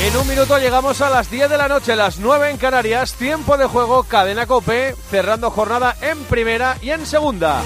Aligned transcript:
En 0.00 0.16
un 0.16 0.28
minuto 0.28 0.58
llegamos 0.58 1.00
a 1.00 1.08
las 1.08 1.30
10 1.30 1.48
de 1.48 1.56
la 1.56 1.68
noche, 1.68 1.96
las 1.96 2.18
9 2.18 2.50
en 2.50 2.56
Canarias, 2.58 3.14
tiempo 3.14 3.56
de 3.56 3.66
juego, 3.66 4.02
cadena 4.02 4.46
cope, 4.46 4.94
cerrando 5.10 5.50
jornada 5.50 5.96
en 6.02 6.18
primera 6.24 6.76
y 6.82 6.90
en 6.90 7.06
segunda. 7.06 7.62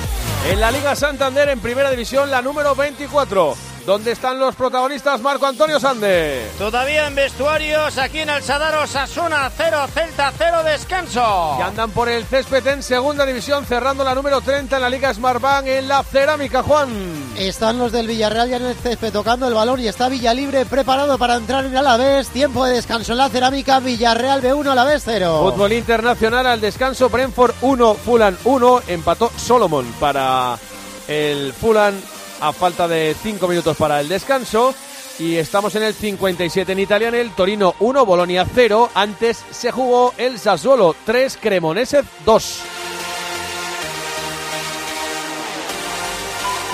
En 0.49 0.61
la 0.61 0.71
Liga 0.71 0.95
Santander, 0.95 1.49
en 1.49 1.61
primera 1.61 1.91
división, 1.91 2.31
la 2.31 2.43
número 2.43 2.75
24. 2.75 3.68
¿Dónde 3.89 4.13
están 4.13 4.39
los 4.39 4.55
protagonistas 4.55 5.19
Marco 5.23 5.47
Antonio 5.47 5.81
Sande? 5.81 6.47
Todavía 6.59 7.07
en 7.07 7.15
vestuarios, 7.15 7.97
aquí 7.97 8.19
en 8.19 8.29
el 8.29 8.43
Sadar 8.43 8.75
Osasuna 8.75 9.51
0, 9.57 9.87
Celta 9.95 10.31
0, 10.37 10.63
descanso. 10.63 11.57
Y 11.59 11.63
andan 11.63 11.91
por 11.93 12.11
el 12.11 12.27
césped 12.27 12.67
en 12.67 12.83
segunda 12.83 13.25
división, 13.25 13.65
cerrando 13.65 14.05
la 14.05 14.15
número 14.15 14.43
30 14.43 14.77
en 14.77 14.83
la 14.83 14.91
Liga 14.91 15.15
Smartbank 15.15 15.67
en 15.69 15.89
la 15.89 16.03
cerámica, 16.03 16.63
Juan. 16.63 16.91
Están 17.39 17.79
los 17.79 17.91
del 17.91 18.09
Villarreal 18.09 18.51
ya 18.51 18.57
en 18.57 18.67
el 18.67 18.75
césped 18.75 19.11
tocando 19.11 19.49
el 19.49 19.55
balón 19.55 19.81
y 19.81 19.89
está 19.89 20.11
Villalibre 20.11 20.67
preparado 20.67 21.17
para 21.17 21.37
entrar 21.37 21.65
en 21.65 21.75
Alavés. 21.75 22.29
Tiempo 22.29 22.67
de 22.67 22.75
descanso 22.75 23.13
en 23.13 23.19
la 23.19 23.31
cerámica, 23.31 23.81
Villarreal 23.81 24.43
B1, 24.43 24.71
Alavés 24.71 25.01
0. 25.07 25.51
Fútbol 25.51 25.73
internacional 25.73 26.47
al 26.47 26.61
descanso, 26.61 27.09
Brentford 27.09 27.55
1, 27.63 27.95
Fulham 27.95 28.37
1, 28.45 28.83
empató 28.87 29.33
Solomon 29.35 29.87
para 29.99 30.59
el 31.07 31.55
Fulham 31.55 31.95
a 32.41 32.53
falta 32.53 32.89
de 32.89 33.17
5 33.21 33.49
minutos 33.49 33.77
para 33.77 34.01
el 34.01 34.09
descanso. 34.09 34.75
Y 35.19 35.37
estamos 35.37 35.75
en 35.75 35.83
el 35.83 35.95
57 35.95 36.73
en 36.73 36.79
Italia, 36.79 37.09
en 37.09 37.17
el 37.17 37.33
Torino 37.33 37.75
1, 37.81 38.07
Bolonia 38.07 38.47
0. 38.55 38.91
Antes 38.95 39.45
se 39.51 39.73
jugó 39.73 40.15
el 40.17 40.39
Sassuolo 40.39 40.95
3, 41.05 41.39
Cremonese 41.41 42.03
2. 42.25 42.61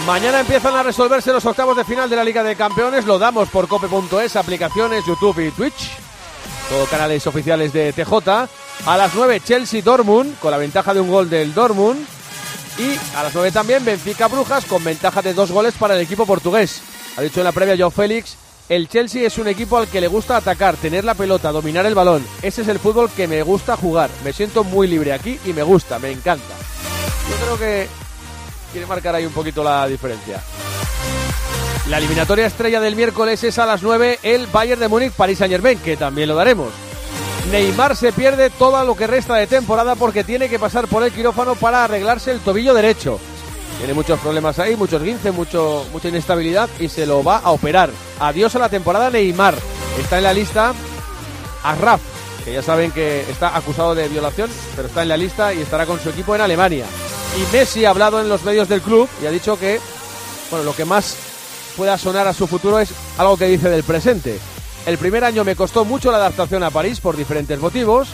Mañana 0.06 0.40
empiezan 0.40 0.74
a 0.77 0.82
resolverse 0.82 1.32
los 1.32 1.46
octavos 1.46 1.74
de 1.78 1.84
final 1.84 2.10
de 2.10 2.16
la 2.16 2.24
Liga 2.24 2.42
de 2.42 2.56
Campeones. 2.56 3.06
Lo 3.06 3.18
damos 3.18 3.48
por 3.48 3.66
cope.es, 3.66 4.37
aplicaciones, 4.37 5.06
YouTube 5.06 5.38
y 5.38 5.51
Twitch. 5.51 5.92
Todo 6.68 6.85
canales 6.85 7.26
oficiales 7.26 7.73
de 7.73 7.95
TJ. 7.95 8.12
A 8.87 8.96
las 8.98 9.15
9 9.15 9.40
Chelsea 9.40 9.80
Dortmund, 9.80 10.38
con 10.40 10.51
la 10.51 10.59
ventaja 10.59 10.92
de 10.92 11.01
un 11.01 11.09
gol 11.09 11.30
del 11.30 11.54
Dortmund. 11.54 12.07
Y 12.78 12.98
a 13.16 13.22
las 13.22 13.34
9 13.34 13.52
también 13.52 13.84
Benfica 13.84 14.28
Brujas, 14.28 14.64
con 14.64 14.82
ventaja 14.82 15.22
de 15.22 15.34
dos 15.34 15.52
goles 15.52 15.74
para 15.74 15.94
el 15.94 16.00
equipo 16.00 16.26
portugués. 16.26 16.82
Ha 17.16 17.22
dicho 17.22 17.40
en 17.40 17.44
la 17.44 17.52
previa 17.52 17.76
Joe 17.78 17.90
Félix, 17.92 18.36
el 18.68 18.88
Chelsea 18.88 19.26
es 19.26 19.38
un 19.38 19.46
equipo 19.46 19.76
al 19.78 19.88
que 19.88 20.00
le 20.00 20.08
gusta 20.08 20.36
atacar, 20.36 20.76
tener 20.76 21.04
la 21.04 21.14
pelota, 21.14 21.52
dominar 21.52 21.86
el 21.86 21.95
balón. 21.95 22.26
Ese 22.42 22.62
es 22.62 22.68
el 22.68 22.78
fútbol 22.78 23.10
que 23.10 23.28
me 23.28 23.42
gusta 23.42 23.76
jugar. 23.76 24.10
Me 24.24 24.32
siento 24.32 24.64
muy 24.64 24.88
libre 24.88 25.12
aquí 25.12 25.38
y 25.45 25.52
me 25.52 25.62
gusta, 25.62 25.98
me 25.98 26.10
encanta. 26.10 26.54
Yo 27.30 27.45
creo 27.45 27.58
que 27.58 27.88
quiere 28.72 28.86
marcar 28.86 29.14
ahí 29.14 29.26
un 29.26 29.32
poquito 29.32 29.62
la 29.62 29.86
diferencia. 29.86 30.42
La 31.88 31.98
eliminatoria 31.98 32.46
estrella 32.46 32.80
del 32.80 32.96
miércoles 32.96 33.45
es 33.45 33.58
a 33.58 33.66
las 33.66 33.82
9 33.82 34.20
el 34.22 34.46
Bayern 34.46 34.80
de 34.80 34.88
Múnich 34.88 35.12
París 35.12 35.38
Saint 35.38 35.52
Germain, 35.52 35.78
que 35.78 35.96
también 35.98 36.28
lo 36.28 36.34
daremos. 36.34 36.72
Neymar 37.50 37.96
se 37.96 38.12
pierde 38.12 38.50
todo 38.50 38.84
lo 38.84 38.96
que 38.96 39.06
resta 39.06 39.34
de 39.34 39.46
temporada 39.46 39.95
porque 39.95 40.24
tiene 40.24 40.48
que 40.48 40.59
pasar 40.59 40.88
por 40.88 41.02
el 41.02 41.12
quirófano 41.12 41.54
para 41.54 41.84
arreglarse 41.84 42.32
el 42.32 42.40
tobillo 42.40 42.74
derecho. 42.74 43.20
Tiene 43.78 43.95
muchos 43.95 44.18
problemas 44.20 44.59
ahí, 44.59 44.76
muchos 44.76 45.02
guinces, 45.02 45.32
mucho, 45.34 45.86
mucha 45.92 46.09
inestabilidad 46.09 46.68
y 46.78 46.88
se 46.88 47.06
lo 47.06 47.23
va 47.23 47.38
a 47.38 47.51
operar. 47.51 47.90
Adiós 48.20 48.54
a 48.56 48.60
la 48.60 48.68
temporada 48.68 49.10
Neymar. 49.10 49.54
Está 50.01 50.18
en 50.18 50.24
la 50.24 50.32
lista 50.32 50.73
Arraf, 51.62 52.01
que 52.45 52.52
ya 52.52 52.62
saben 52.62 52.90
que 52.92 53.20
está 53.23 53.56
acusado 53.56 53.95
de 53.95 54.08
violación, 54.08 54.51
pero 54.74 54.88
está 54.88 55.02
en 55.02 55.08
la 55.08 55.16
lista 55.16 55.52
y 55.52 55.60
estará 55.60 55.86
con 55.86 56.01
su 56.01 56.10
equipo 56.10 56.34
en 56.34 56.40
Alemania. 56.40 56.86
Y 57.36 57.54
Messi 57.54 57.84
ha 57.84 57.90
hablado 57.90 58.20
en 58.20 58.29
los 58.29 58.45
medios 58.45 58.68
del 58.68 58.80
club 58.80 59.08
y 59.23 59.26
ha 59.26 59.30
dicho 59.30 59.58
que 59.58 59.80
bueno, 60.51 60.64
lo 60.64 60.76
que 60.76 60.84
más 60.84 61.16
pueda 61.76 61.98
sonar 61.98 62.29
a 62.29 62.32
su 62.32 62.46
futuro 62.46 62.79
es 62.79 62.90
algo 63.18 63.36
que 63.36 63.46
dice 63.46 63.68
del 63.68 63.82
presente. 63.82 64.38
El 64.87 64.99
primer 64.99 65.25
año 65.25 65.44
me 65.44 65.56
costó 65.56 65.84
mucho 65.84 66.10
la 66.10 66.19
adaptación 66.19 66.62
a 66.62 66.71
París 66.71 67.00
por 67.00 67.16
diferentes 67.16 67.59
motivos, 67.59 68.09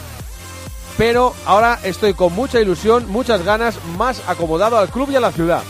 pero 0.97 1.33
ahora 1.45 1.79
estoy 1.83 2.13
con 2.13 2.33
mucha 2.33 2.61
ilusión, 2.61 3.09
muchas 3.09 3.43
ganas, 3.43 3.75
más 3.97 4.21
acomodado 4.27 4.77
al 4.77 4.89
club 4.89 5.09
y 5.11 5.17
a 5.17 5.19
la 5.19 5.31
ciudad. 5.33 5.63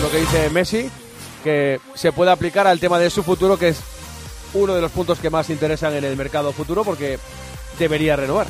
Lo 0.00 0.10
que 0.10 0.18
dice 0.18 0.50
Messi, 0.50 0.88
que 1.42 1.80
se 1.94 2.12
puede 2.12 2.30
aplicar 2.30 2.66
al 2.66 2.78
tema 2.78 2.98
de 2.98 3.10
su 3.10 3.24
futuro, 3.24 3.58
que 3.58 3.68
es 3.68 3.78
uno 4.54 4.74
de 4.74 4.80
los 4.80 4.92
puntos 4.92 5.18
que 5.18 5.30
más 5.30 5.50
interesan 5.50 5.94
en 5.94 6.04
el 6.04 6.16
mercado 6.16 6.52
futuro, 6.52 6.84
porque 6.84 7.18
debería 7.78 8.14
renovar. 8.14 8.46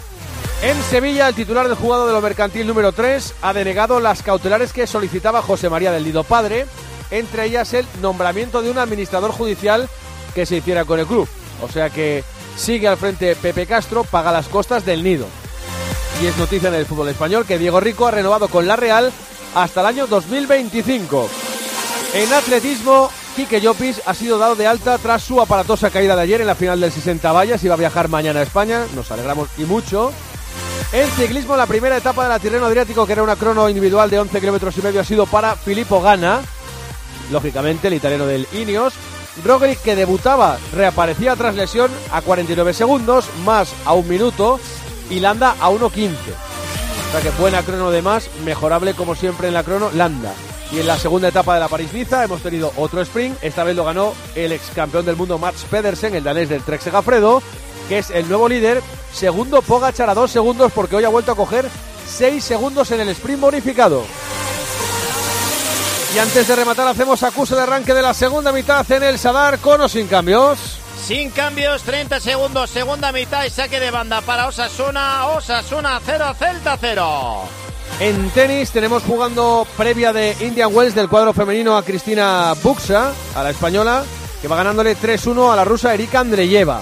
En 0.63 0.81
Sevilla, 0.83 1.29
el 1.29 1.35
titular 1.35 1.67
del 1.67 1.77
jugado 1.77 2.07
de 2.07 2.13
lo 2.13 2.21
mercantil 2.21 2.67
número 2.67 2.93
3 2.93 3.37
ha 3.41 3.53
denegado 3.53 4.01
las 4.01 4.23
cautelares 4.23 4.73
que 4.73 4.87
solicitaba 4.87 5.43
José 5.43 5.71
María 5.71 5.93
del 5.93 6.05
Nido 6.05 6.25
Padre, 6.25 6.67
entre 7.11 7.47
ellas 7.47 7.73
el 7.73 7.87
nombramiento 8.03 8.61
de 8.61 8.71
un 8.71 8.79
administrador 8.79 9.33
judicial 9.33 9.89
que 10.35 10.45
se 10.45 10.57
hiciera 10.57 10.85
con 10.85 11.01
el 11.01 11.07
club. 11.07 11.29
O 11.63 11.69
sea 11.69 11.91
que 11.91 12.25
sigue 12.57 12.89
al 12.89 12.97
frente 12.97 13.37
Pepe 13.37 13.67
Castro, 13.67 14.05
paga 14.05 14.33
las 14.33 14.49
costas 14.49 14.85
del 14.85 15.03
Nido. 15.03 15.27
Y 16.23 16.27
es 16.27 16.37
noticia 16.37 16.69
en 16.69 16.75
el 16.75 16.87
fútbol 16.87 17.09
español 17.09 17.45
que 17.47 17.59
Diego 17.59 17.81
Rico 17.81 18.07
ha 18.07 18.11
renovado 18.11 18.49
con 18.49 18.67
la 18.67 18.77
Real 18.77 19.13
hasta 19.55 19.81
el 19.81 19.87
año 19.87 20.07
2025. 20.07 21.29
En 22.15 22.33
atletismo, 22.33 23.11
Quique 23.35 23.61
Llopis 23.61 24.01
ha 24.07 24.15
sido 24.15 24.39
dado 24.39 24.55
de 24.55 24.67
alta 24.67 24.97
tras 24.97 25.23
su 25.23 25.41
aparatosa 25.41 25.91
caída 25.91 26.17
de 26.17 26.23
ayer 26.23 26.41
en 26.41 26.47
la 26.47 26.55
final 26.55 26.81
del 26.81 26.91
60 26.91 27.33
vallas 27.33 27.63
y 27.63 27.69
va 27.69 27.75
a 27.75 27.79
viajar 27.79 28.09
mañana 28.09 28.41
a 28.41 28.43
España. 28.43 28.87
Nos 28.95 29.11
alegramos 29.11 29.49
y 29.59 29.65
mucho. 29.65 30.13
En 30.93 31.11
ciclismo, 31.11 31.57
la 31.57 31.67
primera 31.67 31.97
etapa 31.97 32.23
de 32.23 32.29
la 32.31 32.39
Tirreno 32.39 32.65
Adriático, 32.65 33.07
que 33.07 33.13
era 33.13 33.23
una 33.23 33.37
crono 33.37 33.69
individual 33.69 34.09
de 34.09 34.21
11 34.21 34.41
kilómetros 34.41 34.79
y 34.79 34.83
medio, 34.83 35.01
ha 35.01 35.05
sido 35.05 35.27
para 35.27 35.57
Filippo 35.57 36.01
Gana, 36.01 36.41
lógicamente 37.31 37.89
el 37.89 37.95
italiano 37.95 38.25
del 38.25 38.47
Ineos. 38.53 38.95
Roglic, 39.45 39.81
que 39.81 39.97
debutaba, 39.97 40.59
reaparecía 40.73 41.37
tras 41.37 41.55
lesión 41.55 41.91
a 42.13 42.23
49 42.23 42.73
segundos, 42.75 43.27
más 43.45 43.73
a 43.85 43.93
un 43.95 44.09
minuto, 44.09 44.61
y 45.11 45.21
Landa 45.21 45.57
a 45.61 45.71
1.15. 45.71 46.13
O 46.13 47.13
sea 47.13 47.21
que 47.21 47.31
buena 47.39 47.63
crono 47.63 47.91
de 47.91 48.03
más, 48.03 48.29
mejorable 48.45 48.95
como 48.95 49.15
siempre 49.15 49.49
en 49.49 49.55
la 49.55 49.63
crono, 49.63 49.91
Landa. 49.95 50.33
Y 50.73 50.81
en 50.81 50.87
la 50.87 50.99
segunda 50.99 51.29
etapa 51.29 51.55
de 51.55 51.61
la 51.61 51.69
París-Niza 51.69 52.25
hemos 52.25 52.43
tenido 52.43 52.73
otro 52.77 53.01
sprint, 53.01 53.39
esta 53.43 53.63
vez 53.63 53.77
lo 53.77 53.85
ganó 53.85 54.15
el 54.35 54.51
ex 54.53 54.71
campeón 54.75 55.07
del 55.07 55.17
mundo 55.17 55.39
Mats 55.39 55.65
Pedersen, 55.71 56.15
el 56.15 56.25
danés 56.25 56.49
del 56.49 56.63
Trek 56.63 56.81
Segafredo, 56.81 57.41
que 57.89 57.99
es 57.99 58.11
el 58.11 58.29
nuevo 58.29 58.49
líder. 58.49 58.83
Segundo 59.13 59.63
Pogachar 59.63 60.11
a 60.11 60.15
dos 60.15 60.31
segundos 60.33 60.73
porque 60.73 60.97
hoy 60.97 61.05
ha 61.05 61.09
vuelto 61.09 61.33
a 61.33 61.37
coger 61.37 61.69
6 62.09 62.43
segundos 62.43 62.91
en 62.91 63.01
el 63.01 63.09
sprint 63.11 63.41
bonificado. 63.41 64.05
Y 66.17 66.19
antes 66.19 66.49
de 66.49 66.57
rematar 66.57 66.89
hacemos 66.89 67.23
acuse 67.23 67.55
de 67.55 67.61
arranque 67.61 67.93
de 67.93 68.01
la 68.01 68.15
segunda 68.15 68.51
mitad 68.51 68.91
en 68.91 69.03
el 69.03 69.19
Sadar 69.19 69.59
con 69.59 69.83
o 69.83 69.87
sin 69.87 70.07
cambios. 70.07 70.79
Sin 71.05 71.29
cambios, 71.29 71.83
30 71.83 72.21
segundos, 72.21 72.71
segunda 72.71 73.13
mitad 73.13 73.45
y 73.45 73.51
saque 73.51 73.79
de 73.79 73.91
banda 73.91 74.23
para 74.23 74.47
Osasuna. 74.47 75.27
Osasuna 75.27 76.01
0, 76.03 76.35
Celta 76.39 76.79
0. 76.81 77.43
En 78.01 78.31
tenis 78.31 78.71
tenemos 78.71 79.03
jugando 79.03 79.67
previa 79.77 80.15
de 80.15 80.35
Indian 80.41 80.75
Wells 80.75 80.95
del 80.95 81.11
cuadro 81.11 81.35
femenino 81.35 81.77
a 81.77 81.83
Cristina 81.83 82.55
Buxa, 82.63 83.13
a 83.35 83.43
la 83.43 83.51
española, 83.51 84.03
que 84.41 84.49
va 84.49 84.57
ganándole 84.57 84.97
3-1 84.97 85.53
a 85.53 85.57
la 85.57 85.67
rusa 85.67 85.93
Erika 85.93 86.21
Andreyeva. 86.21 86.81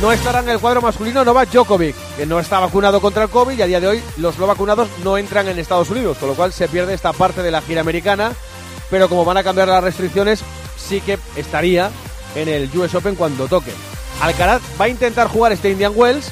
No 0.00 0.12
estará 0.12 0.40
en 0.40 0.48
el 0.48 0.58
cuadro 0.58 0.80
masculino 0.80 1.22
Novak 1.26 1.50
Djokovic, 1.50 1.94
que 2.16 2.24
no 2.24 2.40
está 2.40 2.58
vacunado 2.58 3.02
contra 3.02 3.24
el 3.24 3.28
COVID 3.28 3.58
y 3.58 3.60
a 3.60 3.66
día 3.66 3.80
de 3.80 3.86
hoy 3.86 4.02
los 4.16 4.38
no 4.38 4.46
vacunados 4.46 4.88
no 5.04 5.18
entran 5.18 5.46
en 5.48 5.58
Estados 5.58 5.90
Unidos, 5.90 6.16
con 6.16 6.30
lo 6.30 6.34
cual 6.34 6.54
se 6.54 6.68
pierde 6.68 6.94
esta 6.94 7.12
parte 7.12 7.42
de 7.42 7.50
la 7.50 7.60
gira 7.60 7.82
americana, 7.82 8.32
pero 8.88 9.10
como 9.10 9.26
van 9.26 9.36
a 9.36 9.42
cambiar 9.42 9.68
las 9.68 9.84
restricciones, 9.84 10.40
sí 10.78 11.02
que 11.02 11.18
estaría 11.36 11.90
en 12.34 12.48
el 12.48 12.70
US 12.78 12.94
Open 12.94 13.14
cuando 13.14 13.46
toque. 13.46 13.74
Alcaraz 14.22 14.62
va 14.80 14.86
a 14.86 14.88
intentar 14.88 15.28
jugar 15.28 15.52
este 15.52 15.70
Indian 15.70 15.92
Wells, 15.94 16.30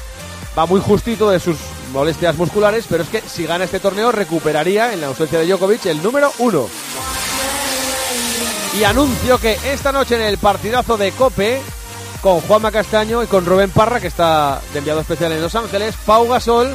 va 0.59 0.65
muy 0.65 0.81
justito 0.81 1.29
de 1.29 1.39
sus 1.39 1.59
molestias 1.93 2.37
musculares, 2.37 2.87
pero 2.89 3.03
es 3.03 3.11
que 3.11 3.21
si 3.21 3.45
gana 3.45 3.65
este 3.65 3.81
torneo 3.81 4.13
recuperaría 4.13 4.95
en 4.95 5.03
la 5.03 5.09
ausencia 5.09 5.39
de 5.39 5.47
Djokovic 5.47 5.85
el 5.85 6.03
número 6.03 6.33
uno. 6.39 6.69
Y 8.79 8.85
anuncio 8.85 9.39
que 9.39 9.59
esta 9.67 9.93
noche 9.93 10.15
en 10.15 10.23
el 10.23 10.39
partidazo 10.39 10.97
de 10.97 11.13
Cope, 11.13 11.61
con 12.21 12.41
Juanma 12.41 12.73
Castaño 12.73 13.23
y 13.23 13.27
con 13.27 13.47
Rubén 13.47 13.71
Parra, 13.71 14.01
que 14.01 14.09
está 14.09 14.61
de 14.73 14.79
enviado 14.79 15.01
especial 15.01 15.33
en 15.33 15.43
Los 15.43 15.55
Ángeles, 15.55 15.95
Pau 16.05 16.29
Gasol 16.29 16.75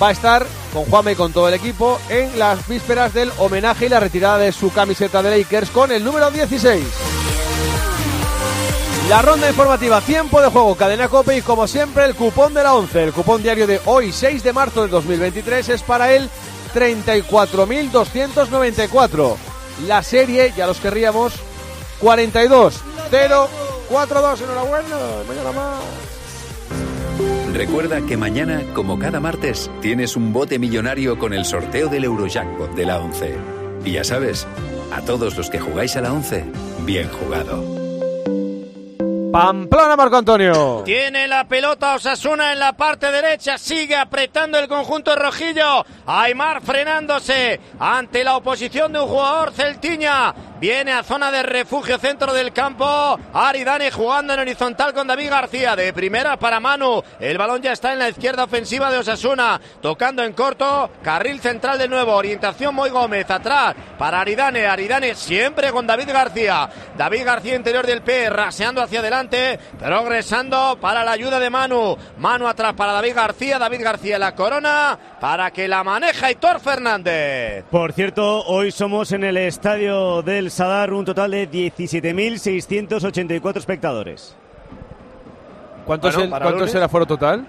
va 0.00 0.08
a 0.08 0.12
estar 0.12 0.46
con 0.72 0.84
Juanma 0.84 1.12
y 1.12 1.14
con 1.14 1.32
todo 1.32 1.48
el 1.48 1.54
equipo 1.54 1.98
en 2.08 2.36
las 2.38 2.66
vísperas 2.68 3.12
del 3.14 3.32
homenaje 3.38 3.86
y 3.86 3.88
la 3.88 4.00
retirada 4.00 4.36
de 4.38 4.52
su 4.52 4.72
camiseta 4.72 5.22
de 5.22 5.38
Lakers 5.38 5.70
con 5.70 5.92
el 5.92 6.04
número 6.04 6.30
16. 6.30 6.84
La 9.08 9.22
ronda 9.22 9.48
informativa, 9.48 10.00
tiempo 10.00 10.42
de 10.42 10.48
juego, 10.48 10.74
cadena 10.74 11.08
cope 11.08 11.36
y 11.36 11.42
como 11.42 11.68
siempre 11.68 12.04
el 12.04 12.16
cupón 12.16 12.54
de 12.54 12.64
la 12.64 12.74
11. 12.74 13.04
El 13.04 13.12
cupón 13.12 13.40
diario 13.42 13.68
de 13.68 13.80
hoy, 13.84 14.12
6 14.12 14.42
de 14.42 14.52
marzo 14.52 14.82
de 14.82 14.88
2023, 14.88 15.68
es 15.68 15.82
para 15.82 16.12
el 16.12 16.28
34.294. 16.74 19.36
La 19.86 20.02
serie, 20.02 20.52
ya 20.56 20.66
los 20.66 20.80
querríamos, 20.80 21.34
42 22.00 22.82
0 23.10 23.48
4-2. 23.90 24.42
Enhorabuena, 24.42 24.96
mañana 25.28 25.52
más. 25.52 25.82
Recuerda 27.54 28.02
que 28.02 28.16
mañana, 28.16 28.62
como 28.74 28.98
cada 28.98 29.18
martes, 29.18 29.70
tienes 29.80 30.14
un 30.16 30.32
bote 30.32 30.58
millonario 30.58 31.18
con 31.18 31.32
el 31.32 31.44
sorteo 31.46 31.88
del 31.88 32.04
Eurojackpot 32.04 32.74
de 32.74 32.84
la 32.84 32.98
11. 32.98 33.34
Y 33.84 33.92
ya 33.92 34.04
sabes, 34.04 34.46
a 34.92 35.00
todos 35.00 35.36
los 35.36 35.48
que 35.48 35.58
jugáis 35.58 35.96
a 35.96 36.02
la 36.02 36.12
11, 36.12 36.44
bien 36.84 37.08
jugado. 37.08 37.85
Pamplona, 39.36 39.96
Marco 39.96 40.16
Antonio. 40.16 40.80
Tiene 40.82 41.28
la 41.28 41.44
pelota 41.44 41.94
Osasuna 41.94 42.54
en 42.54 42.58
la 42.58 42.72
parte 42.72 43.12
derecha, 43.12 43.58
sigue 43.58 43.94
apretando 43.94 44.58
el 44.58 44.66
conjunto 44.66 45.14
rojillo. 45.14 45.84
Aymar 46.06 46.62
frenándose 46.62 47.60
ante 47.78 48.24
la 48.24 48.38
oposición 48.38 48.94
de 48.94 49.00
un 49.00 49.08
jugador 49.08 49.52
celtiña. 49.52 50.34
Viene 50.58 50.90
a 50.92 51.02
zona 51.02 51.30
de 51.30 51.42
refugio 51.42 51.98
centro 51.98 52.32
del 52.32 52.50
campo. 52.50 53.20
Aridane 53.34 53.90
jugando 53.90 54.32
en 54.32 54.40
horizontal 54.40 54.94
con 54.94 55.06
David 55.06 55.28
García. 55.28 55.76
De 55.76 55.92
primera 55.92 56.38
para 56.38 56.60
Manu. 56.60 57.02
El 57.20 57.36
balón 57.36 57.60
ya 57.60 57.72
está 57.72 57.92
en 57.92 57.98
la 57.98 58.08
izquierda 58.08 58.44
ofensiva 58.44 58.90
de 58.90 58.96
Osasuna. 58.96 59.60
Tocando 59.82 60.24
en 60.24 60.32
corto. 60.32 60.90
Carril 61.02 61.40
central 61.40 61.76
de 61.76 61.88
nuevo. 61.88 62.14
Orientación 62.14 62.74
Moy 62.74 62.88
Gómez. 62.88 63.30
Atrás 63.30 63.74
para 63.98 64.22
Aridane. 64.22 64.66
Aridane 64.66 65.14
siempre 65.14 65.70
con 65.72 65.86
David 65.86 66.08
García. 66.10 66.70
David 66.96 67.26
García 67.26 67.54
interior 67.54 67.86
del 67.86 68.00
P. 68.00 68.30
Raseando 68.30 68.80
hacia 68.80 69.00
adelante. 69.00 69.25
Progresando 69.78 70.78
para 70.80 71.04
la 71.04 71.12
ayuda 71.12 71.38
de 71.40 71.50
Manu. 71.50 71.96
Manu 72.18 72.46
atrás 72.46 72.74
para 72.74 72.92
David 72.92 73.14
García. 73.14 73.58
David 73.58 73.82
García 73.82 74.18
la 74.18 74.34
corona. 74.34 74.98
Para 75.20 75.50
que 75.50 75.68
la 75.68 75.82
maneja 75.84 76.30
Hitor 76.30 76.60
Fernández. 76.60 77.64
Por 77.70 77.92
cierto, 77.92 78.44
hoy 78.44 78.70
somos 78.70 79.12
en 79.12 79.24
el 79.24 79.36
estadio 79.36 80.22
del 80.22 80.50
Sadar 80.50 80.92
un 80.92 81.04
total 81.04 81.30
de 81.30 81.50
17.684 81.50 83.56
espectadores. 83.56 84.36
¿Cuánto, 85.84 86.08
Bueno, 86.08 86.18
es, 86.18 86.24
el, 86.24 86.30
cuánto 86.30 86.50
lunes. 86.50 86.68
es 86.68 86.74
el 86.74 86.82
aforo 86.82 87.06
total? 87.06 87.46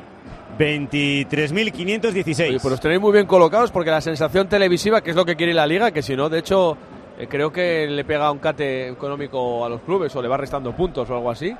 23.516. 0.59 2.47
Oye, 2.50 2.59
pues 2.59 2.71
los 2.71 2.79
tenéis 2.79 3.01
muy 3.01 3.12
bien 3.12 3.25
colocados 3.25 3.71
porque 3.71 3.91
la 3.91 4.01
sensación 4.01 4.47
televisiva, 4.47 5.01
que 5.01 5.12
es 5.12 5.15
lo 5.15 5.25
que 5.25 5.35
quiere 5.35 5.53
la 5.53 5.68
liga, 5.68 5.91
que 5.91 6.01
si 6.01 6.15
no, 6.15 6.29
de 6.29 6.39
hecho, 6.39 6.77
eh, 7.17 7.27
creo 7.27 7.51
que 7.51 7.87
le 7.87 8.05
pega 8.05 8.31
un 8.31 8.39
cate 8.39 8.89
económico 8.89 9.65
a 9.65 9.69
los 9.69 9.81
clubes 9.81 10.15
o 10.15 10.21
le 10.21 10.27
va 10.27 10.37
restando 10.37 10.75
puntos 10.75 11.09
o 11.09 11.15
algo 11.15 11.31
así. 11.31 11.55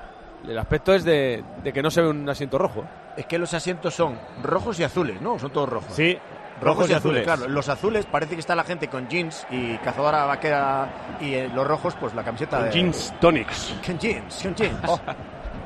El 0.48 0.57
aspecto 0.57 0.94
es 0.94 1.04
de, 1.04 1.44
de 1.63 1.74
que 1.74 1.81
no 1.81 1.89
se 1.89 2.01
ve 2.01 2.09
un 2.09 2.30
asiento 2.30 2.57
rojo. 2.57 2.83
Es 3.15 3.25
que 3.25 3.38
los 3.39 3.54
asientos 3.54 3.95
son 3.95 4.18
rojos 4.44 4.80
y 4.80 4.83
azules, 4.83 5.19
¿no? 5.21 5.39
Son 5.39 5.51
todos 5.51 5.68
rojos. 5.68 5.92
Sí, 5.94 6.18
rojos 6.62 6.89
y 6.89 6.94
azules. 6.94 7.24
Claro, 7.24 7.48
los 7.48 7.69
azules 7.69 8.06
parece 8.06 8.36
que 8.36 8.39
está 8.39 8.56
la 8.56 8.63
gente 8.63 8.88
con 8.88 9.07
jeans 9.07 9.45
y 9.50 9.77
cazadora 9.77 10.25
vaquera 10.25 11.18
y 11.19 11.33
eh, 11.33 11.50
los 11.54 11.68
rojos, 11.68 11.95
pues 12.00 12.13
la 12.13 12.24
camiseta 12.24 12.63
de. 12.63 12.71
Jeans 12.71 13.13
Tonics. 13.19 13.75
Con 13.86 13.98
jeans, 13.98 14.39
con 14.44 14.56
jeans. 14.56 14.80
Oh. 14.88 15.00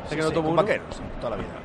Sí, 0.09 0.15
que 0.15 0.23
no 0.23 0.29
sí, 0.29 0.33
tomo 0.33 0.47
con 0.49 0.57
vaqueros, 0.57 1.01
toda 1.21 1.29
la 1.29 1.35
vida. 1.37 1.60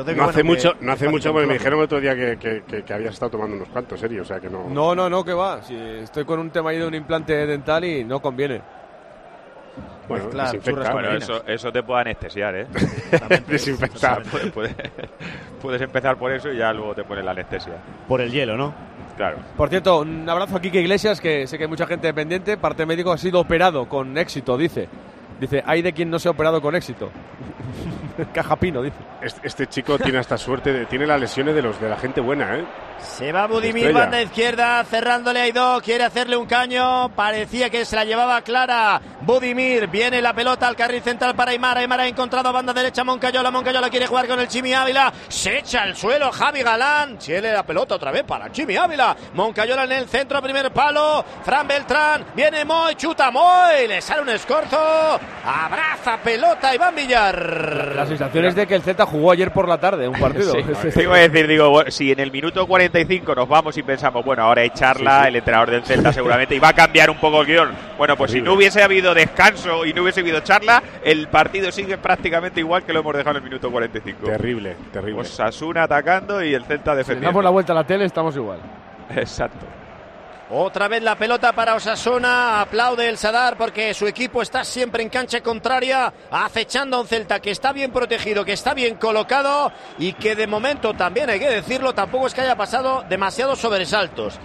Entonces, 0.00 0.16
No 0.16 0.22
bueno, 0.24 0.30
hace 0.30 0.40
que- 0.40 0.44
mucho, 0.44 0.74
no 0.80 0.92
hace 0.92 1.08
mucho 1.08 1.32
porque 1.32 1.46
me 1.46 1.52
dijeron 1.54 1.78
el 1.78 1.84
otro 1.84 2.00
día 2.00 2.14
que, 2.14 2.36
que, 2.38 2.62
que, 2.66 2.82
que 2.82 2.92
habías 2.94 3.14
estado 3.14 3.30
tomando 3.32 3.56
unos 3.56 3.68
cuantos, 3.68 3.98
serio, 4.00 4.22
o 4.22 4.24
sea 4.24 4.40
que 4.40 4.48
no. 4.50 4.68
No, 4.68 4.94
no, 4.94 5.08
no, 5.10 5.24
que 5.24 5.32
va. 5.34 5.62
Si 5.62 5.74
estoy 5.76 6.24
con 6.24 6.38
un 6.40 6.50
tema 6.50 6.70
ahí 6.70 6.78
de 6.78 6.86
un 6.86 6.94
implante 6.94 7.34
dental 7.46 7.84
y 7.84 8.04
no 8.04 8.20
conviene. 8.20 8.60
bueno, 10.08 10.24
churras 10.62 10.90
con 10.90 11.02
Bueno, 11.02 11.12
eso, 11.16 11.42
eso 11.46 11.70
te 11.70 11.82
puede 11.82 12.00
anestesiar, 12.00 12.54
¿eh? 12.56 12.66
Desinfecta. 13.46 14.20
Puedes, 14.30 14.50
puedes- 14.52 14.74
puedes 15.62 15.82
empezar 15.82 16.16
por 16.16 16.32
eso 16.32 16.50
y 16.50 16.56
ya 16.58 16.72
luego 16.72 16.94
te 16.94 17.04
pones 17.04 17.24
la 17.24 17.30
anestesia. 17.32 17.74
Por 18.08 18.20
el 18.20 18.30
hielo, 18.32 18.56
¿no? 18.56 18.74
Claro. 19.16 19.36
Por 19.56 19.68
cierto, 19.68 20.00
un 20.00 20.26
abrazo 20.28 20.56
a 20.56 20.60
Kike 20.60 20.80
Iglesias, 20.80 21.20
que 21.20 21.46
sé 21.46 21.58
que 21.58 21.64
hay 21.64 21.68
mucha 21.70 21.86
gente 21.86 22.12
pendiente. 22.14 22.56
Parte 22.56 22.86
médico 22.86 23.12
ha 23.12 23.18
sido 23.18 23.38
operado 23.40 23.86
con 23.88 24.16
éxito, 24.16 24.56
dice. 24.56 24.88
Dice, 25.40 25.62
hay 25.66 25.80
de 25.82 25.92
quien 25.92 26.10
no 26.10 26.18
se 26.18 26.28
ha 26.28 26.32
operado 26.32 26.60
con 26.60 26.74
éxito. 26.76 27.10
Caja 28.34 28.56
Pino, 28.56 28.82
dice. 28.82 28.96
Este, 29.22 29.46
este 29.46 29.66
chico 29.66 29.98
tiene 29.98 30.18
hasta 30.18 30.36
suerte, 30.36 30.72
de- 30.72 30.86
tiene 30.86 31.06
las 31.06 31.18
lesiones 31.20 31.54
de 31.54 31.62
los 31.62 31.80
de 31.80 31.88
la 31.88 31.96
gente 31.96 32.20
buena, 32.20 32.56
¿eh? 32.58 32.64
Se 33.02 33.32
va 33.32 33.46
Budimir, 33.46 33.86
Estrella. 33.86 33.98
banda 33.98 34.22
izquierda, 34.22 34.84
cerrándole 34.84 35.40
a 35.40 35.42
Aidó, 35.44 35.80
quiere 35.82 36.04
hacerle 36.04 36.36
un 36.36 36.46
caño, 36.46 37.08
parecía 37.14 37.70
que 37.70 37.84
se 37.84 37.96
la 37.96 38.04
llevaba 38.04 38.40
clara. 38.42 39.00
Budimir, 39.22 39.88
viene 39.88 40.22
la 40.22 40.34
pelota 40.34 40.66
al 40.66 40.76
carril 40.76 41.02
central 41.02 41.34
para 41.34 41.50
Aymar, 41.50 41.78
Aymar 41.78 42.00
ha 42.00 42.06
encontrado 42.06 42.48
a 42.48 42.52
banda 42.52 42.72
derecha 42.72 43.04
Moncayola, 43.04 43.50
Moncayola 43.50 43.90
quiere 43.90 44.06
jugar 44.06 44.26
con 44.26 44.40
el 44.40 44.48
Chimi 44.48 44.72
Ávila, 44.72 45.12
se 45.28 45.58
echa 45.58 45.82
al 45.82 45.96
suelo 45.96 46.32
Javi 46.32 46.62
Galán, 46.62 47.18
tiene 47.18 47.52
la 47.52 47.62
pelota 47.62 47.96
otra 47.96 48.10
vez 48.10 48.24
para 48.24 48.50
Chimi 48.50 48.76
Ávila, 48.76 49.16
Moncayola 49.34 49.84
en 49.84 49.92
el 49.92 50.08
centro, 50.08 50.40
primer 50.40 50.72
palo, 50.72 51.24
Fran 51.44 51.68
Beltrán, 51.68 52.24
viene 52.34 52.64
Moy, 52.64 52.94
chuta 52.94 53.30
Moy, 53.30 53.88
le 53.88 54.00
sale 54.00 54.22
un 54.22 54.30
escorzo, 54.30 55.20
abraza 55.44 56.18
pelota 56.22 56.74
Iván 56.74 56.94
Villar. 56.94 57.92
La 57.94 58.06
sensación 58.06 58.46
es 58.46 58.54
de 58.54 58.66
que 58.66 58.74
el 58.74 58.82
Z 58.82 59.04
jugó 59.06 59.32
ayer 59.32 59.52
por 59.52 59.68
la 59.68 59.78
tarde 59.78 60.08
un 60.08 60.18
partido. 60.18 60.52
Sí, 60.52 61.00
iba 61.00 61.16
a 61.16 61.20
decir, 61.20 61.46
digo, 61.46 61.82
si 61.88 62.12
en 62.12 62.20
el 62.20 62.32
minuto 62.32 62.66
45 62.90 63.34
nos 63.34 63.48
vamos 63.48 63.76
y 63.78 63.82
pensamos, 63.82 64.24
bueno, 64.24 64.42
ahora 64.42 64.62
hay 64.62 64.70
charla, 64.70 65.18
Sí, 65.18 65.22
sí. 65.22 65.28
el 65.28 65.36
entrenador 65.36 65.70
del 65.70 65.82
Celta 65.84 66.12
seguramente 66.12 66.54
iba 66.54 66.68
a 66.68 66.72
cambiar 66.72 67.10
un 67.10 67.16
poco 67.18 67.40
el 67.42 67.46
guion. 67.46 67.70
Bueno, 67.96 68.16
pues 68.16 68.32
si 68.32 68.40
no 68.40 68.54
hubiese 68.54 68.82
habido 68.82 69.14
descanso 69.14 69.84
y 69.86 69.92
no 69.92 70.02
hubiese 70.02 70.20
habido 70.20 70.40
charla, 70.40 70.82
el 71.04 71.28
partido 71.28 71.70
sigue 71.70 71.98
prácticamente 71.98 72.60
igual 72.60 72.82
que 72.82 72.92
lo 72.92 73.00
hemos 73.00 73.14
dejado 73.16 73.30
en 73.38 73.44
el 73.44 73.48
minuto 73.48 73.70
45. 73.70 74.26
Terrible, 74.26 74.76
terrible. 74.92 75.20
Osasuna 75.20 75.84
atacando 75.84 76.42
y 76.42 76.54
el 76.54 76.64
Celta 76.64 76.92
Si 76.92 76.98
defendiendo. 76.98 77.28
damos 77.28 77.44
la 77.44 77.50
vuelta 77.50 77.72
a 77.72 77.76
la 77.76 77.84
tele, 77.84 78.04
estamos 78.04 78.34
igual. 78.36 78.58
Exacto. 79.14 79.66
Otra 80.52 80.88
vez 80.88 81.00
la 81.00 81.14
pelota 81.14 81.52
para 81.52 81.76
Osasuna. 81.76 82.60
Aplaude 82.60 83.08
el 83.08 83.16
Sadar 83.16 83.56
porque 83.56 83.94
su 83.94 84.08
equipo 84.08 84.42
está 84.42 84.64
siempre 84.64 85.00
en 85.00 85.08
cancha 85.08 85.40
contraria, 85.42 86.12
acechando 86.28 86.96
a 86.96 87.00
un 87.00 87.06
Celta 87.06 87.38
que 87.38 87.52
está 87.52 87.72
bien 87.72 87.92
protegido, 87.92 88.44
que 88.44 88.54
está 88.54 88.74
bien 88.74 88.96
colocado 88.96 89.70
y 89.96 90.12
que 90.14 90.34
de 90.34 90.48
momento 90.48 90.92
también 90.94 91.30
hay 91.30 91.38
que 91.38 91.48
decirlo, 91.48 91.94
tampoco 91.94 92.26
es 92.26 92.34
que 92.34 92.40
haya 92.40 92.56
pasado 92.56 93.04
demasiados 93.08 93.60
sobresaltos. 93.60 94.40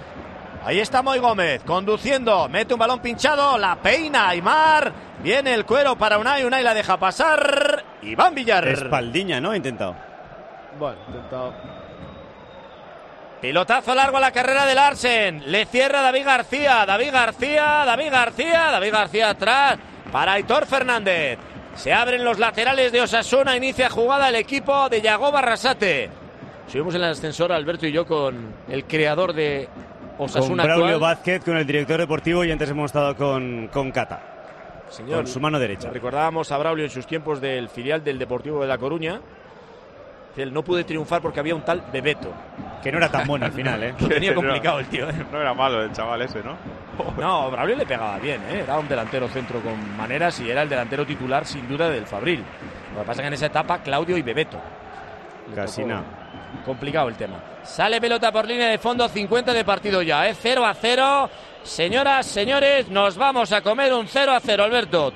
Ahí 0.64 0.80
está 0.80 1.02
Moy 1.02 1.18
Gómez 1.18 1.64
conduciendo, 1.64 2.50
mete 2.50 2.76
un 2.76 2.80
balón 2.80 3.00
pinchado, 3.00 3.58
la 3.58 3.76
peina 3.76 4.30
Aymar, 4.30 4.92
viene 5.24 5.56
el 5.56 5.66
cuero 5.66 5.96
para 5.96 6.20
Unai, 6.20 6.44
Unai 6.44 6.64
la 6.64 6.76
deja 6.76 6.98
pasar. 6.98 7.84
Iván 8.04 8.36
Villar. 8.36 8.68
Espaldiña, 8.68 9.42
¿no? 9.42 9.52
Ha 9.52 9.58
intentado. 9.58 9.96
Bueno, 10.78 10.98
intentado. 11.08 11.85
Pilotazo 13.46 13.94
largo 13.94 14.18
a 14.18 14.22
la 14.22 14.32
carrera 14.32 14.66
de 14.66 14.74
Larsen. 14.74 15.52
Le 15.52 15.68
cierra 15.68 16.02
David 16.02 16.26
García. 16.26 16.84
David 16.84 17.12
García, 17.12 17.84
David 17.86 18.12
García, 18.12 18.72
David 18.72 18.92
García 18.92 19.30
atrás 19.30 19.78
para 20.12 20.34
Aitor 20.34 20.66
Fernández. 20.66 21.38
Se 21.76 21.94
abren 21.94 22.26
los 22.26 22.40
laterales 22.40 22.92
de 22.92 23.02
Osasuna. 23.02 23.56
Inicia 23.56 23.88
jugada 23.88 24.30
el 24.30 24.36
equipo 24.36 24.90
de 24.90 25.00
Yago 25.00 25.32
Barrasate. 25.32 26.10
Subimos 26.68 26.96
en 26.96 27.04
el 27.04 27.12
ascensor 27.12 27.52
Alberto 27.52 27.86
y 27.86 27.92
yo 27.92 28.08
con 28.08 28.52
el 28.68 28.86
creador 28.86 29.34
de 29.34 29.70
Con 30.18 30.26
Osasuna 30.26 30.64
Braulio 30.64 30.96
actual. 30.96 31.02
Vázquez, 31.02 31.44
con 31.44 31.58
el 31.58 31.68
director 31.68 32.00
deportivo 32.00 32.44
y 32.44 32.52
antes 32.52 32.68
hemos 32.72 32.86
estado 32.86 33.16
con, 33.16 33.68
con 33.68 33.92
Cata, 33.92 34.86
Señor, 34.90 35.18
con 35.18 35.28
su 35.28 35.40
mano 35.40 35.60
derecha. 35.60 35.92
Recordábamos 35.92 36.52
a 36.52 36.58
Braulio 36.58 36.86
en 36.86 36.90
sus 36.90 37.06
tiempos 37.06 37.40
del 37.40 37.70
filial 37.70 38.04
del 38.04 38.18
Deportivo 38.18 38.62
de 38.62 38.68
La 38.68 38.80
Coruña. 38.80 39.22
Él 40.38 40.54
no 40.54 40.64
pude 40.64 40.84
triunfar 40.84 41.22
porque 41.22 41.40
había 41.40 41.56
un 41.56 41.62
tal 41.64 41.82
Bebeto. 41.92 42.32
Que 42.84 42.92
no 42.92 42.98
era 43.00 43.10
tan 43.10 43.26
bueno 43.26 43.46
al 43.46 43.52
final, 43.54 43.82
¿eh? 43.84 43.96
Lo 44.00 44.08
tenía 44.08 44.32
No. 44.32 44.42
complicado 44.42 44.80
el 44.80 44.86
tío. 44.88 45.10
¿eh? 45.10 45.26
No 45.32 45.40
era 45.42 45.54
malo 45.54 45.82
el 45.84 45.92
chaval 45.92 46.22
ese, 46.22 46.44
¿no? 46.44 46.56
No, 47.18 47.50
Braulio 47.52 47.76
le 47.76 47.86
pegaba 47.86 48.18
bien, 48.20 48.42
¿eh? 48.50 48.60
era 48.64 48.78
un 48.80 48.88
delantero 48.88 49.28
centro 49.30 49.60
con 49.62 49.98
maneras 49.98 50.40
y 50.40 50.50
era 50.50 50.62
el 50.62 50.70
delantero 50.70 51.06
titular 51.06 51.46
sin 51.46 51.68
duda 51.68 51.90
del 51.90 52.06
Fabril. 52.06 52.44
Lo 52.94 53.02
que 53.02 53.08
pasa 53.08 53.22
es 53.22 53.24
que 53.24 53.28
en 53.28 53.34
esa 53.34 53.46
etapa 53.48 53.80
Claudio 53.80 54.18
y 54.18 54.22
Bebeto. 54.22 54.58
Le 55.50 55.56
Casi 55.56 55.82
tocó. 55.82 55.94
nada. 55.94 56.04
Complicado 56.66 57.10
el 57.10 57.16
tema. 57.16 57.38
Sale 57.64 58.00
pelota 58.00 58.32
por 58.32 58.48
línea 58.48 58.68
de 58.70 58.78
fondo, 58.78 59.08
50 59.10 59.52
de 59.54 59.66
partido 59.66 60.02
ya, 60.02 60.28
¿eh? 60.28 60.36
0 60.40 60.66
a 60.66 60.74
0. 60.74 61.30
Señoras, 61.64 62.26
señores, 62.28 62.88
nos 62.90 63.18
vamos 63.18 63.52
a 63.52 63.62
comer 63.62 63.94
un 63.94 64.08
0 64.08 64.32
a 64.34 64.40
0, 64.40 64.64
Alberto. 64.64 65.12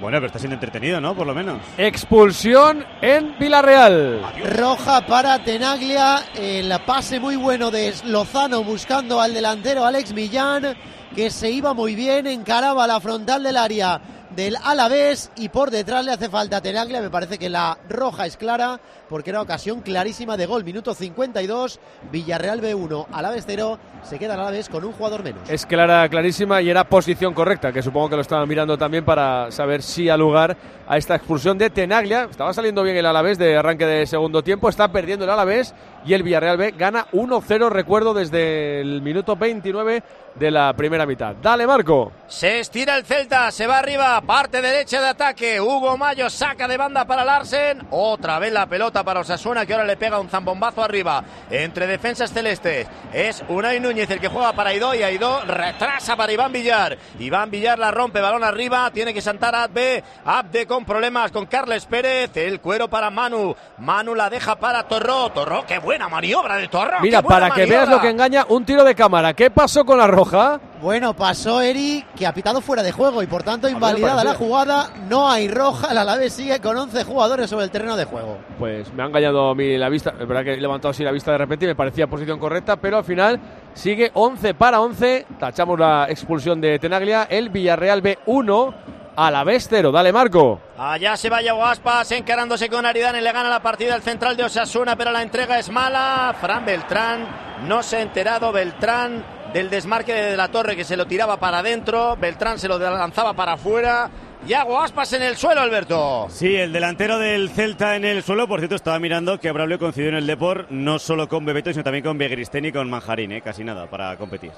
Bueno, 0.00 0.18
pero 0.18 0.26
está 0.26 0.38
siendo 0.38 0.54
entretenido, 0.54 1.00
¿no? 1.00 1.14
Por 1.14 1.26
lo 1.26 1.34
menos. 1.34 1.58
Expulsión 1.78 2.84
en 3.00 3.38
Villarreal. 3.38 4.22
Roja 4.56 5.06
para 5.06 5.38
Tenaglia. 5.42 6.24
El 6.34 6.72
pase 6.84 7.20
muy 7.20 7.36
bueno 7.36 7.70
de 7.70 7.94
Lozano 8.04 8.64
buscando 8.64 9.20
al 9.20 9.32
delantero 9.32 9.84
Alex 9.84 10.12
Millán, 10.12 10.76
que 11.14 11.30
se 11.30 11.50
iba 11.50 11.74
muy 11.74 11.94
bien, 11.94 12.26
encaraba 12.26 12.86
la 12.86 13.00
frontal 13.00 13.42
del 13.42 13.56
área 13.56 14.00
del 14.34 14.56
Alavés 14.62 15.30
y 15.36 15.48
por 15.48 15.70
detrás 15.70 16.04
le 16.04 16.12
hace 16.12 16.28
falta 16.28 16.58
a 16.58 16.60
Tenaglia. 16.60 17.00
Me 17.00 17.10
parece 17.10 17.38
que 17.38 17.48
la 17.48 17.78
roja 17.88 18.26
es 18.26 18.36
clara 18.36 18.80
porque 19.08 19.30
era 19.30 19.40
ocasión 19.40 19.80
clarísima 19.80 20.36
de 20.36 20.46
gol. 20.46 20.64
Minuto 20.64 20.94
52, 20.94 21.80
Villarreal 22.10 22.60
B1, 22.60 23.06
Alavés 23.12 23.44
0. 23.46 23.78
Se 24.02 24.18
queda 24.18 24.34
el 24.34 24.40
Alavés 24.40 24.68
con 24.68 24.84
un 24.84 24.92
jugador 24.92 25.22
menos. 25.22 25.48
Es 25.48 25.66
clara, 25.66 26.08
clarísima 26.08 26.60
y 26.62 26.70
era 26.70 26.84
posición 26.84 27.34
correcta, 27.34 27.72
que 27.72 27.82
supongo 27.82 28.10
que 28.10 28.16
lo 28.16 28.22
estaban 28.22 28.48
mirando 28.48 28.76
también 28.76 29.04
para 29.04 29.50
saber 29.50 29.82
si 29.82 30.08
ha 30.08 30.16
lugar 30.16 30.56
a 30.86 30.96
esta 30.96 31.14
expulsión 31.14 31.56
de 31.56 31.70
Tenaglia. 31.70 32.28
Estaba 32.30 32.52
saliendo 32.52 32.82
bien 32.82 32.96
el 32.96 33.06
Alavés 33.06 33.38
de 33.38 33.56
arranque 33.56 33.86
de 33.86 34.06
segundo 34.06 34.42
tiempo, 34.42 34.68
está 34.68 34.88
perdiendo 34.88 35.24
el 35.24 35.30
Alavés 35.30 35.74
y 36.04 36.12
el 36.12 36.22
Villarreal 36.22 36.56
B 36.56 36.74
gana 36.76 37.06
1-0, 37.12 37.70
recuerdo, 37.70 38.14
desde 38.14 38.80
el 38.80 39.00
minuto 39.00 39.36
29 39.36 40.02
de 40.34 40.50
la 40.50 40.72
primera 40.72 41.06
mitad. 41.06 41.34
Dale, 41.40 41.66
Marco. 41.66 42.12
Se 42.26 42.60
estira 42.60 42.96
el 42.96 43.04
Celta, 43.04 43.50
se 43.50 43.66
va 43.66 43.78
arriba, 43.78 44.20
parte 44.22 44.60
derecha 44.60 45.00
de 45.00 45.08
ataque. 45.08 45.60
Hugo 45.60 45.96
Mayo 45.96 46.28
saca 46.28 46.66
de 46.66 46.76
banda 46.76 47.04
para 47.04 47.24
Larsen. 47.24 47.86
Otra 47.90 48.38
vez 48.38 48.52
la 48.52 48.66
pelota 48.66 49.04
para 49.04 49.20
Osasuna, 49.20 49.64
que 49.64 49.74
ahora 49.74 49.84
le 49.84 49.96
pega 49.96 50.18
un 50.18 50.28
zambombazo 50.28 50.82
arriba. 50.82 51.22
Entre 51.50 51.86
defensas 51.86 52.32
celestes. 52.32 52.88
Es 53.12 53.44
Unai 53.48 53.78
Núñez 53.78 54.10
el 54.10 54.20
que 54.20 54.28
juega 54.28 54.52
para 54.52 54.70
Aidó 54.70 54.94
y 54.94 55.02
Aidó 55.02 55.42
retrasa 55.46 56.16
para 56.16 56.32
Iván 56.32 56.52
Villar. 56.52 56.98
Iván 57.18 57.50
Villar 57.50 57.78
la 57.78 57.90
rompe, 57.90 58.20
balón 58.20 58.42
arriba. 58.42 58.90
Tiene 58.90 59.14
que 59.14 59.20
saltar 59.20 59.54
Abde. 59.54 60.02
Abde 60.24 60.66
con 60.66 60.84
problemas 60.84 61.30
con 61.30 61.46
Carles 61.46 61.86
Pérez. 61.86 62.36
El 62.36 62.60
cuero 62.60 62.88
para 62.88 63.10
Manu. 63.10 63.54
Manu 63.78 64.14
la 64.14 64.30
deja 64.30 64.56
para 64.56 64.82
Torró. 64.84 65.30
Torró, 65.30 65.64
qué 65.66 65.78
buena 65.78 66.08
maniobra 66.08 66.56
de 66.56 66.68
Torró. 66.68 67.00
Mira, 67.00 67.22
para 67.22 67.50
que 67.50 67.66
veas 67.66 67.88
lo 67.88 68.00
que 68.00 68.08
engaña, 68.08 68.46
un 68.48 68.64
tiro 68.64 68.82
de 68.82 68.94
cámara. 68.94 69.34
¿Qué 69.34 69.50
pasó 69.50 69.84
con 69.84 69.98
la 69.98 70.06
roja? 70.24 70.60
Bueno, 70.80 71.14
pasó 71.14 71.60
Eri, 71.60 72.04
que 72.16 72.26
ha 72.26 72.32
pitado 72.32 72.60
fuera 72.60 72.82
de 72.82 72.92
juego 72.92 73.22
y 73.22 73.26
por 73.26 73.42
tanto 73.42 73.68
invalidada 73.68 74.24
la 74.24 74.34
jugada. 74.34 74.90
No 75.08 75.30
hay 75.30 75.48
roja, 75.48 75.92
el 75.92 75.98
Alavés 75.98 76.32
sigue 76.32 76.60
con 76.60 76.76
11 76.76 77.04
jugadores 77.04 77.50
sobre 77.50 77.64
el 77.64 77.70
terreno 77.70 77.96
de 77.96 78.04
juego. 78.04 78.38
Pues 78.58 78.92
me 78.92 79.02
ha 79.02 79.06
engañado 79.06 79.50
a 79.50 79.54
mí 79.54 79.76
la 79.76 79.88
vista. 79.88 80.14
Es 80.18 80.26
verdad 80.26 80.44
que 80.44 80.54
he 80.54 80.60
levantado 80.60 80.90
así 80.90 81.02
la 81.02 81.12
vista 81.12 81.32
de 81.32 81.38
repente 81.38 81.64
y 81.64 81.68
me 81.68 81.74
parecía 81.74 82.06
posición 82.06 82.38
correcta, 82.38 82.76
pero 82.76 82.98
al 82.98 83.04
final 83.04 83.40
sigue 83.74 84.10
11 84.14 84.54
para 84.54 84.80
11. 84.80 85.26
Tachamos 85.38 85.78
la 85.78 86.06
expulsión 86.08 86.60
de 86.60 86.78
Tenaglia. 86.78 87.24
El 87.24 87.50
Villarreal 87.50 88.02
B1 88.02 88.74
a 89.16 89.30
la 89.30 89.44
vez 89.44 89.66
0. 89.68 89.92
Dale, 89.92 90.12
Marco. 90.12 90.60
Allá 90.76 91.16
se 91.16 91.30
va 91.30 91.42
Yago 91.42 91.64
Aspas 91.64 92.10
encarándose 92.12 92.68
con 92.68 92.84
Aridane, 92.84 93.20
le 93.20 93.32
gana 93.32 93.48
la 93.48 93.62
partida 93.62 93.94
el 93.94 94.02
central 94.02 94.36
de 94.36 94.44
Osasuna, 94.44 94.96
pero 94.96 95.12
la 95.12 95.22
entrega 95.22 95.58
es 95.58 95.70
mala. 95.70 96.34
Fran 96.40 96.64
Beltrán 96.64 97.26
no 97.66 97.82
se 97.82 97.96
ha 97.96 98.00
enterado 98.02 98.52
Beltrán 98.52 99.33
del 99.54 99.70
desmarque 99.70 100.12
de 100.12 100.36
la 100.36 100.48
torre 100.48 100.74
que 100.74 100.82
se 100.82 100.96
lo 100.96 101.06
tiraba 101.06 101.38
para 101.38 101.60
adentro. 101.60 102.16
Beltrán 102.16 102.58
se 102.58 102.66
lo 102.66 102.76
lanzaba 102.76 103.34
para 103.34 103.52
afuera. 103.52 104.10
Yago 104.48 104.80
Aspas 104.80 105.12
en 105.12 105.22
el 105.22 105.36
suelo, 105.36 105.60
Alberto. 105.60 106.26
Sí, 106.28 106.56
el 106.56 106.72
delantero 106.72 107.20
del 107.20 107.48
Celta 107.50 107.94
en 107.94 108.04
el 108.04 108.24
suelo, 108.24 108.48
por 108.48 108.58
cierto, 108.58 108.74
estaba 108.74 108.98
mirando 108.98 109.38
que 109.38 109.52
Braulio 109.52 109.78
coincidió 109.78 110.08
en 110.08 110.16
el 110.16 110.26
Deport 110.26 110.68
no 110.70 110.98
solo 110.98 111.28
con 111.28 111.44
Bebeto, 111.44 111.70
sino 111.70 111.84
también 111.84 112.04
con 112.04 112.18
Begristén 112.18 112.64
y 112.64 112.72
con 112.72 112.90
Manjarín, 112.90 113.30
¿eh? 113.30 113.42
casi 113.42 113.62
nada 113.62 113.88
para 113.88 114.16
competir. 114.16 114.50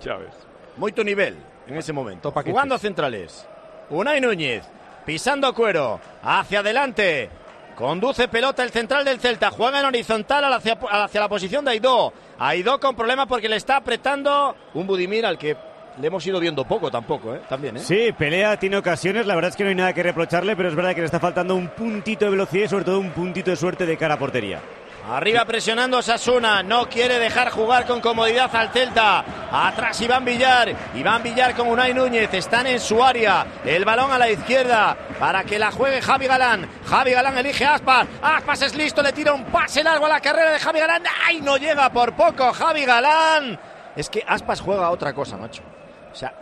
Ya 0.00 0.16
ves. 0.16 0.32
Muy 0.76 0.92
tu 0.92 1.02
nivel 1.02 1.36
en 1.66 1.76
ese 1.76 1.92
momento. 1.92 2.30
Jugando 2.30 2.78
centrales. 2.78 3.44
Unai 3.90 4.20
Núñez, 4.20 4.62
pisando 5.04 5.52
cuero, 5.52 6.00
hacia 6.22 6.60
adelante. 6.60 7.28
Conduce 7.76 8.28
pelota 8.28 8.62
el 8.62 8.70
central 8.70 9.04
del 9.04 9.18
Celta. 9.18 9.50
Juega 9.50 9.80
en 9.80 9.86
horizontal 9.86 10.44
hacia, 10.52 10.78
la 11.20 11.28
posición 11.28 11.64
de 11.64 11.72
Aidó. 11.72 12.12
Aidó 12.38 12.78
con 12.78 12.94
problemas 12.94 13.26
porque 13.26 13.48
le 13.48 13.56
está 13.56 13.76
apretando 13.76 14.54
un 14.74 14.86
Budimir 14.86 15.26
al 15.26 15.38
que 15.38 15.56
le 16.00 16.06
hemos 16.06 16.26
ido 16.26 16.40
viendo 16.40 16.64
poco 16.64 16.90
tampoco, 16.90 17.34
¿eh? 17.34 17.40
También, 17.48 17.76
¿eh? 17.76 17.80
Sí, 17.80 18.12
pelea, 18.16 18.58
tiene 18.58 18.76
ocasiones, 18.76 19.26
la 19.26 19.34
verdad 19.36 19.50
es 19.50 19.56
que 19.56 19.62
no 19.62 19.70
hay 19.70 19.76
nada 19.76 19.92
que 19.92 20.02
reprocharle, 20.02 20.56
pero 20.56 20.68
es 20.68 20.74
verdad 20.74 20.92
que 20.94 21.00
le 21.00 21.06
está 21.06 21.20
faltando 21.20 21.54
un 21.54 21.68
puntito 21.68 22.24
de 22.24 22.32
velocidad 22.32 22.64
y 22.64 22.68
sobre 22.68 22.84
todo 22.84 22.98
un 22.98 23.10
puntito 23.10 23.50
de 23.50 23.56
suerte 23.56 23.86
de 23.86 23.96
cara 23.96 24.14
a 24.14 24.18
portería. 24.18 24.60
Arriba 25.10 25.44
presionando 25.44 26.00
Sasuna, 26.00 26.62
no 26.62 26.88
quiere 26.88 27.18
dejar 27.18 27.50
jugar 27.50 27.84
con 27.84 28.00
comodidad 28.00 28.54
al 28.56 28.70
Celta. 28.70 29.22
Atrás 29.52 30.00
Iván 30.00 30.24
Villar, 30.24 30.74
Iván 30.94 31.22
Villar 31.22 31.54
con 31.54 31.68
Unai 31.68 31.92
Núñez, 31.92 32.32
están 32.32 32.66
en 32.66 32.80
su 32.80 33.04
área. 33.04 33.46
El 33.66 33.84
balón 33.84 34.10
a 34.10 34.18
la 34.18 34.30
izquierda 34.30 34.96
para 35.20 35.44
que 35.44 35.58
la 35.58 35.70
juegue 35.70 36.00
Javi 36.00 36.26
Galán. 36.26 36.66
Javi 36.86 37.10
Galán 37.12 37.36
elige 37.36 37.66
Aspas, 37.66 38.06
Aspas 38.22 38.62
es 38.62 38.74
listo, 38.74 39.02
le 39.02 39.12
tira 39.12 39.34
un 39.34 39.44
pase 39.44 39.84
largo 39.84 40.06
a 40.06 40.08
la 40.08 40.20
carrera 40.20 40.52
de 40.52 40.58
Javi 40.58 40.80
Galán. 40.80 41.02
¡Ay, 41.26 41.42
no 41.42 41.58
llega 41.58 41.90
por 41.90 42.14
poco 42.16 42.50
Javi 42.54 42.86
Galán! 42.86 43.60
Es 43.94 44.08
que 44.08 44.24
Aspas 44.26 44.62
juega 44.62 44.88
otra 44.88 45.12
cosa, 45.12 45.36
macho. 45.36 45.62
O 46.10 46.16
sea, 46.16 46.32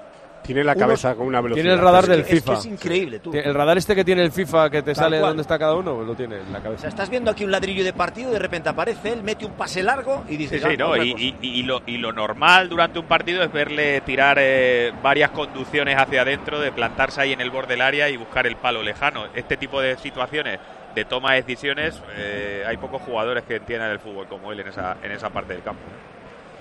Tiene 0.42 0.64
la 0.64 0.72
Unos- 0.72 0.80
cabeza 0.82 1.14
con 1.14 1.26
una 1.28 1.40
velocidad. 1.40 1.62
Tiene 1.64 1.74
el 1.78 1.80
radar 1.84 2.02
es 2.04 2.08
del 2.10 2.16
que- 2.18 2.22
es 2.22 2.28
que 2.28 2.50
FIFA. 2.50 2.52
es 2.58 2.66
increíble, 2.66 3.18
tú. 3.20 3.30
El 3.32 3.54
radar 3.54 3.78
este 3.78 3.94
que 3.94 4.04
tiene 4.04 4.22
el 4.24 4.32
FIFA 4.32 4.70
que 4.70 4.82
te 4.82 4.92
Tal 4.92 5.04
sale 5.04 5.18
cual. 5.20 5.30
dónde 5.30 5.42
está 5.42 5.58
cada 5.58 5.74
uno, 5.76 5.94
pues 5.94 6.06
lo 6.08 6.14
tiene 6.14 6.36
en 6.40 6.52
la 6.52 6.58
O 6.58 6.62
cabeza. 6.62 6.80
sea, 6.80 6.88
estás 6.90 7.08
viendo 7.10 7.30
aquí 7.30 7.44
un 7.44 7.50
ladrillo 7.52 7.84
de 7.84 7.92
partido 7.92 8.30
y 8.30 8.32
de 8.32 8.38
repente 8.40 8.68
aparece 8.68 9.12
él, 9.12 9.22
mete 9.22 9.46
un 9.46 9.52
pase 9.52 9.82
largo 9.82 10.24
y 10.28 10.32
Sí, 10.32 10.36
dices... 10.38 10.62
sí, 10.62 10.68
"Ah, 10.70 10.76
¿no? 10.76 10.96
Y, 10.96 11.12
cosa". 11.12 11.24
y- 11.24 11.36
y 11.42 11.62
lo, 11.62 11.82
y 11.86 11.98
lo 11.98 12.12
normal 12.12 12.68
durante 12.68 12.98
un 12.98 13.06
partido 13.06 13.42
es 13.44 13.52
verle 13.52 14.00
tirar 14.00 14.38
eh, 14.40 14.92
varias 15.02 15.30
conducciones 15.30 15.96
hacia 15.96 16.22
adentro, 16.22 16.58
de 16.60 16.72
plantarse 16.72 17.20
ahí 17.20 17.32
en 17.32 17.40
el 17.40 17.50
borde 17.50 17.74
del 17.74 17.82
área 17.82 18.08
y 18.08 18.16
buscar 18.16 18.46
el 18.46 18.56
palo 18.56 18.82
lejano. 18.82 19.26
Este 19.34 19.56
tipo 19.56 19.80
de 19.80 19.96
situaciones 19.98 20.58
de 20.94 21.04
toma 21.04 21.34
de 21.34 21.42
decisiones, 21.42 22.02
eh, 22.16 22.64
hay 22.66 22.76
pocos 22.76 23.00
jugadores 23.02 23.44
que 23.44 23.56
entiendan 23.56 23.90
el 23.92 23.98
fútbol 24.00 24.26
como 24.26 24.52
él 24.52 24.60
en 24.60 24.68
esa, 24.68 24.96
en 25.02 25.12
esa 25.12 25.30
parte 25.30 25.54
del 25.54 25.62
campo. 25.62 25.80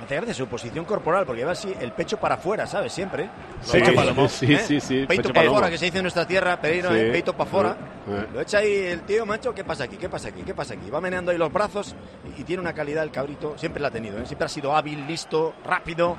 Hace 0.04 0.16
gracia 0.16 0.34
su 0.34 0.48
posición 0.48 0.84
corporal, 0.86 1.26
porque 1.26 1.40
lleva 1.42 1.52
así 1.52 1.74
el 1.80 1.92
pecho 1.92 2.18
para 2.18 2.36
afuera, 2.36 2.66
¿sabes? 2.68 2.92
Siempre. 2.92 3.30
Sí, 3.62 3.80
palomo, 3.96 4.28
sí, 4.28 4.54
¿eh? 4.54 4.60
sí, 4.60 4.80
sí, 4.82 5.06
Peito 5.08 5.32
para 5.32 5.48
afuera, 5.48 5.70
que 5.70 5.78
se 5.78 5.86
dice 5.86 5.98
en 6.00 6.04
nuestra 6.04 6.26
tierra, 6.28 6.60
Pereiro, 6.60 6.90
Sí. 6.90 6.96
¿eh? 6.96 7.12
peito 7.12 7.34
para 7.34 7.50
afuera. 7.50 7.78
Eh. 8.10 8.26
Lo 8.34 8.42
echa 8.42 8.58
ahí 8.58 8.74
el 8.88 9.02
tío, 9.02 9.26
macho, 9.26 9.54
¿qué 9.54 9.64
pasa 9.64 9.84
aquí? 9.84 9.98
¿Qué 9.98 10.10
pasa 10.10 10.30
aquí? 10.30 10.42
¿Qué 10.44 10.54
pasa 10.56 10.74
aquí? 10.74 10.90
Va 10.90 11.00
meneando 11.00 11.32
ahí 11.32 11.38
los 11.38 11.54
brazos 11.54 11.96
y, 12.38 12.42
y 12.42 12.44
tiene 12.44 12.62
una 12.62 12.74
calidad 12.74 13.04
el 13.04 13.12
cabrito, 13.12 13.58
siempre 13.58 13.82
la 13.82 13.90
ha 13.90 13.92
tenido, 13.92 14.18
¿eh? 14.18 14.26
Siempre 14.26 14.46
ha 14.46 14.50
sido 14.50 14.76
hábil, 14.76 15.06
listo, 15.06 15.54
rápido. 15.64 16.18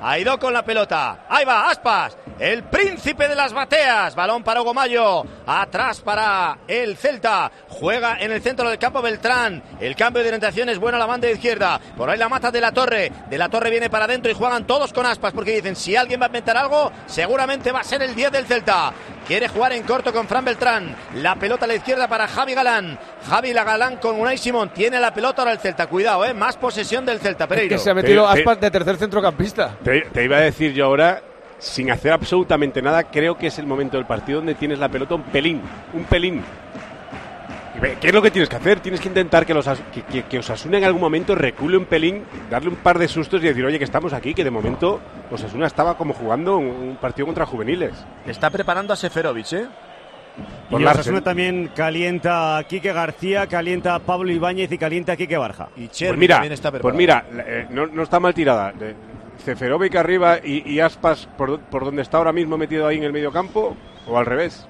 Ha 0.00 0.18
ido 0.18 0.38
con 0.38 0.52
la 0.52 0.64
pelota. 0.64 1.26
Ahí 1.28 1.44
va, 1.44 1.70
Aspas. 1.70 2.16
El 2.38 2.64
príncipe 2.64 3.28
de 3.28 3.34
las 3.34 3.52
bateas. 3.52 4.14
Balón 4.14 4.42
para 4.42 4.60
Hugo 4.60 4.74
Mayo. 4.74 5.24
Atrás 5.46 6.00
para 6.00 6.58
el 6.68 6.96
Celta. 6.96 7.50
Juega 7.68 8.18
en 8.20 8.30
el 8.32 8.42
centro 8.42 8.68
del 8.68 8.78
campo 8.78 9.00
Beltrán. 9.00 9.62
El 9.80 9.96
cambio 9.96 10.22
de 10.22 10.28
orientación 10.28 10.68
es 10.68 10.78
bueno 10.78 10.96
a 10.96 11.00
la 11.00 11.06
banda 11.06 11.30
izquierda. 11.30 11.80
Por 11.96 12.10
ahí 12.10 12.18
la 12.18 12.28
mata 12.28 12.50
de 12.50 12.60
la 12.60 12.72
Torre. 12.72 13.10
De 13.30 13.38
la 13.38 13.48
Torre 13.48 13.70
viene 13.70 13.88
para 13.88 14.04
adentro 14.04 14.30
y 14.30 14.34
juegan 14.34 14.66
todos 14.66 14.92
con 14.92 15.06
Aspas 15.06 15.32
porque 15.32 15.54
dicen 15.54 15.76
si 15.76 15.96
alguien 15.96 16.20
va 16.20 16.26
a 16.26 16.28
inventar 16.28 16.56
algo, 16.56 16.92
seguramente 17.06 17.72
va 17.72 17.80
a 17.80 17.84
ser 17.84 18.02
el 18.02 18.14
10 18.14 18.32
del 18.32 18.46
Celta. 18.46 18.92
Quiere 19.26 19.48
jugar 19.48 19.72
en 19.72 19.82
corto 19.82 20.12
con 20.12 20.28
Fran 20.28 20.44
Beltrán. 20.44 20.94
La 21.16 21.34
pelota 21.34 21.64
a 21.64 21.68
la 21.68 21.74
izquierda 21.74 22.06
para 22.06 22.28
Javi 22.28 22.54
Galán. 22.54 22.96
Javi 23.28 23.52
la 23.52 23.64
Galán 23.64 23.96
con 23.96 24.20
Unai 24.20 24.38
Simón. 24.38 24.70
Tiene 24.72 25.00
la 25.00 25.12
pelota 25.12 25.42
ahora 25.42 25.52
el 25.52 25.58
Celta. 25.58 25.88
Cuidado, 25.88 26.24
¿eh? 26.24 26.32
Más 26.32 26.56
posesión 26.56 27.04
del 27.04 27.18
Celta, 27.18 27.44
Es 27.44 27.48
Pereiro. 27.48 27.74
que 27.76 27.78
se 27.82 27.90
ha 27.90 27.94
metido 27.94 28.24
Te- 28.28 28.34
te- 28.34 28.40
Aspas 28.40 28.60
de 28.60 28.70
tercer 28.70 28.96
centrocampista. 28.96 29.76
Te, 29.82 30.02
te 30.02 30.22
iba 30.24 30.36
a 30.36 30.40
decir 30.40 30.72
yo 30.72 30.84
ahora, 30.84 31.20
sin 31.58 31.90
hacer 31.90 32.12
absolutamente 32.12 32.80
nada, 32.80 33.02
creo 33.04 33.36
que 33.36 33.48
es 33.48 33.58
el 33.58 33.66
momento 33.66 33.96
del 33.96 34.06
partido 34.06 34.38
donde 34.38 34.54
tienes 34.54 34.78
la 34.78 34.88
pelota 34.88 35.16
un 35.16 35.22
pelín, 35.24 35.60
un 35.92 36.04
pelín. 36.04 36.44
¿Qué 38.00 38.08
es 38.08 38.14
lo 38.14 38.22
que 38.22 38.30
tienes 38.30 38.48
que 38.48 38.56
hacer? 38.56 38.80
Tienes 38.80 39.00
que 39.00 39.08
intentar 39.08 39.44
que, 39.44 39.52
los, 39.54 39.66
As- 39.68 39.82
que, 39.92 40.02
que, 40.02 40.22
que 40.24 40.38
Osasuna 40.38 40.78
en 40.78 40.84
algún 40.84 41.00
momento 41.00 41.34
recule 41.34 41.76
un 41.76 41.84
pelín, 41.84 42.24
darle 42.50 42.70
un 42.70 42.76
par 42.76 42.98
de 42.98 43.06
sustos 43.08 43.42
y 43.42 43.46
decir, 43.46 43.64
oye, 43.64 43.78
que 43.78 43.84
estamos 43.84 44.12
aquí, 44.12 44.34
que 44.34 44.44
de 44.44 44.50
momento 44.50 45.00
Osasuna 45.30 45.66
estaba 45.66 45.96
como 45.96 46.14
jugando 46.14 46.56
un, 46.58 46.66
un 46.66 46.96
partido 46.96 47.26
contra 47.26 47.44
juveniles. 47.46 47.92
Está 48.26 48.50
preparando 48.50 48.92
a 48.92 48.96
Seferovic, 48.96 49.52
¿eh? 49.52 49.66
Por 50.70 50.80
y. 50.80 50.84
Osasuna 50.84 51.22
también 51.22 51.70
calienta 51.74 52.58
a 52.58 52.64
Quique 52.64 52.92
García, 52.92 53.46
calienta 53.46 53.94
a 53.94 53.98
Pablo 54.00 54.30
Ibáñez 54.32 54.70
y 54.72 54.78
calienta 54.78 55.12
a 55.12 55.16
Quique 55.16 55.36
Barja. 55.36 55.68
Y 55.76 55.88
Chervi 55.88 56.10
Pues 56.12 56.18
mira, 56.20 56.34
también 56.36 56.52
está 56.52 56.70
pues 56.70 56.82
preparado. 56.82 56.98
mira 56.98 57.44
eh, 57.46 57.66
no, 57.70 57.86
no 57.86 58.02
está 58.02 58.20
mal 58.20 58.34
tirada. 58.34 58.72
Ceferovic 59.44 59.94
arriba 59.96 60.38
y, 60.42 60.70
y 60.70 60.80
Aspas 60.80 61.28
por, 61.38 61.60
por 61.60 61.84
donde 61.84 62.02
está 62.02 62.18
ahora 62.18 62.32
mismo 62.32 62.56
metido 62.58 62.86
ahí 62.86 62.96
en 62.98 63.04
el 63.04 63.12
medio 63.12 63.30
campo, 63.32 63.76
o 64.06 64.18
al 64.18 64.26
revés. 64.26 64.66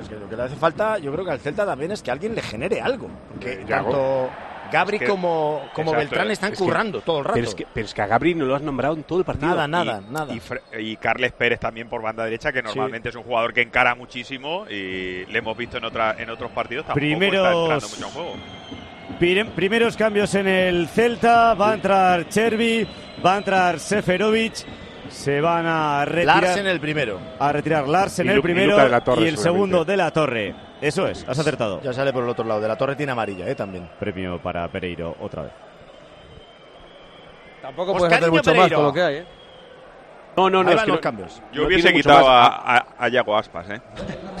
Es 0.00 0.08
que 0.08 0.16
lo 0.16 0.28
que 0.28 0.36
le 0.36 0.42
hace 0.42 0.56
falta, 0.56 0.98
yo 0.98 1.12
creo 1.12 1.24
que 1.24 1.30
al 1.32 1.40
Celta 1.40 1.66
también 1.66 1.92
es 1.92 2.02
que 2.02 2.10
alguien 2.10 2.34
le 2.34 2.42
genere 2.42 2.80
algo. 2.80 3.08
Que 3.40 3.52
Eh, 3.52 3.64
Yago. 3.68 3.90
tanto 3.90 4.30
Gabri 4.72 4.96
Es 4.98 5.02
que- 5.02 5.08
como, 5.08 5.62
como 5.74 5.90
exacto, 5.90 5.98
Beltrán 5.98 6.30
están 6.30 6.52
es 6.52 6.58
que- 6.58 6.64
currando 6.64 7.00
todo 7.00 7.18
el 7.18 7.24
rato. 7.24 7.34
Pero 7.34 7.48
es, 7.48 7.54
que, 7.56 7.66
pero 7.74 7.86
es 7.86 7.92
que 7.92 8.02
a 8.02 8.06
Gabri 8.06 8.34
no 8.36 8.44
lo 8.44 8.54
has 8.54 8.62
nombrado 8.62 8.94
en 8.94 9.02
todo 9.02 9.18
el 9.18 9.24
partido. 9.24 9.48
Nada, 9.48 9.66
nada, 9.66 10.00
y, 10.08 10.12
nada. 10.12 10.32
Y, 10.32 10.40
y 10.92 10.96
Carles 10.96 11.32
Pérez 11.32 11.58
también 11.58 11.88
por 11.88 12.00
banda 12.02 12.24
derecha, 12.24 12.52
que 12.52 12.62
normalmente 12.62 13.08
es 13.08 13.16
un 13.16 13.24
jugador 13.24 13.52
que 13.52 13.62
encara 13.62 13.96
muchísimo 13.96 14.66
y 14.70 15.26
le 15.26 15.38
hemos 15.38 15.56
visto 15.56 15.78
en 15.78 15.84
otra 15.86 16.14
en 16.18 16.30
otros 16.30 16.52
partidos. 16.52 16.86
Tampoco 16.86 17.00
Primeros- 17.00 17.46
está 17.46 17.50
entrando 17.60 17.88
mucho 17.88 18.06
en 18.06 18.10
juego. 18.12 18.32
Prim- 19.18 19.50
Primeros 19.56 19.96
cambios 19.96 20.34
en 20.36 20.46
el 20.46 20.86
Celta, 20.88 21.54
va 21.54 21.72
a 21.72 21.74
entrar 21.74 22.28
Chervi, 22.28 22.86
va 23.26 23.34
a 23.34 23.38
entrar 23.38 23.78
Seferovic, 23.80 24.54
se 25.10 25.40
van 25.40 25.66
a 25.66 26.04
retirar, 26.04 26.42
Larsen 26.42 26.66
el 26.66 26.80
primero. 26.80 27.20
a 27.38 27.52
retirar 27.52 27.86
Larsen 27.88 28.26
Y 28.26 28.30
el 28.30 28.38
y 28.38 28.42
primero 28.42 28.70
Luca 28.72 28.84
de 28.84 28.90
la 28.90 29.00
Torre, 29.02 29.22
y 29.22 29.28
el 29.28 29.36
segundo 29.38 29.84
de 29.84 29.96
la 29.96 30.10
Torre. 30.10 30.54
Eso 30.80 31.06
es, 31.06 31.26
has 31.28 31.38
acertado. 31.38 31.80
Ya 31.82 31.92
sale 31.92 32.12
por 32.12 32.24
el 32.24 32.30
otro 32.30 32.44
lado. 32.44 32.60
De 32.60 32.66
la 32.68 32.76
torre 32.76 32.96
tiene 32.96 33.12
amarilla, 33.12 33.46
¿eh? 33.46 33.54
También. 33.54 33.88
Premio 33.98 34.38
para 34.40 34.66
Pereiro 34.68 35.14
otra 35.20 35.42
vez. 35.42 35.52
Tampoco 37.62 37.92
Oscarinho 37.92 38.08
puedes 38.08 38.18
hacer 38.18 38.30
mucho 38.30 38.50
Pereiro. 38.50 38.62
más 38.62 38.72
con 38.76 38.84
lo 38.86 38.92
que 38.94 39.02
hay, 39.02 39.14
¿eh? 39.16 39.24
No, 40.36 40.48
no, 40.48 40.62
no. 40.64 40.70
Es 40.70 40.82
que 40.82 40.90
los 40.90 41.00
cambios. 41.00 41.42
Yo 41.52 41.62
no 41.62 41.66
hubiese 41.68 41.92
quitado 41.92 42.28
a, 42.30 42.46
a, 42.76 42.86
a 42.98 43.08
Yago 43.08 43.36
Aspas, 43.36 43.68
¿eh? 43.68 43.80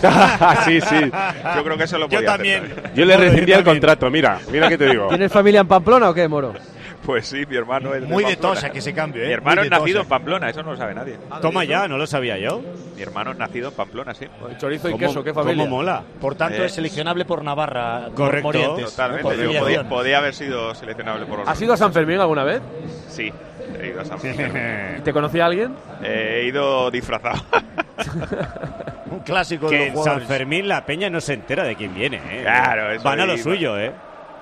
sí, 0.64 0.80
sí. 0.80 1.10
Yo 1.56 1.64
creo 1.64 1.76
que 1.76 1.84
eso 1.84 1.98
lo 1.98 2.08
Yo 2.08 2.16
podía 2.18 2.32
también. 2.32 2.64
hacer. 2.64 2.92
Yo 2.94 3.04
le 3.04 3.14
yo 3.14 3.20
rescindía 3.20 3.56
el 3.58 3.64
también. 3.64 3.64
contrato, 3.64 4.10
mira, 4.10 4.38
mira 4.50 4.68
que 4.68 4.78
te 4.78 4.86
digo. 4.86 5.08
¿Tienes 5.10 5.30
familia 5.32 5.60
en 5.60 5.68
Pamplona 5.68 6.08
o 6.08 6.14
qué, 6.14 6.26
Moro? 6.28 6.54
Pues 7.06 7.26
sí, 7.26 7.44
mi 7.48 7.56
hermano 7.56 7.94
es 7.94 8.02
Muy 8.02 8.22
de 8.24 8.30
Pamplona. 8.36 8.54
tosa 8.54 8.70
que 8.70 8.78
ese 8.80 8.92
cambio, 8.92 9.22
¿eh? 9.22 9.28
Mi 9.28 9.32
hermano 9.32 9.62
Muy 9.62 9.64
es 9.66 9.70
de 9.70 9.78
nacido 9.78 10.00
en 10.02 10.06
Pamplona, 10.08 10.50
eso 10.50 10.62
no 10.62 10.72
lo 10.72 10.76
sabe 10.76 10.94
nadie. 10.94 11.16
Toma 11.40 11.64
ya, 11.64 11.88
no 11.88 11.96
lo 11.96 12.06
sabía 12.06 12.36
yo. 12.38 12.60
Mi 12.94 13.02
hermano 13.02 13.32
es 13.32 13.38
nacido 13.38 13.70
en 13.70 13.74
Pamplona, 13.74 14.12
sí. 14.14 14.26
Chorizo 14.58 14.88
y 14.88 14.92
¿Cómo- 14.92 15.06
queso, 15.06 15.24
qué 15.24 15.32
familia. 15.32 15.64
¿Cómo 15.64 15.76
mola? 15.78 16.02
Por 16.20 16.34
tanto, 16.34 16.62
Eh. 16.62 16.66
es 16.66 16.72
seleccionable 16.72 17.24
por 17.24 17.42
Navarra. 17.42 18.08
Correcto. 18.14 18.48
Morientes, 18.48 18.84
Totalmente. 18.90 19.22
¿no? 19.22 19.28
Por 19.60 19.70
Yo 19.70 19.88
podía, 19.88 20.18
haber 20.18 20.34
sido 20.34 20.74
seleccionable 20.74 21.24
por 21.26 21.40
¿Has 21.48 21.60
ido 21.62 21.72
a 21.72 21.76
San 21.78 21.92
Fermín 21.92 22.20
alguna 22.20 22.44
vez? 22.44 22.60
Sí, 23.08 23.32
he 23.80 23.86
ido 23.88 24.02
a 24.02 24.04
San 24.04 24.20
Fermín. 24.20 24.52
¿Y 24.98 25.00
te 25.00 25.12
conocía 25.12 25.46
alguien? 25.46 25.74
Eh, 26.02 26.40
he 26.42 26.46
ido 26.48 26.90
disfrazado. 26.90 27.42
Un 29.10 29.20
clásico 29.20 29.68
Que 29.68 29.76
de 29.76 29.86
en 29.88 29.96
San. 30.04 30.20
Fermín 30.22 30.68
la 30.68 30.84
peña 30.84 31.08
no 31.10 31.20
se 31.20 31.32
entera 31.34 31.64
de 31.64 31.74
quién 31.76 31.94
viene, 31.94 32.18
¿eh? 32.30 32.42
Claro, 32.42 32.92
eso 32.92 33.02
Van 33.02 33.20
a 33.20 33.26
lo 33.26 33.36
suyo, 33.38 33.78
¿eh? 33.78 33.90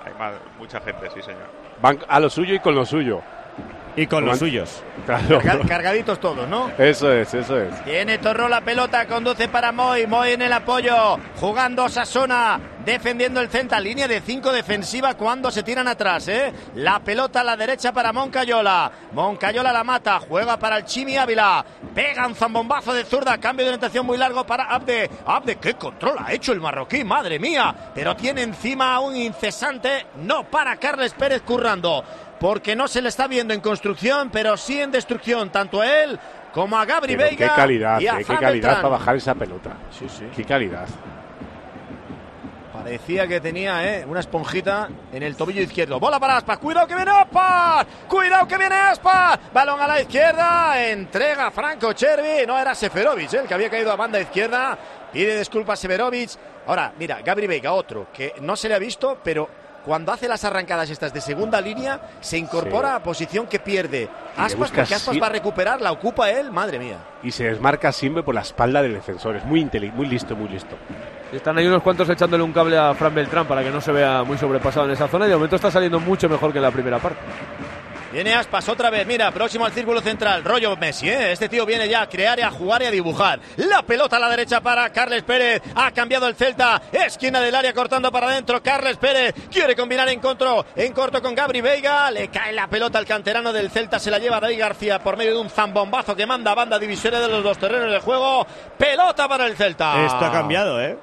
Hay 0.05 0.13
más- 0.19 0.35
mucha 0.59 0.81
gente, 0.81 1.09
sí, 1.15 1.23
señor. 1.23 1.68
Van 1.81 1.99
a 2.09 2.21
lo 2.21 2.29
suyo 2.31 2.55
y 2.55 2.59
con 2.59 2.75
lo 2.75 2.85
suyo. 2.85 3.23
Y 3.97 4.07
con 4.07 4.25
los 4.25 4.39
suyos. 4.39 4.85
Claro. 5.07 5.41
Cargaditos 5.67 6.21
todos, 6.21 6.49
¿no? 6.49 6.71
Eso 6.79 7.13
es, 7.13 7.35
eso 7.35 7.61
es. 7.61 7.85
Tiene 7.85 8.19
Torró 8.19 8.49
la 8.49 8.61
pelota, 8.61 9.07
conduce 9.07 9.49
para 9.49 9.73
Moy, 9.73 10.07
Moy 10.07 10.33
en 10.33 10.43
el 10.43 10.53
apoyo, 10.53 11.19
jugando 11.41 11.89
Sasona, 11.89 12.61
defendiendo 12.93 13.43
el 13.43 13.51
Celta, 13.51 13.79
línea 13.79 14.09
de 14.09 14.23
5 14.23 14.51
defensiva 14.51 15.13
cuando 15.13 15.51
se 15.51 15.63
tiran 15.63 15.87
atrás, 15.89 16.27
¿eh? 16.29 16.53
La 16.75 17.01
pelota 17.01 17.43
a 17.43 17.45
la 17.45 17.55
derecha 17.55 17.93
para 17.93 18.15
Moncayola, 18.15 18.91
Moncayola 19.13 19.71
la 19.73 19.85
mata, 19.85 20.19
juega 20.21 20.59
para 20.59 20.79
el 20.79 20.85
Chimi 20.87 21.19
Ávila, 21.19 21.63
pega 21.95 22.27
un 22.27 22.35
zambombazo 22.35 22.95
de 22.95 23.05
zurda, 23.05 23.37
cambio 23.37 23.67
de 23.67 23.73
orientación 23.73 24.07
muy 24.07 24.17
largo 24.17 24.47
para 24.47 24.65
Abde, 24.65 25.11
Abde, 25.27 25.57
qué 25.57 25.75
control 25.75 26.17
ha 26.19 26.33
hecho 26.33 26.53
el 26.53 26.63
marroquí, 26.63 27.05
madre 27.05 27.39
mía, 27.39 27.75
pero 27.95 28.17
tiene 28.17 28.41
encima 28.41 28.99
un 29.01 29.15
incesante, 29.17 30.07
no 30.23 30.45
para 30.45 30.77
Carles 30.77 31.13
Pérez 31.13 31.43
currando. 31.43 32.03
Porque 32.41 32.77
no 32.77 32.87
se 32.87 33.03
le 33.03 33.09
está 33.09 33.27
viendo 33.27 33.53
en 33.53 33.61
construcción, 33.61 34.31
pero 34.31 34.57
sí 34.57 34.81
en 34.81 34.93
destrucción, 34.93 35.51
tanto 35.51 35.81
a 35.81 36.03
él 36.05 36.19
como 36.55 36.79
a 36.79 36.85
Gabri 36.87 37.17
Pero 37.17 37.29
Veiga. 37.29 37.49
qué 37.49 37.55
calidad, 37.55 38.01
y 38.01 38.07
a 38.07 38.21
eh, 38.21 38.25
qué 38.25 38.37
calidad 38.37 38.77
para 38.77 38.89
bajar 38.89 39.17
esa 39.17 39.35
pelota. 39.35 39.73
Sí, 39.91 40.07
sí. 40.09 40.25
Qué 40.35 40.45
calidad. 40.45 40.87
Parecía 42.89 43.27
que 43.27 43.39
tenía 43.39 43.85
eh, 43.85 44.07
una 44.07 44.21
esponjita 44.21 44.89
en 45.13 45.23
el 45.23 45.37
tobillo 45.37 45.61
izquierdo. 45.61 46.01
Bola 46.01 46.19
para 46.19 46.39
Aspas. 46.39 46.57
Cuidado 46.57 46.87
que 46.87 46.95
viene 46.95 47.11
Aspas. 47.11 47.87
Cuidado 48.09 48.49
que 48.49 48.57
viene 48.57 48.77
Aspas. 48.77 49.39
Balón 49.53 49.79
a 49.79 49.87
la 49.87 50.01
izquierda. 50.01 50.89
Entrega 50.89 51.51
Franco 51.51 51.93
Chervi. 51.93 52.47
No 52.47 52.59
era 52.59 52.75
Seferovic 52.75 53.35
eh, 53.35 53.41
el 53.41 53.47
que 53.47 53.53
había 53.53 53.69
caído 53.69 53.93
a 53.93 53.97
banda 53.97 54.19
izquierda. 54.19 54.79
Pide 55.13 55.39
disculpas 55.39 55.79
Seferovic. 55.79 56.31
Ahora, 56.67 56.95
mira, 56.99 57.21
Gabri 57.21 57.47
Veiga, 57.47 57.75
otro 57.75 58.07
que 58.11 58.37
no 58.41 58.57
se 58.57 58.71
le 58.71 58.75
ha 58.77 58.79
visto, 58.79 59.19
pero 59.23 59.51
cuando 59.85 60.13
hace 60.13 60.29
las 60.29 60.45
arrancadas 60.45 60.91
estas 60.91 61.13
de 61.15 61.21
segunda 61.21 61.61
línea, 61.61 62.01
se 62.21 62.37
incorpora 62.39 62.91
Sí. 62.91 62.95
a 62.97 63.03
posición 63.03 63.47
que 63.47 63.59
pierde. 63.59 64.09
Aspas, 64.37 64.71
porque 64.71 64.95
Aspas 64.95 65.21
va 65.21 65.27
a 65.27 65.31
recuperar, 65.31 65.81
la 65.81 65.93
ocupa 65.93 66.31
él. 66.31 66.51
Madre 66.51 66.79
mía. 66.79 66.99
Y 67.23 67.31
se 67.31 67.45
desmarca 67.45 67.91
siempre 67.93 68.23
por 68.23 68.35
la 68.35 68.43
espalda 68.43 68.83
del 68.83 68.93
defensor. 68.95 69.37
Es 69.37 69.45
muy 69.45 69.63
inteli- 69.65 69.93
muy 69.93 70.07
listo, 70.07 70.37
muy 70.37 70.49
listo. 70.49 70.77
Están 71.33 71.59
ahí 71.59 71.67
unos 71.67 71.83
cuantos 71.83 72.09
echándole 72.09 72.43
un 72.43 72.53
cable 72.53 72.77
a 72.79 72.95
Fran 72.95 73.15
Beltrán 73.15 73.47
para 73.47 73.63
que 73.63 73.71
no 73.71 73.81
se 73.81 73.93
vea 73.93 74.23
muy 74.25 74.39
sobrepasado 74.39 74.87
en 74.87 74.93
esa 74.93 75.09
zona 75.09 75.27
y 75.27 75.29
de 75.29 75.35
momento 75.37 75.57
está 75.57 75.71
saliendo 75.71 76.01
mucho 76.01 76.29
mejor 76.29 76.53
que 76.53 76.59
en 76.59 76.63
la 76.63 76.71
primera 76.71 76.99
parte. 76.99 77.19
Viene 78.11 78.35
Aspas 78.35 78.67
otra 78.71 78.89
vez, 78.89 79.07
mira, 79.07 79.31
próximo 79.31 79.67
al 79.67 79.73
círculo 79.73 80.01
central, 80.01 80.43
rollo 80.43 80.75
Messi, 80.77 81.11
¿eh? 81.11 81.33
Este 81.33 81.47
tío 81.47 81.67
viene 81.67 81.87
ya 81.89 82.03
a 82.03 82.09
crear 82.09 82.39
y 82.39 82.43
a 82.43 82.51
jugar 82.51 82.83
y 82.83 82.87
a 82.87 82.91
dibujar. 82.91 83.39
La 83.57 83.83
pelota 83.83 84.17
a 84.17 84.21
la 84.21 84.31
derecha 84.31 84.63
para 84.63 84.91
Carles 84.91 85.23
Pérez, 85.25 85.61
ha 85.75 85.91
cambiado 85.91 86.27
el 86.27 86.35
Celta, 86.35 86.81
esquina 86.91 87.39
del 87.41 87.55
área 87.55 87.75
cortando 87.75 88.11
para 88.11 88.29
adentro, 88.29 88.63
Carles 88.63 88.97
Pérez 88.97 89.35
quiere 89.51 89.77
combinar 89.77 90.09
en 90.09 90.21
corto, 90.21 90.65
en 90.75 90.95
corto 90.95 91.21
con 91.21 91.35
Gabri 91.35 91.61
Veiga, 91.61 92.11
le 92.11 92.29
cae 92.29 92.55
la 92.55 92.67
pelota 92.67 92.99
al 92.99 93.05
canterano 93.05 93.53
del 93.53 93.71
Celta, 93.71 93.99
se 93.99 94.11
la 94.11 94.19
lleva 94.19 94.41
David 94.41 94.59
García 94.59 94.99
por 95.01 95.19
medio 95.19 95.35
de 95.35 95.41
un 95.41 95.51
zambombazo 95.51 96.17
que 96.17 96.25
manda 96.25 96.53
a 96.53 96.55
banda 96.55 96.79
divisoria 96.79 97.21
de 97.21 97.29
los 97.29 97.45
dos 97.45 97.59
terrenos 97.59 97.93
de 97.93 98.01
juego, 98.01 98.47
pelota 98.79 99.29
para 99.29 99.45
el 99.45 99.55
Celta. 99.55 100.07
Esto 100.07 100.25
ha 100.25 100.33
cambiado, 100.33 100.81
¿eh? 100.81 100.97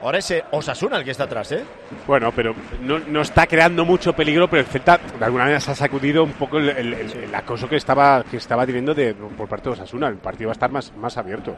Ahora 0.00 0.18
ese 0.18 0.44
Osasuna 0.52 0.96
el 0.98 1.04
que 1.04 1.10
está 1.10 1.24
atrás, 1.24 1.50
¿eh? 1.52 1.64
Bueno, 2.06 2.30
pero 2.34 2.54
no, 2.82 2.98
no 3.00 3.20
está 3.22 3.46
creando 3.46 3.84
mucho 3.84 4.12
peligro, 4.12 4.48
pero 4.48 4.60
el 4.60 4.66
Celta 4.68 4.98
de 5.18 5.24
alguna 5.24 5.44
manera 5.44 5.58
se 5.60 5.72
ha 5.72 5.74
sacudido 5.74 6.22
un 6.22 6.32
poco 6.32 6.58
el, 6.58 6.68
el- 6.68 6.94
el- 6.94 7.12
el 7.24 7.34
acoso 7.34 7.68
que 7.68 7.76
estaba 7.76 8.22
que 8.30 8.36
estaba 8.36 8.64
teniendo 8.64 8.94
de, 8.94 9.14
por 9.14 9.48
parte 9.48 9.64
de 9.68 9.74
Osasuna. 9.74 10.06
El 10.08 10.16
partido 10.18 10.48
va 10.48 10.52
a 10.52 10.54
estar 10.54 10.70
más, 10.70 10.92
más 10.96 11.16
abierto. 11.16 11.56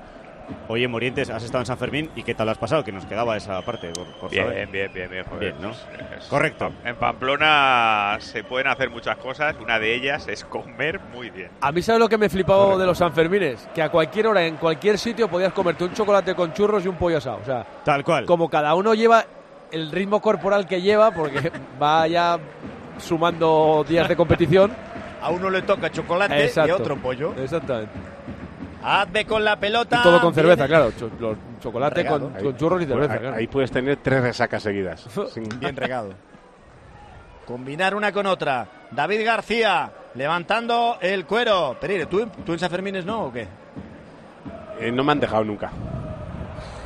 Oye, 0.68 0.86
Morientes, 0.88 1.30
has 1.30 1.42
estado 1.42 1.62
en 1.62 1.66
San 1.66 1.78
Fermín 1.78 2.10
y 2.14 2.22
¿qué 2.22 2.34
tal 2.34 2.46
lo 2.46 2.52
has 2.52 2.58
pasado? 2.58 2.84
Que 2.84 2.92
nos 2.92 3.04
quedaba 3.06 3.36
esa 3.36 3.60
parte, 3.62 3.90
por, 3.92 4.06
por 4.20 4.30
Bien, 4.30 4.44
saber. 4.46 4.68
bien, 4.68 4.92
bien, 4.92 5.10
bien, 5.10 5.24
joder. 5.24 5.40
Bien, 5.40 5.54
¿no? 5.60 5.70
Es- 5.70 6.26
Correcto. 6.28 6.70
En 6.84 6.96
Pamplona 6.96 8.16
se 8.20 8.44
pueden 8.44 8.68
hacer 8.68 8.90
muchas 8.90 9.16
cosas. 9.16 9.56
Una 9.60 9.78
de 9.78 9.94
ellas 9.94 10.28
es 10.28 10.44
comer 10.44 11.00
muy 11.12 11.30
bien. 11.30 11.50
A 11.60 11.72
mí, 11.72 11.82
¿sabes 11.82 11.98
lo 12.00 12.08
que 12.08 12.18
me 12.18 12.28
flipaba 12.28 12.76
de 12.76 12.86
los 12.86 12.98
Sanfermines? 12.98 13.68
Que 13.74 13.82
a 13.82 13.88
cualquier 13.88 14.26
hora, 14.28 14.44
en 14.46 14.56
cualquier 14.56 14.98
sitio, 14.98 15.28
podías 15.28 15.52
comerte 15.52 15.84
un 15.84 15.92
chocolate 15.92 16.34
con 16.34 16.52
churros 16.52 16.84
y 16.84 16.88
un 16.88 16.96
pollo 16.96 17.18
asado. 17.18 17.38
O 17.42 17.44
sea, 17.44 17.64
Tal 17.84 18.04
cual. 18.04 18.26
como 18.26 18.48
cada 18.48 18.74
uno 18.74 18.94
lleva 18.94 19.24
el 19.72 19.90
ritmo 19.90 20.20
corporal 20.20 20.66
que 20.66 20.80
lleva, 20.82 21.10
porque 21.10 21.50
va 21.82 22.06
ya 22.06 22.38
sumando 22.98 23.84
días 23.88 24.08
de 24.08 24.16
competición. 24.16 24.72
A 25.22 25.30
uno 25.30 25.50
le 25.50 25.62
toca 25.62 25.90
chocolate 25.90 26.50
y 26.54 26.70
a 26.70 26.76
otro 26.76 26.96
pollo. 26.96 27.34
Exactamente. 27.42 27.92
Hazme 28.82 29.26
con 29.26 29.44
la 29.44 29.56
pelota. 29.58 29.98
Y 30.00 30.02
todo 30.02 30.20
con 30.20 30.32
cerveza, 30.34 30.66
Viene- 30.66 30.68
claro. 30.68 30.92
cho- 30.98 31.10
los- 31.20 31.36
chocolate 31.60 32.02
Regado. 32.02 32.30
con, 32.32 32.42
con 32.42 32.56
churros 32.56 32.82
y 32.82 32.86
cerveza, 32.86 33.12
ahí, 33.14 33.18
claro. 33.18 33.36
ahí 33.36 33.46
puedes 33.46 33.70
tener 33.70 33.96
tres 33.98 34.22
resacas 34.22 34.62
seguidas. 34.62 35.06
Sin- 35.32 35.48
Bien 35.60 35.76
regado. 35.76 36.14
Combinar 37.46 37.94
una 37.94 38.12
con 38.12 38.26
otra. 38.26 38.66
David 38.90 39.24
García 39.24 39.90
levantando 40.14 40.98
el 41.00 41.26
cuero. 41.26 41.76
Pereire, 41.80 42.06
¿tú, 42.06 42.26
¿tú 42.44 42.52
en 42.52 42.58
San 42.58 42.70
Fermines 42.70 43.04
no 43.04 43.24
o 43.24 43.32
qué? 43.32 43.46
eh, 44.80 44.90
no 44.90 45.04
me 45.04 45.12
han 45.12 45.20
dejado 45.20 45.44
nunca. 45.44 45.70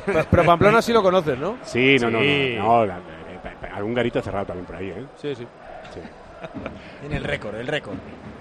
Pero, 0.05 0.23
pero 0.29 0.43
Pamplona 0.45 0.81
sí 0.81 0.91
lo 0.91 1.01
conoces, 1.01 1.37
¿no? 1.39 1.57
Sí, 1.63 1.95
no, 1.99 2.09
no, 2.11 2.19
Sí. 2.19 2.55
no. 2.57 2.63
no, 2.63 2.85
la- 2.85 2.97
eh, 2.97 3.39
eh, 3.63 3.67
algún 3.73 3.93
garito 3.93 4.21
cerrado 4.21 4.45
también 4.47 4.65
por 4.65 4.75
ahí, 4.75 4.89
¿eh? 4.89 5.05
Sí, 5.15 5.33
sí. 5.33 5.47
Tiene 7.01 7.17
el 7.17 7.23
récord, 7.23 7.55
el 7.55 7.67
récord. 7.67 7.95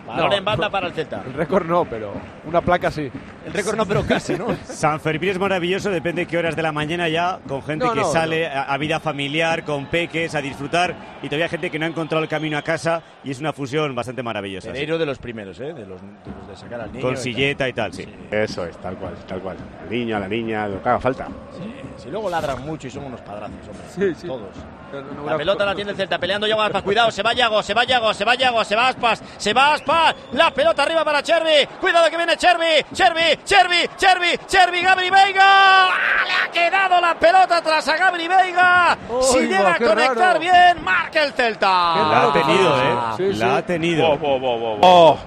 Balón 0.07 0.31
No. 0.31 0.37
en 0.37 0.45
banda 0.45 0.69
para 0.71 0.87
el 0.89 0.93
Celta. 0.93 1.23
El 1.27 1.33
récord 1.33 1.67
no, 1.67 1.85
pero 1.87 2.13
una 2.47 2.61
placa 2.61 2.91
sí. 2.91 3.11
El 3.47 3.53
récord 3.53 3.77
no, 3.77 3.87
pero 3.87 4.03
casi, 4.07 4.35
¿no? 4.37 4.49
San 4.65 5.01
Fermín 5.01 5.31
es 5.31 5.39
maravilloso, 5.39 5.91
depende 5.91 6.23
de 6.23 6.27
qué 6.27 6.37
horas 6.39 6.55
de 6.57 6.63
la 6.63 6.73
mañana 6.73 7.09
ya, 7.09 7.39
con 7.49 7.63
gente 7.63 7.85
No, 7.87 7.93
que 7.93 8.01
no, 8.01 8.13
sale 8.13 8.47
A, 8.47 8.65
a 8.65 8.77
vida 8.79 9.01
familiar, 9.01 9.65
con 9.65 9.87
peques, 9.87 10.35
a 10.35 10.41
disfrutar, 10.43 10.95
y 11.23 11.27
todavía 11.29 11.49
gente 11.49 11.71
que 11.71 11.79
no 11.79 11.87
ha 11.87 11.89
encontrado 11.89 12.23
el 12.23 12.29
camino 12.29 12.59
a 12.59 12.63
casa, 12.63 13.03
y 13.25 13.31
es 13.31 13.41
una 13.41 13.53
fusión 13.55 13.95
bastante 13.95 14.23
maravillosa. 14.23 14.69
sí. 14.69 14.73
Pereiro 14.73 14.99
de 14.99 15.07
los 15.07 15.19
primeros, 15.19 15.59
¿eh? 15.61 15.73
De 15.73 15.87
los 15.87 16.01
de, 16.03 16.09
los 16.39 16.49
de 16.49 16.57
sacar 16.57 16.81
al 16.83 16.93
niño. 16.93 17.03
Con 17.03 17.13
y 17.13 17.15
tal. 17.15 17.23
silleta 17.23 17.69
y 17.69 17.73
tal, 17.73 17.93
sí. 17.95 18.07
Eso 18.31 18.67
es, 18.67 18.77
tal 18.79 18.97
cual, 18.97 19.15
tal 19.27 19.41
cual. 19.41 19.57
Al 19.85 19.91
niño, 19.91 20.17
a 20.17 20.21
la 20.21 20.29
niña, 20.29 20.69
lo 20.69 20.83
que 20.83 20.89
haga 20.89 21.01
falta. 21.01 21.29
Si 21.97 22.11
luego 22.11 22.29
ladran 22.29 22.61
mucho 22.63 22.89
y 22.89 22.91
son 22.91 23.05
unos 23.05 23.21
padrazos, 23.23 23.57
hombre. 23.69 23.85
Sí, 24.15 24.21
sí. 24.21 24.27
Todos. 24.27 24.51
La 25.25 25.37
pelota 25.37 25.65
la 25.65 25.75
tiene 25.75 25.91
el 25.93 25.97
Celta, 25.97 26.19
peleando 26.19 26.47
Yago 26.47 26.63
Aspas. 26.63 26.83
Cuidado, 26.83 27.11
se 27.11 27.23
va 27.23 27.33
Yago, 27.33 27.63
se 27.63 27.75
va 27.75 27.85
Yago, 27.85 28.15
se 28.15 28.25
va 28.25 28.35
Yago, 28.35 28.65
se 28.65 28.77
va 28.77 28.89
Aspas, 28.89 29.23
se 29.37 29.53
va 29.53 29.75
Aspas. 29.75 30.15
La 30.33 30.51
pelota 30.51 30.83
arriba 30.83 31.05
para 31.05 31.23
Chervi. 31.23 31.67
Cuidado 31.81 32.11
que 32.11 32.17
viene 32.17 32.37
Chervi, 32.37 32.85
Chervi, 32.93 33.39
Chervi, 33.45 33.89
Chervi, 33.97 34.39
Chervi, 34.47 34.83
Gabri 34.83 35.11
Veiga. 35.11 35.43
¡Ah! 35.45 35.91
Le 36.27 36.33
ha 36.33 36.51
quedado 36.51 37.01
la 37.01 37.15
pelota 37.15 37.59
atrás 37.59 37.87
a 37.89 37.97
Gabri 37.97 38.29
Veiga. 38.29 38.99
si 39.21 39.41
llega 39.41 39.75
a 39.75 39.79
conectar 39.79 40.17
raro. 40.17 40.41
bien, 40.41 40.85
marca 40.85 41.25
el 41.25 41.33
Celta. 41.33 41.69
La 41.69 42.23
ha 42.29 42.33
tenido. 42.33 42.83
¿eh? 42.83 42.97
Sí, 43.17 43.33
sí. 43.33 43.39
La 43.39 43.57
ha 43.57 43.63
tenido. 43.63 44.17
Bo. 44.19 44.79
¡Oh! 44.83 45.19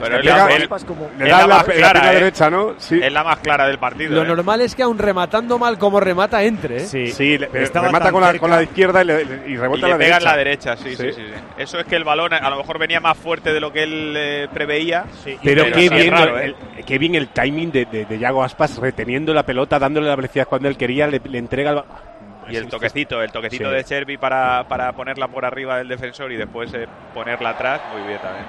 Pero 0.00 0.16
es 0.18 0.24
Le 0.24 0.30
la, 0.30 0.46
el- 0.46 0.68
como- 0.68 1.10
Le 1.18 1.24
da 1.28 1.38
la 1.42 1.46
la, 1.46 1.54
más 1.56 1.66
la 1.68 1.74
clara, 1.74 1.92
pierna 2.00 2.10
¿eh? 2.10 2.14
derecha, 2.14 2.50
¿no? 2.50 2.74
Sí. 2.78 3.00
es 3.02 3.12
la 3.12 3.24
más 3.24 3.38
clara 3.40 3.66
del 3.66 3.78
partido. 3.78 4.14
Lo 4.14 4.22
¿eh? 4.22 4.26
normal 4.26 4.60
es 4.62 4.74
que 4.74 4.82
aun 4.82 4.98
rematando 4.98 5.58
mal 5.58 5.78
como 5.78 6.00
remata 6.00 6.42
entre, 6.42 6.78
¿eh? 6.78 6.80
Sí, 6.80 7.08
Sí, 7.08 7.38
le- 7.38 7.48
Estaba 7.62 7.86
remata 7.88 8.10
con 8.12 8.20
la, 8.22 8.38
con 8.38 8.50
la 8.50 8.62
izquierda 8.62 9.02
y, 9.02 9.06
le- 9.06 9.22
y 9.46 9.52
Y 9.52 9.56
rebota 9.56 9.86
le 9.86 9.92
a 9.92 9.96
la 9.96 9.98
pega 9.98 10.14
derecha. 10.14 10.16
en 10.18 10.24
la 10.24 10.36
derecha, 10.36 10.76
sí, 10.76 10.90
sí, 10.90 10.96
Sí. 10.96 11.12
sí, 11.12 11.22
sí. 11.26 11.40
Eso 11.58 11.78
es 11.78 11.86
que 11.86 11.96
el 11.96 12.04
balón 12.04 12.32
a 12.34 12.50
lo 12.50 12.56
mejor 12.56 12.78
venía 12.78 13.00
más 13.00 13.16
fuerte 13.16 13.52
de 13.52 13.60
lo 13.60 13.72
que 13.72 13.82
él 13.82 14.14
eh, 14.16 14.48
preveía. 14.52 15.04
Sí, 15.24 15.36
Pero, 15.42 15.64
Pero 15.64 15.76
qué, 15.76 15.88
bien, 15.88 16.10
raro, 16.12 16.38
el, 16.38 16.54
qué 16.86 16.98
bien 16.98 17.14
el 17.14 17.28
timing 17.28 17.72
de, 17.72 17.84
de, 17.86 18.04
de 18.06 18.18
Yago 18.18 18.42
Aspas 18.44 18.76
reteniendo 18.78 19.32
la 19.34 19.44
pelota, 19.44 19.78
dándole 19.78 20.08
la 20.08 20.16
velocidad 20.16 20.46
cuando 20.48 20.68
él 20.68 20.76
quería, 20.76 21.06
le, 21.06 21.20
le 21.24 21.38
entrega 21.38 21.70
el... 21.70 21.82
Y 22.48 22.56
el 22.56 22.68
toquecito, 22.68 23.20
el 23.22 23.32
toquecito 23.32 23.68
Sí. 23.70 23.74
de 23.74 23.82
Chervi 23.84 24.16
para, 24.18 24.68
para 24.68 24.92
ponerla 24.92 25.26
por 25.26 25.44
arriba 25.44 25.78
del 25.78 25.88
defensor 25.88 26.30
y 26.30 26.36
después 26.36 26.72
eh, 26.74 26.86
ponerla 27.12 27.50
atrás, 27.50 27.80
muy 27.92 28.06
bien 28.06 28.20
también. 28.20 28.44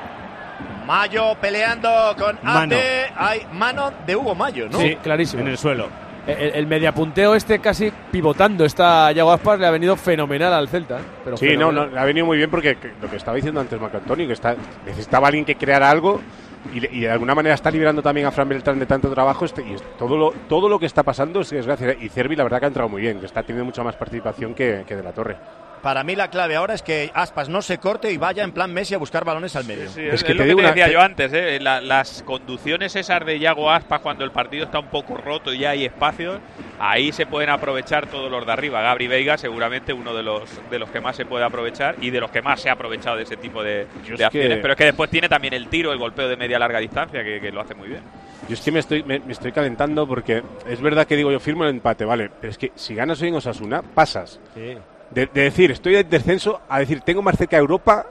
Mayo 0.88 1.36
peleando 1.39 2.15
con 2.17 2.39
Mano. 2.41 2.76
Hay 3.17 3.41
mano 3.54 3.91
de 4.06 4.15
Hugo 4.15 4.34
Mayo, 4.34 4.67
¿no? 4.71 4.80
Sí, 4.80 4.95
clarísimo. 5.04 5.41
En 5.43 5.50
el 5.50 5.58
suelo. 5.58 5.88
El, 6.26 6.56
el 6.56 6.67
mediapunteo 6.67 7.36
este 7.36 7.60
casi 7.60 7.91
pivotando 8.12 8.65
está 8.65 9.12
Yago 9.12 9.32
Aspas 9.32 9.60
le 9.60 9.67
ha 9.67 9.71
venido 9.71 9.95
fenomenal 9.95 10.54
al 10.54 10.67
Celta. 10.67 10.97
¿eh? 11.00 11.04
Pero 11.23 11.38
Sí, 11.38 11.45
no, 11.45 11.52
fenomenal. 11.67 11.88
no, 11.89 11.93
le 11.95 12.00
ha 12.00 12.06
venido 12.06 12.26
muy 12.26 12.38
bien 12.38 12.50
porque 12.50 12.76
que- 12.78 12.91
lo 13.02 13.10
que 13.10 13.15
estaba 13.17 13.36
diciendo 13.36 13.62
antes 13.62 13.80
Marco 13.80 13.97
Antonio, 13.97 14.28
que 14.28 14.34
está, 14.34 14.56
necesitaba 14.86 15.28
alguien 15.28 15.45
que 15.45 15.56
creara 15.56 15.89
algo 15.89 16.19
y, 16.73 16.82
de 16.82 17.10
alguna 17.10 17.34
manera 17.34 17.56
está 17.56 17.71
liberando 17.71 18.02
también 18.02 18.28
a 18.28 18.32
Fran 18.32 18.50
Beltrán 18.50 18.78
de 18.78 18.86
tanto 18.86 19.10
trabajo 19.10 19.45
este- 19.45 19.62
y 19.62 19.76
todo, 19.97 20.17
lo, 20.17 20.32
todo 20.50 20.67
lo 20.67 20.78
que 20.80 20.86
está 20.86 21.04
pasando 21.04 21.39
es, 21.41 21.54
es 21.54 21.65
gracias. 21.65 21.95
Y 22.02 22.10
Cervi 22.10 22.36
la 22.36 22.43
verdad 22.43 22.60
que 22.60 22.65
ha 22.65 22.67
entrado 22.69 22.89
muy 22.89 23.02
bien, 23.02 23.19
que 23.21 23.26
está 23.26 23.41
teniendo 23.43 23.63
mucha 23.65 23.84
más 23.84 23.95
participación 23.95 24.54
que, 24.54 24.84
que 24.86 24.95
de 24.97 25.04
la 25.04 25.13
Torre. 25.13 25.38
Para 25.88 26.04
mí 26.04 26.17
la 26.17 26.30
clave 26.30 26.58
ahora 26.58 26.73
es 26.73 26.82
que 26.82 27.10
Aspas 27.13 27.47
no 27.47 27.62
se 27.62 27.78
corte 27.78 28.12
y 28.12 28.17
vaya 28.17 28.43
en 28.43 28.52
plan 28.52 28.73
Messi 28.73 28.93
a 28.93 28.97
buscar 28.97 29.23
balones 29.23 29.56
al 29.56 29.63
medio. 29.63 29.88
Sí, 29.89 30.02
Es 30.02 30.15
es, 30.15 30.23
que 30.26 30.34
es 30.34 30.34
te 30.34 30.34
lo 30.34 30.39
que 30.43 30.47
digo 30.50 30.58
te 30.58 30.63
una- 30.65 30.69
decía 30.71 30.88
te- 30.88 30.91
yo 30.91 31.00
antes, 31.02 31.32
¿eh? 31.32 31.60
La- 31.62 31.80
las 31.80 32.23
conducciones 32.23 32.93
esas 32.97 33.26
de 33.26 33.39
Yago 33.39 33.71
Aspas 33.71 34.02
cuando 34.02 34.26
el 34.26 34.32
partido 34.32 34.65
está 34.65 34.80
un 34.80 34.88
poco 34.88 35.15
roto 35.15 35.54
y 35.54 35.60
ya 35.60 35.69
hay 35.69 35.86
espacios, 35.86 36.39
ahí 36.78 37.13
se 37.13 37.26
pueden 37.26 37.50
aprovechar 37.50 38.08
todos 38.08 38.30
los 38.30 38.45
de 38.45 38.52
arriba. 38.52 38.82
Gabri 38.82 39.08
Veiga 39.08 39.38
seguramente 39.38 39.93
uno 39.93 40.13
de 40.13 40.23
los 40.23 40.50
de 40.69 40.78
los 40.78 40.89
que 40.89 41.00
más 41.00 41.15
se 41.15 41.23
puede 41.26 41.45
aprovechar 41.45 41.95
y 42.02 42.10
de 42.10 42.19
los 42.19 42.32
que 42.32 42.41
más 42.41 42.60
se 42.60 42.69
ha 42.69 42.73
aprovechado 42.73 43.15
de 43.15 43.23
ese 43.23 43.38
tipo 43.38 43.63
de, 43.63 43.88
de 44.17 44.26
acciones. 44.26 44.30
que- 44.58 44.62
Pero 44.62 44.73
es 44.73 44.78
que 44.78 44.84
después 44.86 45.10
tiene 45.10 45.30
también 45.30 45.54
el 45.54 45.69
tiro, 45.69 45.93
el 45.93 46.00
golpeo 46.00 46.28
de 46.28 46.36
media 46.36 46.60
larga 46.60 46.80
distancia 46.80 47.23
que, 47.23 47.39
que 47.39 47.50
lo 47.50 47.62
hace 47.62 47.76
muy 47.76 47.88
bien. 47.88 48.02
Yo 48.50 48.56
es 48.56 48.60
que 48.60 48.73
me 48.73 48.80
estoy, 48.80 49.04
me, 49.04 49.19
me 49.19 49.32
estoy 49.32 49.54
calentando 49.54 50.06
porque 50.06 50.43
es 50.67 50.82
verdad 50.82 51.08
que 51.08 51.15
digo 51.15 51.32
yo 51.32 51.39
firmo 51.39 51.63
el 51.63 51.69
empate, 51.69 52.04
vale, 52.04 52.30
pero 52.41 52.52
es 52.52 52.58
que 52.58 52.73
si 52.76 52.93
ganas 52.93 53.21
hoy 53.21 53.30
en 53.30 53.36
Osasuna, 53.36 53.82
pasas. 53.82 54.38
De, 55.12 55.26
de 55.28 55.41
decir 55.43 55.72
estoy 55.72 55.96
en 55.96 56.10
descenso 56.10 56.62
a 56.70 56.80
decir 56.80 57.02
tengo 57.02 57.22
más 57.22 57.38
cerca 57.38 57.56
a 57.58 57.60
Europa 57.60 58.06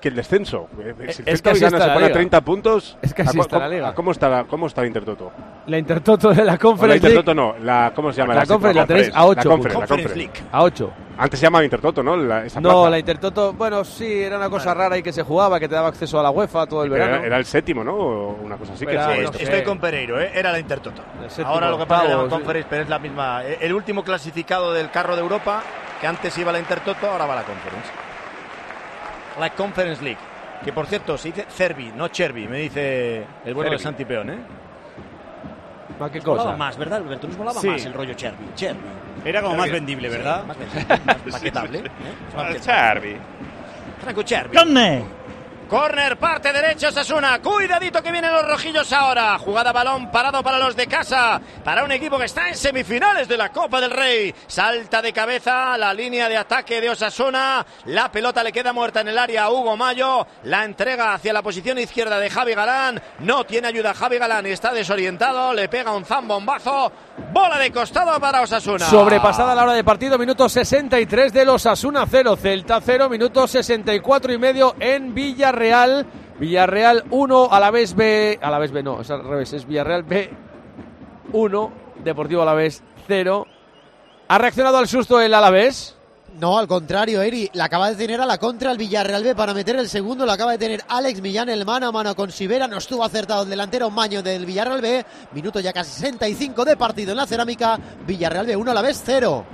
que 0.00 0.08
el 0.08 0.14
descenso. 0.14 0.68
Eh, 0.78 0.94
Si 1.10 1.22
el 1.22 1.28
es 1.28 1.42
que 1.42 1.50
así 1.50 1.60
gana 1.60 1.76
está 1.78 1.84
se 1.84 1.86
la 1.88 1.94
pone 1.94 2.04
a 2.04 2.08
liga. 2.08 2.12
30 2.18 2.40
puntos. 2.42 2.98
Es 3.00 3.14
que 3.14 3.22
¿a 3.22 3.24
así 3.24 3.40
está 3.40 3.56
la 3.58 3.64
cómo- 3.64 3.74
liga. 3.74 3.94
¿Cómo 3.94 4.10
está, 4.12 4.28
la, 4.28 4.44
cómo 4.44 4.66
está 4.66 4.80
la 4.82 4.86
Intertoto? 4.88 5.32
La 5.66 5.78
Intertoto 5.78 6.28
de 6.30 6.36
la 6.44 6.52
la 6.52 6.58
Conference 6.58 7.00
League 7.00 7.08
Intertoto 7.16 7.34
no, 7.34 7.54
la, 7.64 7.92
¿cómo 7.96 8.12
se 8.12 8.18
llama? 8.20 8.34
La 8.34 8.44
Conference 8.46 8.78
la 8.80 8.86
tenéis 8.86 9.10
a 9.14 9.24
ocho 9.24 9.36
La 9.48 9.50
Conference, 9.50 9.68
la. 9.80 9.86
Conference 9.86 10.08
Conference. 10.14 10.16
League. 10.40 10.50
a 10.52 10.62
8. 10.62 10.90
Antes 11.18 11.40
se 11.40 11.46
llamaba 11.46 11.64
Intertoto, 11.64 12.02
¿no? 12.02 12.14
La, 12.14 12.44
esa 12.44 12.60
No, 12.60 12.68
plaza. 12.68 12.90
la 12.90 12.98
Intertoto, 12.98 13.52
bueno, 13.54 13.84
sí, 13.84 14.20
era 14.22 14.36
una 14.36 14.50
cosa 14.50 14.74
rara 14.74 14.98
y 14.98 15.02
que 15.02 15.14
se 15.14 15.22
jugaba, 15.22 15.58
que 15.58 15.66
te 15.66 15.74
daba 15.74 15.88
acceso 15.88 16.20
a 16.20 16.22
la 16.22 16.30
UEFA 16.30 16.66
todo 16.66 16.84
el 16.84 16.90
verano. 16.90 17.16
era, 17.16 17.26
era 17.26 17.36
el 17.38 17.46
séptimo, 17.46 17.82
¿no? 17.82 17.94
O 17.94 18.32
una 18.44 18.58
cosa 18.58 18.74
así 18.74 18.84
que 18.84 18.92
Era- 18.92 19.16
no 19.16 19.32
sé. 19.32 19.42
estoy 19.44 19.62
con 19.62 19.78
Pereiro, 19.78 20.20
¿eh? 20.20 20.30
era 20.34 20.52
la 20.52 20.58
Intertoto. 20.58 21.00
El 21.38 21.44
Ahora 21.46 21.70
lo 21.70 21.78
que 21.78 21.86
pasa 21.86 22.02
es 22.02 22.08
que 22.08 22.14
octavo, 22.14 22.22
llaman 22.22 22.26
sí. 22.26 22.36
Conference, 22.36 22.66
pero 22.68 22.82
es 22.82 22.88
la 22.90 22.98
misma. 22.98 23.44
Eh, 23.46 23.58
El 23.62 23.72
último 23.72 24.04
clasificado 24.04 24.74
del 24.74 24.90
carro 24.90 25.16
de 25.16 25.22
Europa, 25.22 25.62
que 26.00 26.06
antes 26.06 26.36
iba 26.38 26.50
a 26.50 26.52
la 26.52 26.58
Intertoto, 26.58 27.10
ahora 27.10 27.26
va 27.26 27.32
a 27.34 27.36
la 27.36 27.42
Conference. 27.42 27.88
La 29.40 29.50
Conference 29.50 30.02
League. 30.02 30.18
Que 30.64 30.72
por 30.72 30.86
cierto, 30.86 31.18
se 31.18 31.28
dice 31.28 31.46
Cervi, 31.50 31.92
no 31.94 32.08
Chervi, 32.08 32.48
me 32.48 32.58
dice 32.58 33.24
el 33.44 33.54
bueno 33.54 33.70
de 33.70 33.76
Cervi. 33.78 33.82
Santi 33.82 34.04
Peón, 34.04 34.30
¿eh? 34.30 34.38
¿Más 36.00 36.10
qué 36.10 36.18
Nos 36.18 36.26
molaba 36.26 36.44
cosa? 36.50 36.56
más, 36.56 36.76
¿verdad, 36.76 36.98
Alberto? 36.98 37.26
Nos 37.28 37.36
molaba 37.36 37.60
Sí. 37.60 37.68
más 37.68 37.84
el 37.84 37.92
rollo 37.92 38.14
Chervi. 38.14 38.44
Chervi. 38.54 38.80
Era 39.24 39.42
como 39.42 39.56
más 39.56 39.70
vendible, 39.70 40.08
¿verdad? 40.08 40.44
Más, 40.44 40.56
vendible, 40.58 40.86
más 41.04 41.26
maquetable. 41.32 41.78
¿eh? 41.78 41.82
Más 42.34 42.34
maquetable. 42.44 42.60
Charvi. 42.60 43.16
Franco 44.02 44.22
Chervi. 44.22 44.54
Corne. 45.68 45.96
Corner, 45.96 46.18
parte 46.18 46.52
derecha, 46.52 46.92
Sasuna. 46.92 47.40
Cuidadito 47.40 48.02
que 48.02 48.12
vienen 48.12 48.30
los 48.32 48.46
rojillos 48.46 48.92
ahora. 48.92 49.38
Jugada 49.38 49.72
balón 49.72 50.10
parado 50.10 50.42
para 50.42 50.58
los 50.58 50.76
de 50.76 50.86
casa. 50.86 51.40
Para 51.64 51.84
un 51.84 51.92
equipo 51.92 52.18
que 52.18 52.26
está 52.26 52.48
en 52.48 52.54
semifinales 52.54 53.26
de 53.26 53.36
la 53.36 53.50
Copa 53.50 53.80
del 53.80 53.90
Rey. 53.90 54.34
Salta 54.46 55.00
de 55.00 55.12
cabeza 55.12 55.78
la 55.78 55.94
línea 55.94 56.28
de 56.28 56.36
ataque 56.36 56.80
de 56.80 56.90
Osasuna. 56.90 57.64
La 57.86 58.12
pelota 58.12 58.42
le 58.44 58.52
queda 58.52 58.72
muerta 58.74 59.00
en 59.00 59.08
el 59.08 59.18
área 59.18 59.44
a 59.44 59.50
Hugo 59.50 59.76
Mayo. 59.76 60.26
La 60.44 60.64
entrega 60.64 61.14
hacia 61.14 61.32
la 61.32 61.42
posición 61.42 61.78
izquierda 61.78 62.18
de 62.18 62.28
Javi 62.28 62.54
Galán. 62.54 63.00
No 63.20 63.44
tiene 63.44 63.68
ayuda 63.68 63.94
Javi 63.94 64.18
Galán 64.18 64.46
y 64.46 64.50
está 64.50 64.72
desorientado. 64.72 65.54
Le 65.54 65.68
pega 65.68 65.92
un 65.92 66.04
zambombazo. 66.04 66.92
Bola 67.32 67.58
de 67.58 67.72
costado 67.72 68.20
para 68.20 68.42
Osasuna. 68.42 68.84
Sobrepasada 68.86 69.54
la 69.54 69.62
hora 69.62 69.72
de 69.72 69.82
partido, 69.82 70.18
minuto 70.18 70.48
63 70.48 71.32
de 71.32 71.44
los 71.44 71.64
Asuna 71.64 72.04
0, 72.06 72.36
Celta 72.36 72.80
0, 72.84 73.08
minuto 73.08 73.46
64 73.48 74.32
y 74.32 74.38
medio 74.38 74.76
en 74.78 75.14
Villarreal. 75.14 75.55
Villarreal 76.38 77.04
1, 77.10 77.48
a 77.50 77.60
la 77.60 77.70
vez 77.70 77.94
B, 77.94 78.38
a 78.40 78.50
la 78.50 78.58
vez 78.58 78.70
B 78.70 78.82
no, 78.82 79.00
es 79.00 79.10
al 79.10 79.24
revés, 79.24 79.52
es 79.52 79.66
Villarreal 79.66 80.02
B 80.02 80.30
1, 81.32 81.72
Deportivo 82.04 82.42
Alavés 82.42 82.82
0. 83.06 83.46
¿Ha 84.28 84.38
reaccionado 84.38 84.78
al 84.78 84.88
susto 84.88 85.20
el 85.20 85.32
Alavés? 85.32 85.96
No, 86.38 86.58
al 86.58 86.68
contrario, 86.68 87.22
Eri. 87.22 87.48
La 87.54 87.64
acaba 87.64 87.88
de 87.88 87.96
tener 87.96 88.20
a 88.20 88.26
la 88.26 88.36
contra 88.36 88.70
el 88.70 88.76
Villarreal 88.76 89.22
B 89.22 89.34
para 89.34 89.54
meter 89.54 89.76
el 89.76 89.88
segundo. 89.88 90.26
Lo 90.26 90.32
acaba 90.32 90.52
de 90.52 90.58
tener 90.58 90.82
Alex 90.88 91.22
Millán 91.22 91.48
el 91.48 91.64
mano 91.64 91.88
a 91.88 91.92
mano 91.92 92.14
con 92.14 92.30
Sivera. 92.30 92.68
No 92.68 92.76
estuvo 92.76 93.02
acertado 93.02 93.44
el 93.44 93.48
delantero 93.48 93.90
Maño 93.90 94.22
del 94.22 94.44
Villarreal 94.44 94.82
B. 94.82 95.06
Minuto 95.32 95.60
ya 95.60 95.72
casi 95.72 95.92
65 95.92 96.64
de 96.64 96.76
partido 96.76 97.12
en 97.12 97.16
la 97.16 97.26
cerámica. 97.26 97.78
Villarreal 98.06 98.46
B 98.46 98.56
1 98.56 98.70
a 98.70 98.74
la 98.74 98.82
vez 98.82 99.02
0. 99.04 99.44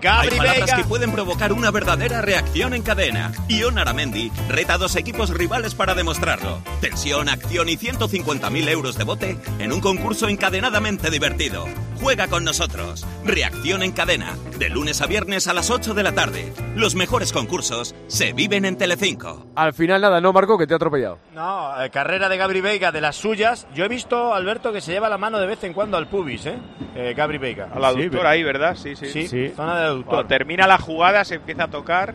Gabri 0.00 0.28
Hay 0.30 0.36
palabras 0.38 0.60
Veiga. 0.66 0.76
que 0.76 0.84
pueden 0.84 1.12
provocar 1.12 1.52
una 1.52 1.70
verdadera 1.70 2.22
reacción 2.22 2.72
en 2.74 2.82
cadena. 2.82 3.32
Ion 3.48 3.78
Aramendi 3.78 4.30
reta 4.48 4.74
a 4.74 4.78
dos 4.78 4.94
equipos 4.96 5.30
rivales 5.30 5.74
para 5.74 5.94
demostrarlo. 5.94 6.62
Tensión, 6.80 7.28
acción 7.28 7.68
y 7.68 7.76
150.000 7.76 8.68
euros 8.68 8.96
de 8.96 9.04
bote 9.04 9.38
en 9.58 9.72
un 9.72 9.80
concurso 9.80 10.28
encadenadamente 10.28 11.10
divertido. 11.10 11.66
Juega 12.00 12.28
con 12.28 12.44
nosotros. 12.44 13.04
Reacción 13.24 13.82
en 13.82 13.90
cadena. 13.90 14.36
De 14.58 14.68
lunes 14.68 15.00
a 15.02 15.06
viernes 15.06 15.48
a 15.48 15.52
las 15.54 15.68
8 15.70 15.94
de 15.94 16.02
la 16.04 16.12
tarde. 16.12 16.52
Los 16.76 16.94
mejores 16.94 17.32
concursos 17.32 17.96
se 18.06 18.32
viven 18.32 18.64
en 18.64 18.76
Telecinco. 18.76 19.46
Al 19.56 19.72
final 19.72 20.00
nada, 20.00 20.20
no 20.20 20.32
Marco, 20.32 20.56
que 20.56 20.66
te 20.68 20.74
ha 20.74 20.76
atropellado. 20.76 21.18
No, 21.34 21.82
eh, 21.82 21.90
carrera 21.90 22.28
de 22.28 22.36
Gabri 22.36 22.60
Veiga 22.60 22.92
de 22.92 23.00
las 23.00 23.16
suyas. 23.16 23.66
Yo 23.74 23.84
he 23.84 23.88
visto, 23.88 24.32
Alberto, 24.32 24.72
que 24.72 24.80
se 24.80 24.92
lleva 24.92 25.08
la 25.08 25.18
mano 25.18 25.40
de 25.40 25.46
vez 25.48 25.64
en 25.64 25.72
cuando 25.72 25.96
al 25.96 26.06
pubis, 26.06 26.46
¿eh? 26.46 26.56
Eh, 26.94 27.14
Gabri 27.16 27.38
Veiga. 27.38 27.68
A 27.74 27.80
la 27.80 27.92
Sí, 27.92 27.98
aductora 28.00 28.30
ahí, 28.30 28.44
¿verdad? 28.44 28.76
Sí, 28.76 28.94
sí. 28.94 29.06
Sí, 29.06 29.26
Sí. 29.26 29.52
zona 29.56 29.80
del 29.80 29.87
Cuando 30.04 30.26
termina 30.26 30.66
la 30.66 30.78
jugada 30.78 31.24
se 31.24 31.36
empieza 31.36 31.64
a 31.64 31.68
tocar. 31.68 32.14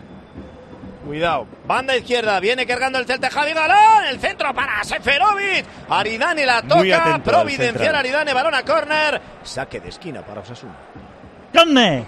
Cuidado. 1.05 1.47
Banda 1.65 1.97
izquierda, 1.97 2.39
viene 2.39 2.65
cargando 2.65 2.97
el 2.97 3.05
Celta 3.05 3.29
Javi 3.29 3.53
Galán. 3.53 4.05
El 4.05 4.19
centro 4.19 4.53
para 4.53 4.83
Seferovic. 4.83 5.65
Aridane 5.89 6.45
la 6.45 6.61
toca. 6.61 7.19
Providencial. 7.23 7.95
Aridane, 7.95 8.33
balón 8.33 8.55
a 8.55 8.63
córner. 8.63 9.21
Saque 9.43 9.79
de 9.79 9.89
esquina 9.89 10.21
para 10.21 10.41
Osasuna. 10.41 10.75
Corne. 11.53 12.05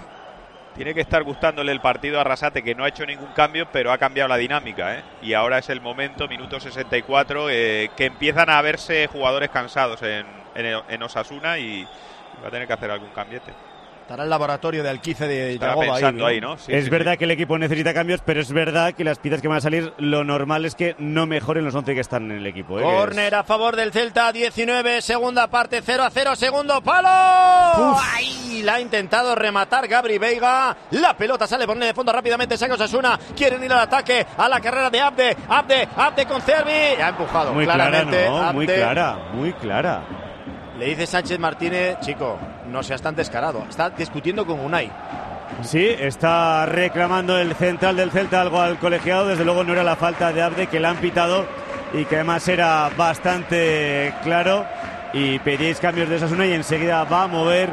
Tiene 0.74 0.92
que 0.92 1.00
estar 1.00 1.22
gustándole 1.22 1.72
el 1.72 1.80
partido 1.80 2.18
a 2.18 2.20
Arrasate, 2.20 2.62
que 2.62 2.74
no 2.74 2.84
ha 2.84 2.88
hecho 2.88 3.06
ningún 3.06 3.32
cambio, 3.32 3.66
pero 3.72 3.92
ha 3.92 3.98
cambiado 3.98 4.28
la 4.28 4.36
dinámica. 4.36 4.94
¿eh? 4.98 5.02
Y 5.22 5.32
ahora 5.32 5.58
es 5.58 5.70
el 5.70 5.80
momento, 5.80 6.28
minuto 6.28 6.60
64, 6.60 7.48
eh, 7.48 7.90
que 7.96 8.06
empiezan 8.06 8.50
a 8.50 8.60
verse 8.60 9.06
jugadores 9.06 9.48
cansados 9.48 10.02
en, 10.02 10.26
en, 10.54 10.82
en 10.88 11.02
Osasuna 11.02 11.58
y 11.58 11.86
va 12.42 12.48
a 12.48 12.50
tener 12.50 12.66
que 12.66 12.74
hacer 12.74 12.90
algún 12.90 13.08
cambiete. 13.10 13.52
Estará 14.06 14.22
el 14.22 14.30
laboratorio 14.30 14.84
de 14.84 14.88
Alquice 14.88 15.26
de 15.26 15.58
Yagoba 15.58 15.96
ahí, 15.96 16.04
ahí, 16.04 16.40
¿no? 16.40 16.56
Sí, 16.58 16.72
es 16.72 16.84
sí, 16.84 16.90
verdad 16.90 17.14
sí. 17.14 17.18
que 17.18 17.24
el 17.24 17.32
equipo 17.32 17.58
necesita 17.58 17.92
cambios, 17.92 18.20
pero 18.24 18.40
es 18.40 18.52
verdad 18.52 18.92
que 18.92 19.02
las 19.02 19.18
piezas 19.18 19.42
que 19.42 19.48
van 19.48 19.56
a 19.56 19.60
salir, 19.60 19.92
lo 19.98 20.22
normal 20.22 20.64
es 20.64 20.76
que 20.76 20.94
no 21.00 21.26
mejoren 21.26 21.64
los 21.64 21.74
11 21.74 21.92
que 21.92 22.00
están 22.02 22.30
en 22.30 22.38
el 22.38 22.46
equipo. 22.46 22.78
¿eh? 22.78 22.84
Corner 22.84 23.34
a 23.34 23.42
favor 23.42 23.74
del 23.74 23.90
Celta, 23.90 24.30
19, 24.30 25.02
segunda 25.02 25.48
parte, 25.48 25.82
0 25.84 26.04
a 26.04 26.10
0, 26.10 26.36
segundo 26.36 26.80
palo. 26.82 27.08
¡Ay! 28.00 28.62
La 28.62 28.74
ha 28.74 28.80
intentado 28.80 29.34
rematar 29.34 29.88
Gabri 29.88 30.18
Veiga. 30.18 30.76
La 30.92 31.16
pelota 31.16 31.48
sale 31.48 31.66
por 31.66 31.76
de 31.76 31.92
fondo 31.92 32.12
rápidamente, 32.12 32.56
saca 32.56 32.74
Osasuna. 32.74 33.18
Quieren 33.36 33.64
ir 33.64 33.72
al 33.72 33.80
ataque, 33.80 34.24
a 34.38 34.48
la 34.48 34.60
carrera 34.60 34.88
de 34.88 35.00
Abde. 35.00 35.36
Abde, 35.48 35.88
Abde 35.96 36.26
con 36.26 36.40
Cervi. 36.42 37.02
Ha 37.02 37.08
empujado 37.08 37.52
Muy 37.52 37.64
clara, 37.64 37.88
claramente. 37.88 38.28
¿no? 38.28 38.52
Muy 38.52 38.66
clara, 38.68 39.18
muy 39.32 39.52
clara. 39.54 40.02
Le 40.78 40.86
dice 40.86 41.08
Sánchez 41.08 41.40
Martínez, 41.40 41.98
chico, 42.02 42.38
no 42.70 42.82
seas 42.82 43.02
tan 43.02 43.16
descarado. 43.16 43.64
Está 43.68 43.90
discutiendo 43.90 44.46
con 44.46 44.60
Unai. 44.60 44.90
Sí, 45.62 45.86
está 45.86 46.66
reclamando 46.66 47.38
el 47.38 47.54
central 47.54 47.96
del 47.96 48.10
Celta 48.10 48.40
algo 48.40 48.60
al 48.60 48.78
colegiado. 48.78 49.28
Desde 49.28 49.44
luego 49.44 49.64
no 49.64 49.72
era 49.72 49.84
la 49.84 49.96
falta 49.96 50.32
de 50.32 50.42
Abde 50.42 50.66
que 50.66 50.80
la 50.80 50.90
han 50.90 50.96
pitado 50.96 51.46
y 51.92 52.04
que 52.04 52.16
además 52.16 52.46
era 52.48 52.90
bastante 52.96 54.12
claro. 54.22 54.66
Y 55.12 55.38
pedíais 55.38 55.80
cambios 55.80 56.08
de 56.08 56.16
Osasuna 56.16 56.46
y 56.46 56.52
enseguida 56.52 57.04
va 57.04 57.22
a 57.22 57.28
mover 57.28 57.70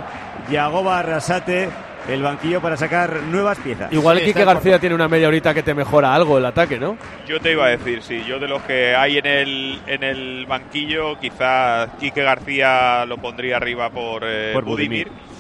Yagoba 0.50 1.00
Arrasate 1.00 1.70
el 2.10 2.22
banquillo 2.22 2.62
para 2.62 2.78
sacar 2.78 3.22
nuevas 3.24 3.58
piezas. 3.60 3.92
Igual 3.92 4.20
Sí, 4.20 4.26
Quique 4.26 4.46
García 4.46 4.80
tiene 4.80 4.96
una 4.96 5.08
media 5.08 5.28
horita 5.28 5.54
que 5.54 5.64
te 5.64 5.74
mejora 5.74 6.14
algo 6.14 6.38
el 6.38 6.46
ataque, 6.46 6.80
¿no? 6.80 6.98
Yo 7.28 7.40
te 7.40 7.52
iba 7.52 7.66
a 7.66 7.70
decir, 7.70 8.02
sí, 8.02 8.24
yo 8.28 8.40
de 8.40 8.48
los 8.48 8.62
que 8.64 8.96
hay 8.96 9.18
en 9.18 9.26
el, 9.26 9.80
en 9.88 10.04
el 10.04 10.46
banquillo, 10.46 11.20
quizás 11.20 11.90
Quique 12.00 12.24
García 12.24 13.06
lo 13.06 13.18
pondría 13.18 13.58
arriba 13.58 13.90
por, 13.90 14.24
eh, 14.26 14.52
Por 14.54 14.66
Budimir. 14.66 15.08
Budimir. 15.08 15.33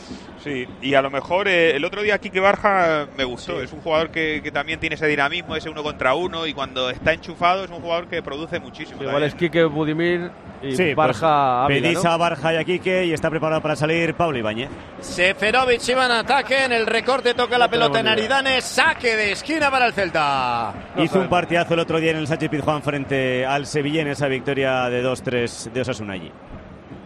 Sí, 0.43 0.67
y 0.81 0.93
a 0.93 1.01
lo 1.01 1.09
mejor 1.09 1.47
eh, 1.47 1.75
el 1.75 1.85
otro 1.85 2.01
día 2.01 2.17
Quique 2.19 2.39
Barja 2.39 3.07
me 3.17 3.23
gustó. 3.23 3.61
Es 3.61 3.71
un 3.71 3.79
jugador 3.81 4.09
que, 4.09 4.41
que 4.43 4.51
también 4.51 4.79
tiene 4.79 4.95
ese 4.95 5.07
dinamismo, 5.07 5.55
ese 5.55 5.69
uno 5.69 5.83
contra 5.83 6.15
uno, 6.15 6.45
y 6.45 6.53
cuando 6.53 6.89
está 6.89 7.13
enchufado 7.13 7.63
es 7.63 7.71
un 7.71 7.79
jugador 7.79 8.07
que 8.07 8.21
produce 8.21 8.59
muchísimo. 8.59 9.01
Igual 9.01 9.23
es. 9.23 9.35
Quique 9.35 9.63
Budimir 9.63 10.31
y 10.61 10.71
Sí, 10.75 10.83
pues, 10.83 10.95
Barja 10.95 11.65
Ávila, 11.65 11.81
pedís 11.81 12.03
¿no? 12.03 12.11
a 12.11 12.17
Barja 12.17 12.53
y 12.53 12.57
a 12.57 12.63
Quique 12.63 13.05
y 13.05 13.13
está 13.13 13.29
preparado 13.29 13.61
para 13.61 13.75
salir 13.75 14.13
Pablo 14.15 14.37
Ibáñez. 14.37 14.69
Seferovic 14.99 15.87
iba 15.89 16.05
en 16.05 16.11
ataque, 16.11 16.65
en 16.65 16.71
el 16.71 16.85
recorte 16.85 17.33
toca 17.33 17.57
la 17.57 17.65
No 17.65 17.71
pelota 17.71 17.99
en. 17.99 18.07
Aridane, 18.07 18.61
saque 18.61 19.15
de 19.15 19.31
esquina 19.31 19.71
para 19.71 19.87
el 19.87 19.93
Celta. 19.93 20.73
Hizo 20.97 21.19
un 21.19 21.29
partidazo 21.29 21.73
el 21.73 21.79
otro 21.79 21.99
día 21.99 22.11
en 22.11 22.17
el 22.17 22.27
Sánchez 22.27 22.49
Pizjuán 22.49 22.81
frente 22.81 23.45
al 23.45 23.65
Sevilla 23.65 24.01
en 24.01 24.07
esa 24.09 24.27
victoria 24.27 24.89
de 24.89 25.03
2-3 25.03 25.71
de 25.71 25.81
Osasuna 25.81 26.13
allí. 26.13 26.31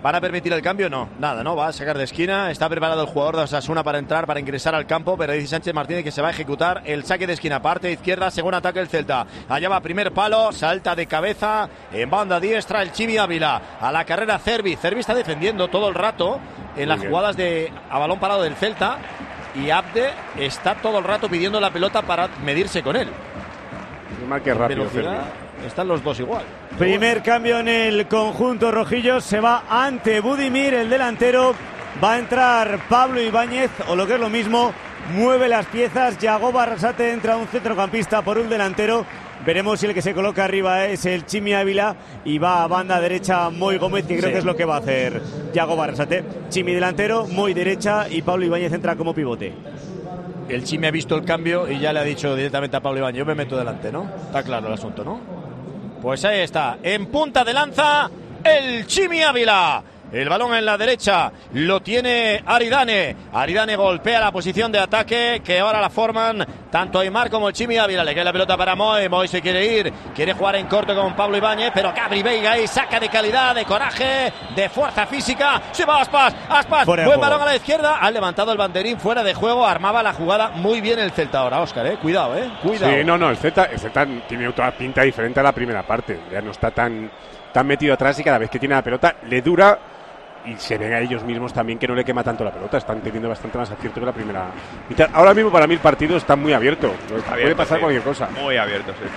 ¿Van 0.04 0.15
a 0.15 0.21
permitir 0.21 0.54
el 0.54 0.62
cambio? 0.62 0.89
No, 0.89 1.10
nada, 1.19 1.43
no, 1.43 1.56
va 1.56 1.67
a 1.67 1.73
sacar 1.73 1.97
de 1.97 2.04
esquina. 2.04 2.52
Está 2.52 2.69
preparado 2.69 3.02
el 3.02 3.08
jugador 3.08 3.36
de 3.38 3.41
Osasuna 3.43 3.84
para 3.84 3.97
entrar, 3.97 4.28
para 4.28 4.39
ingresar 4.39 4.76
al 4.76 4.86
campo, 4.86 5.17
pero 5.17 5.34
dice 5.34 5.47
Sánchez 5.47 5.73
Martínez 5.73 6.04
que 6.04 6.12
se 6.12 6.21
va 6.21 6.28
a 6.30 6.32
ejecutar 6.32 6.82
el 6.86 7.04
saque 7.04 7.28
de 7.28 7.34
esquina. 7.34 7.62
Parte 7.62 7.91
izquierda, 7.91 8.30
según 8.32 8.54
ataque 8.54 8.80
el 8.80 8.88
Celta. 8.88 9.26
Allá 9.50 9.69
va 9.69 9.80
primer 9.82 10.12
palo, 10.12 10.52
salta 10.52 10.95
de 10.95 11.08
cabeza, 11.08 11.69
en 11.91 12.10
banda 12.10 12.39
diestra 12.39 12.82
el 12.82 12.91
Chivi 12.91 13.17
Ávila. 13.17 13.62
A 13.82 13.91
la 13.91 14.06
carrera 14.06 14.38
Cervi. 14.39 14.76
Cervi 14.76 15.00
está 15.00 15.15
defendiendo 15.15 15.67
todo 15.67 15.89
el 15.89 15.95
rato 15.95 16.39
en 16.76 16.89
las 16.89 17.00
bien. 17.00 17.12
jugadas 17.12 17.36
de 17.36 17.71
a 17.89 17.97
balón 17.97 18.19
parado 18.19 18.43
del 18.43 18.56
Celta. 18.56 18.97
y 19.56 19.71
Abde 19.71 20.12
está 20.38 20.76
todo 20.76 21.00
el 21.00 21.04
rato 21.04 21.28
pidiendo 21.28 21.60
la 21.60 21.71
pelota 21.71 22.02
para 22.04 22.28
medirse 22.43 22.84
con 22.84 22.95
él. 22.95 23.10
Que 24.43 24.54
rápido, 24.54 24.82
Velocidad, 24.82 25.26
están 25.65 25.88
los 25.88 26.04
dos 26.04 26.20
igual. 26.20 26.43
Primer 26.78 27.24
cambio 27.24 27.60
en 27.60 27.67
el 27.67 28.08
conjunto 28.08 28.72
rojillo. 28.72 29.20
Se 29.22 29.39
va 29.39 29.63
ante 29.70 30.20
Budimir, 30.20 30.74
el 30.74 30.89
delantero. 30.89 31.54
Va 32.04 32.13
a 32.13 32.20
entrar 32.20 32.80
Pablo 32.88 33.20
Ibáñez, 33.22 33.72
o 33.88 33.96
lo 33.96 34.06
que 34.06 34.13
es 34.15 34.20
lo 34.20 34.30
mismo, 34.30 34.72
mueve 35.15 35.48
las 35.48 35.65
piezas. 35.65 36.17
Yago 36.20 36.52
Barrasate 36.52 37.12
entra 37.12 37.38
un 37.38 37.48
centrocampista 37.48 38.22
por 38.22 38.38
un 38.38 38.50
delantero. 38.50 39.06
Veremos 39.46 39.80
si 39.80 39.86
el 39.86 39.93
que 39.93 40.02
se 40.02 40.13
coloca 40.13 40.43
arriba 40.43 40.86
es 40.86 41.06
el 41.06 41.26
Chimi 41.26 41.54
Ávila 41.54 41.96
y 42.26 42.38
va 42.38 42.63
a 42.63 42.67
banda 42.67 43.00
derecha 43.00 43.50
Moy 43.50 43.78
Gómez, 43.78 44.06
que 44.06 44.15
creo 44.17 44.28
Sí. 44.28 44.34
que 44.34 44.39
es 44.39 44.46
lo 44.46 44.56
que 44.56 44.65
va 44.65 44.76
a 44.76 44.80
hacer 44.80 45.22
Yago 45.54 45.76
Barrasate. 45.76 46.24
Chimi 46.50 46.74
delantero, 46.74 47.26
Moy 47.28 47.54
derecha 47.54 48.08
y 48.10 48.22
Pablo 48.22 48.46
Ibáñez 48.46 48.74
entra 48.74 48.96
como 48.96 49.13
pivote. 49.13 49.54
El 50.50 50.63
Chimi 50.63 50.88
ha 50.88 50.91
visto 50.91 51.15
el 51.15 51.24
cambio 51.26 51.70
y 51.70 51.80
ya 51.80 51.93
le 51.93 52.00
ha 52.00 52.04
dicho 52.04 52.36
directamente 52.36 52.78
a 52.78 52.80
Pablo 52.82 53.00
Iván, 53.00 53.13
yo 53.15 53.26
me 53.26 53.36
meto 53.36 53.58
delante, 53.58 53.91
¿no? 53.91 54.10
Está 54.28 54.43
claro 54.43 54.67
el 54.67 54.74
asunto, 54.74 55.04
¿no? 55.04 55.20
Pues 56.01 56.23
ahí 56.25 56.39
está, 56.41 56.77
en 56.83 57.07
punta 57.07 57.43
de 57.43 57.53
lanza, 57.53 58.10
el 58.43 58.86
Chimi 58.86 59.23
Ávila. 59.23 59.83
El 60.12 60.30
balón 60.30 60.56
en 60.56 60.65
la 60.65 60.78
derecha 60.78 61.32
lo 61.54 61.82
tiene 61.82 62.41
Aridane. 62.46 63.15
Aridane 63.34 63.76
golpea 63.76 64.22
la 64.22 64.32
posición 64.32 64.72
de 64.72 64.80
ataque 64.80 65.41
que 65.43 65.60
ahora 65.60 65.82
la 65.82 65.89
forman 65.89 66.46
tanto 66.72 67.00
Aymar 67.00 67.30
como 67.30 67.50
el 67.50 67.54
Chimi 67.54 67.78
Ávila. 67.78 68.06
Le 68.06 68.15
cae 68.15 68.24
la 68.24 68.32
pelota 68.32 68.56
para 68.56 68.76
Moy. 68.76 69.10
Moy 69.10 69.28
se 69.28 69.41
quiere 69.41 69.65
ir. 69.65 69.93
Quiere 70.15 70.34
jugar 70.34 70.56
en 70.56 70.67
corto 70.67 70.96
con 70.96 71.13
Pablo 71.13 71.36
Ibáñez. 71.36 71.72
Pero 71.74 71.91
Gabri 71.93 72.24
Veiga 72.24 72.54
ahí 72.54 72.67
saca 72.67 73.00
de 73.00 73.10
calidad, 73.10 73.54
de 73.54 73.65
coraje, 73.65 74.32
de 74.56 74.70
fuerza 74.70 75.06
física. 75.06 75.62
Se 75.72 75.86
va 75.86 76.02
Aspas. 76.02 76.34
Aspas. 76.50 76.86
Fuera 76.86 77.06
Buen 77.06 77.20
balón 77.20 77.41
a 77.41 77.46
la 77.46 77.56
izquierda. 77.58 77.98
Ha 77.98 78.10
levantado 78.10 78.54
el 78.54 78.58
banderín 78.58 79.00
fuera 79.00 79.24
de 79.24 79.34
juego. 79.34 79.65
Armaba 79.65 80.02
la 80.02 80.13
jugada 80.13 80.50
muy 80.50 80.80
bien 80.80 81.00
el 81.00 81.12
Celta 81.12 81.39
ahora, 81.39 81.60
Oscar. 81.60 81.86
¿eh? 81.86 81.98
Cuidado, 82.02 82.38
¿eh? 82.38 82.50
Cuidado. 82.63 82.93
Sí, 82.93 83.04
no, 83.04 83.17
no, 83.17 83.30
el 83.30 83.38
Celta, 83.38 83.65
el 83.65 83.80
Celta 83.80 84.08
tiene 84.28 84.48
otra 84.48 84.72
pinta 84.72 85.02
diferente 85.02 85.41
a 85.41 85.43
la 85.43 85.52
primera 85.52 85.84
parte. 85.84 86.22
Ya 86.32 86.41
no 86.41 86.52
está 86.52 86.72
tan, 86.72 87.12
tan 87.52 87.67
metido 87.67 87.93
atrás 87.93 88.17
y 88.20 88.24
cada 88.24 88.38
vez 88.38 88.50
que 88.50 88.60
tiene 88.60 88.76
la 88.76 88.84
pelota 88.84 89.17
le 89.30 89.41
dura 89.41 89.78
y 90.47 90.55
se 90.57 90.77
ven 90.77 90.93
a 90.93 90.99
ellos 90.99 91.23
mismos 91.23 91.51
también 91.53 91.77
que 91.77 91.88
no 91.88 91.95
le 91.95 92.05
quema 92.05 92.23
tanto 92.23 92.43
la 92.43 92.51
pelota. 92.51 92.77
Están 92.77 93.01
teniendo 93.01 93.29
bastante 93.29 93.57
más 93.57 93.69
acierto 93.69 93.99
que 93.99 94.05
la 94.05 94.13
primera 94.13 94.47
mitad. 94.89 95.10
Ahora 95.13 95.33
mismo 95.33 95.51
para 95.51 95.67
mí 95.67 95.73
el 95.73 95.79
partido 95.79 96.17
está 96.17 96.36
muy 96.36 96.53
abierto. 96.53 96.93
Puede 97.10 97.23
Abierto, 97.29 97.57
pasar 97.57 97.77
sí. 97.77 97.81
cualquier 97.81 98.03
cosa. 98.03 98.29
Muy 98.41 98.57
abierto, 98.57 98.91
sí. 98.93 99.10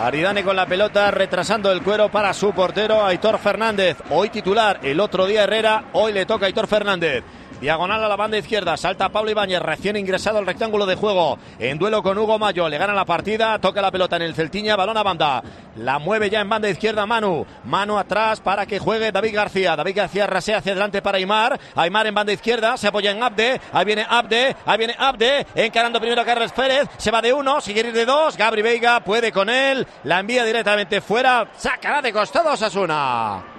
Aridane 0.00 0.42
con 0.42 0.56
la 0.56 0.66
pelota, 0.66 1.10
retrasando 1.10 1.70
el 1.70 1.82
cuero 1.82 2.08
para 2.08 2.32
su 2.32 2.52
portero 2.52 3.04
Aitor 3.04 3.38
Fernández. 3.38 3.98
Hoy 4.10 4.30
titular, 4.30 4.78
el 4.82 4.98
otro 5.00 5.26
día 5.26 5.44
Herrera, 5.44 5.84
hoy 5.92 6.12
le 6.12 6.24
toca 6.24 6.46
a 6.46 6.48
Aitor 6.48 6.66
Fernández. 6.66 7.22
Diagonal 7.62 8.02
a 8.02 8.08
la 8.08 8.16
banda 8.16 8.36
izquierda, 8.36 8.76
salta 8.76 9.10
Pablo 9.10 9.30
Ibáñez, 9.30 9.62
recién 9.62 9.96
ingresado 9.96 10.38
al 10.38 10.46
rectángulo 10.46 10.84
de 10.84 10.96
juego. 10.96 11.38
En 11.60 11.78
duelo 11.78 12.02
con 12.02 12.18
Hugo 12.18 12.36
Mayo, 12.36 12.68
le 12.68 12.76
gana 12.76 12.92
la 12.92 13.04
partida, 13.04 13.56
toca 13.60 13.80
la 13.80 13.92
pelota 13.92 14.16
en 14.16 14.22
el 14.22 14.34
Celtiña, 14.34 14.74
balón 14.74 14.96
a 14.96 15.04
banda. 15.04 15.40
La 15.76 16.00
mueve 16.00 16.28
ya 16.28 16.40
en 16.40 16.48
banda 16.48 16.68
izquierda 16.68 17.06
Manu. 17.06 17.46
Manu 17.62 17.98
atrás 17.98 18.40
para 18.40 18.66
que 18.66 18.80
juegue 18.80 19.12
David 19.12 19.36
García. 19.36 19.76
David 19.76 19.94
García 19.94 20.26
rasea 20.26 20.58
hacia 20.58 20.72
adelante 20.72 21.02
para 21.02 21.18
Aymar. 21.18 21.56
Aymar 21.76 22.08
en 22.08 22.14
banda 22.16 22.32
izquierda, 22.32 22.76
se 22.76 22.88
apoya 22.88 23.12
en 23.12 23.22
Abde. 23.22 23.60
Ahí 23.72 23.84
viene 23.84 24.04
Abde, 24.10 24.56
ahí 24.66 24.78
viene 24.78 24.96
Abde. 24.98 25.46
Encarando 25.54 26.00
primero 26.00 26.20
a 26.20 26.24
Carles 26.24 26.50
Pérez. 26.50 26.88
Se 26.96 27.12
va 27.12 27.22
de 27.22 27.32
uno, 27.32 27.60
si 27.60 27.72
quiere 27.72 27.90
ir 27.90 27.94
de 27.94 28.06
dos. 28.06 28.36
Gabri 28.36 28.62
Veiga 28.62 28.98
puede 29.04 29.30
con 29.30 29.48
él. 29.48 29.86
La 30.02 30.18
envía 30.18 30.42
directamente 30.42 31.00
fuera. 31.00 31.46
Sacará 31.56 32.02
de 32.02 32.12
costado 32.12 32.54
Osasuna. 32.54 33.51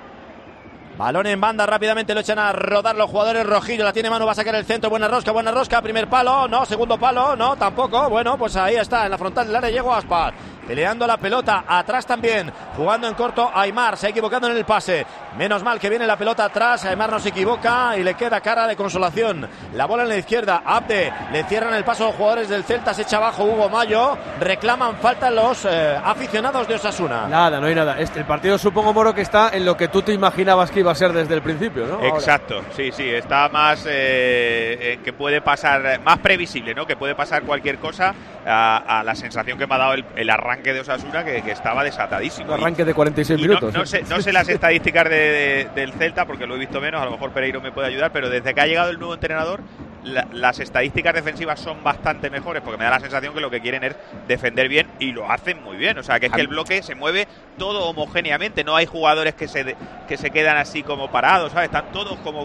Balón 0.98 1.26
en 1.26 1.42
banda, 1.42 1.66
rápidamente 1.66 2.14
lo 2.14 2.20
echan 2.20 2.38
a 2.38 2.52
rodar 2.52 2.96
los 2.96 3.10
jugadores. 3.10 3.46
Rojillo 3.46 3.84
la 3.84 3.92
tiene 3.92 4.12
mano, 4.12 4.26
va 4.26 4.34
a 4.34 4.36
sacar 4.36 4.54
el 4.56 4.66
centro. 4.66 4.90
Buena 4.92 5.08
rosca, 5.08 5.32
buena 5.32 5.52
rosca. 5.52 5.82
Primer 5.82 6.08
palo, 6.08 6.48
no. 6.48 6.66
Segundo 6.66 7.00
palo, 7.00 7.36
no, 7.36 7.56
tampoco. 7.56 8.10
Bueno, 8.10 8.38
pues 8.38 8.56
ahí 8.56 8.76
está, 8.76 9.06
en 9.06 9.12
la 9.12 9.18
frontal 9.18 9.48
del 9.48 9.56
área 9.56 9.72
llegó 9.72 9.94
Aspar. 9.94 10.34
Peleando 10.68 11.06
la 11.06 11.18
pelota, 11.18 11.66
atrás 11.68 12.06
también. 12.06 12.50
Jugando 12.78 13.08
en 13.08 13.16
corto, 13.16 13.52
Aymar 13.54 13.98
se 13.98 14.08
ha 14.08 14.10
equivocado 14.12 14.48
en 14.48 14.56
el 14.56 14.64
pase. 14.64 15.06
Menos 15.38 15.62
mal 15.62 15.78
que 15.78 15.90
viene 15.90 16.08
la 16.08 16.16
pelota 16.16 16.46
atrás. 16.46 16.86
Aymar 16.86 17.12
no 17.12 17.20
se 17.20 17.30
equivoca 17.30 17.98
y 17.98 18.04
le 18.04 18.14
queda 18.14 18.40
cara 18.40 18.66
de 18.66 18.78
consolación. 18.78 19.46
La 19.74 19.88
bola 19.88 20.04
en 20.04 20.10
la 20.10 20.18
izquierda, 20.18 20.62
Abde. 20.66 21.12
Le 21.34 21.44
cierran 21.46 21.74
el 21.74 21.84
paso 21.84 22.06
a 22.06 22.08
los 22.08 22.16
jugadores 22.16 22.48
del 22.48 22.64
Celta. 22.64 22.94
Se 22.94 23.02
echa 23.02 23.18
abajo 23.18 23.44
Hugo 23.44 23.68
Mayo. 23.68 24.18
Reclaman 24.40 24.96
falta 24.98 25.30
los 25.30 25.66
eh, 25.66 26.00
aficionados 26.02 26.66
de 26.66 26.76
Osasuna. 26.76 27.28
Nada, 27.28 27.60
no 27.60 27.68
hay 27.68 27.76
nada. 27.76 28.00
Este, 28.00 28.20
el 28.20 28.26
partido 28.26 28.58
supongo, 28.58 28.94
Moro, 28.94 29.14
que 29.14 29.22
está 29.22 29.50
en 29.50 29.66
lo 29.66 29.76
que 29.76 29.90
tú 29.90 30.02
te 30.02 30.14
imaginabas 30.14 30.72
que 30.72 30.83
iba 30.84 30.92
a 30.92 30.96
ser 30.96 31.12
desde 31.14 31.34
el 31.34 31.42
principio, 31.42 31.86
¿no? 31.88 31.96
Ahora. 31.96 32.08
Exacto, 32.10 32.62
sí, 32.76 32.92
sí, 32.92 33.10
está 33.10 33.50
más 33.50 33.86
eh, 33.90 34.94
en 34.94 35.04
que 35.04 35.14
puede 35.14 35.42
pasar, 35.42 36.00
más 36.02 36.20
previsible, 36.20 36.74
¿no? 36.76 36.86
Que 36.86 36.96
puede 36.96 37.16
pasar 37.16 37.44
cualquier 37.44 37.78
cosa 37.78 38.14
a, 38.46 39.00
a 39.00 39.04
la 39.04 39.16
sensación 39.16 39.58
que 39.58 39.66
me 39.66 39.76
ha 39.76 39.78
dado 39.78 39.94
el, 39.94 40.06
el 40.16 40.30
arranque 40.30 40.74
de 40.74 40.82
Osasuna, 40.82 41.24
que, 41.24 41.42
que 41.42 41.52
estaba 41.52 41.84
desatadísimo. 41.84 42.54
Un 42.54 42.60
arranque 42.60 42.86
de 42.86 42.94
46 42.94 43.40
Y 43.40 43.44
no, 43.44 43.48
minutos. 43.48 43.74
no 43.74 43.84
¿eh? 43.84 43.86
sé, 43.88 44.04
no 44.10 44.22
sé 44.22 44.32
las 44.34 44.48
estadísticas 44.50 45.06
de- 45.10 45.10
de- 45.16 45.70
del 45.76 45.94
Celta 45.94 46.26
porque 46.26 46.46
lo 46.46 46.56
he 46.56 46.60
visto 46.60 46.80
menos, 46.82 47.02
a 47.02 47.06
lo 47.06 47.12
mejor 47.12 47.32
Pereiro 47.32 47.62
me 47.62 47.72
puede 47.72 47.88
ayudar, 47.88 48.12
pero 48.12 48.30
desde 48.30 48.54
que 48.54 48.62
ha 48.62 48.68
llegado 48.68 48.90
el 48.92 49.00
nuevo 49.00 49.14
entrenador, 49.14 49.62
la- 50.04 50.28
las 50.34 50.60
estadísticas 50.60 51.14
defensivas 51.14 51.60
son 51.62 51.82
bastante 51.84 52.30
mejores 52.30 52.62
porque 52.62 52.78
me 52.78 52.84
da 52.84 52.90
la 52.92 53.00
sensación 53.00 53.34
que 53.34 53.40
lo 53.40 53.50
que 53.50 53.62
quieren 53.62 53.84
es 53.86 53.96
defender 54.28 54.68
bien 54.68 54.88
y 55.00 55.14
lo 55.14 55.32
hacen 55.32 55.64
muy 55.64 55.78
bien. 55.78 55.98
O 55.98 56.04
sea, 56.04 56.20
que 56.20 56.26
es 56.26 56.32
que 56.34 56.42
el 56.42 56.48
bloque 56.50 56.84
se 56.84 56.96
mueve 56.96 57.28
todo 57.58 57.86
homogéneamente, 57.88 58.64
no 58.66 58.76
hay 58.76 58.86
jugadores 58.86 59.34
que 59.36 59.48
se, 59.48 59.64
de- 59.64 59.76
que 60.08 60.18
se 60.18 60.32
quedan 60.32 60.58
así 60.58 60.73
como 60.82 61.12
parados, 61.12 61.52
¿sabes? 61.52 61.66
Están 61.68 61.92
todos 61.92 62.18
como 62.24 62.44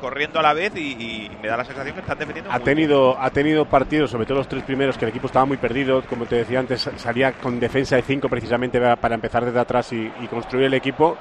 corriendo 0.00 0.38
a 0.38 0.42
la 0.42 0.52
vez 0.52 0.72
y, 0.76 0.90
y 0.90 1.30
me 1.40 1.48
da 1.48 1.56
la 1.56 1.64
sensación 1.64 1.94
que 1.94 2.00
están 2.02 2.18
defendiendo 2.18 2.50
Ha 2.50 2.58
muy 2.58 2.64
bien. 2.64 2.76
tenido, 2.76 3.16
ha 3.18 3.30
tenido 3.30 3.64
partidos, 3.64 4.10
sobre 4.10 4.26
todo 4.26 4.38
los 4.38 4.48
tres 4.48 4.62
primeros, 4.64 4.98
que 4.98 5.06
el 5.06 5.10
equipo 5.10 5.28
estaba 5.28 5.46
muy 5.46 5.56
perdido. 5.56 6.02
Como 6.02 6.26
te 6.26 6.34
decía 6.36 6.58
antes, 6.58 6.90
salía 6.96 7.32
con 7.32 7.58
defensa 7.58 7.96
de 7.96 8.02
cinco 8.02 8.28
precisamente 8.28 8.78
para- 8.96 9.14
empezar 9.14 9.44
desde 9.44 9.60
atrás 9.60 9.90
y, 9.92 10.12
y 10.20 10.26
construir 10.26 10.66
el 10.66 10.74
equipo. 10.74 11.16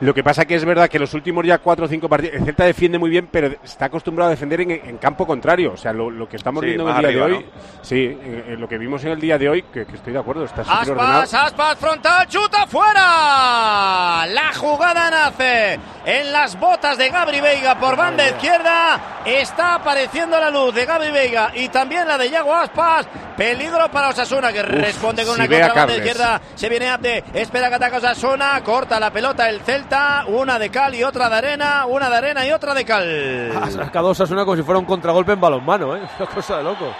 Lo 0.00 0.14
que 0.14 0.22
pasa 0.22 0.44
que 0.44 0.54
es 0.54 0.64
verdad 0.64 0.88
que 0.88 1.00
los 1.00 1.12
últimos 1.12 1.44
ya 1.44 1.58
cuatro 1.58 1.86
o 1.86 1.88
cinco 1.88 2.08
partidos, 2.08 2.36
el 2.36 2.44
Celta 2.44 2.62
defiende 2.64 2.98
muy 3.00 3.10
bien, 3.10 3.28
pero 3.32 3.48
está 3.64 3.86
acostumbrado 3.86 4.28
a 4.28 4.30
defender 4.30 4.60
en, 4.60 4.70
en 4.70 4.96
campo 4.96 5.26
contrario. 5.26 5.72
O 5.72 5.76
sea, 5.76 5.92
lo, 5.92 6.08
lo 6.08 6.28
que 6.28 6.36
estamos 6.36 6.60
Sí, 6.60 6.66
viendo 6.66 6.84
en 6.88 6.94
el 6.94 7.00
día 7.00 7.08
arriba, 7.08 7.26
de 7.26 7.32
hoy, 7.32 7.46
sí, 7.82 8.04
en- 8.22 8.44
en 8.52 8.60
lo 8.60 8.68
que 8.68 8.78
vimos 8.78 9.02
en 9.04 9.10
el 9.10 9.20
día 9.20 9.36
de 9.38 9.48
hoy, 9.48 9.62
que, 9.62 9.86
que 9.86 9.96
estoy 9.96 10.12
de 10.12 10.20
acuerdo, 10.20 10.44
está 10.44 10.62
súper 10.62 10.90
ordenado. 10.92 11.22
Aspas, 11.22 11.44
Aspas, 11.46 11.78
frontal, 11.78 12.28
chuta 12.28 12.57
fuera. 12.68 14.26
La 14.26 14.52
jugada 14.54 15.10
nace 15.10 15.78
en 16.04 16.32
las 16.32 16.58
botas 16.58 16.96
de 16.98 17.08
Gabri 17.10 17.40
Veiga 17.40 17.78
por 17.78 17.96
banda 17.96 18.26
izquierda. 18.28 19.00
Está 19.24 19.74
apareciendo 19.74 20.38
la 20.38 20.50
luz 20.50 20.74
de 20.74 20.84
Gabri 20.84 21.10
Veiga 21.10 21.50
y 21.54 21.68
también 21.68 22.06
la 22.06 22.18
de 22.18 22.30
Yago 22.30 22.54
Aspas. 22.54 23.06
Peligro 23.36 23.88
para 23.90 24.08
Osasuna 24.08 24.52
que 24.52 24.62
responde 24.62 25.24
con 25.24 25.36
si 25.36 25.40
una 25.40 25.48
contra 25.48 25.66
banda 25.68 25.74
Carles. 25.86 25.98
izquierda. 25.98 26.40
Se 26.54 26.68
viene 26.68 26.88
Abde, 26.90 27.24
espera 27.34 27.68
que 27.68 27.74
ataca 27.76 27.98
Osasuna, 27.98 28.60
corta 28.64 28.98
la 28.98 29.10
pelota 29.12 29.48
el 29.48 29.60
Celta. 29.60 30.24
Una 30.26 30.58
de 30.58 30.70
cal 30.70 30.94
y 30.94 31.04
otra 31.04 31.28
de 31.28 31.36
arena, 31.36 31.86
una 31.86 32.10
de 32.10 32.16
arena 32.16 32.46
y 32.46 32.50
otra 32.50 32.74
de 32.74 32.84
cal. 32.84 33.52
Ha 33.62 33.70
sacado 33.70 34.08
Osasuna 34.08 34.44
como 34.44 34.56
si 34.56 34.62
fuera 34.62 34.78
un 34.78 34.86
contragolpe 34.86 35.32
en 35.32 35.40
balonmano, 35.40 35.96
¿eh? 35.96 36.00
Una 36.18 36.28
cosa 36.28 36.58
de 36.58 36.64
loco. 36.64 36.92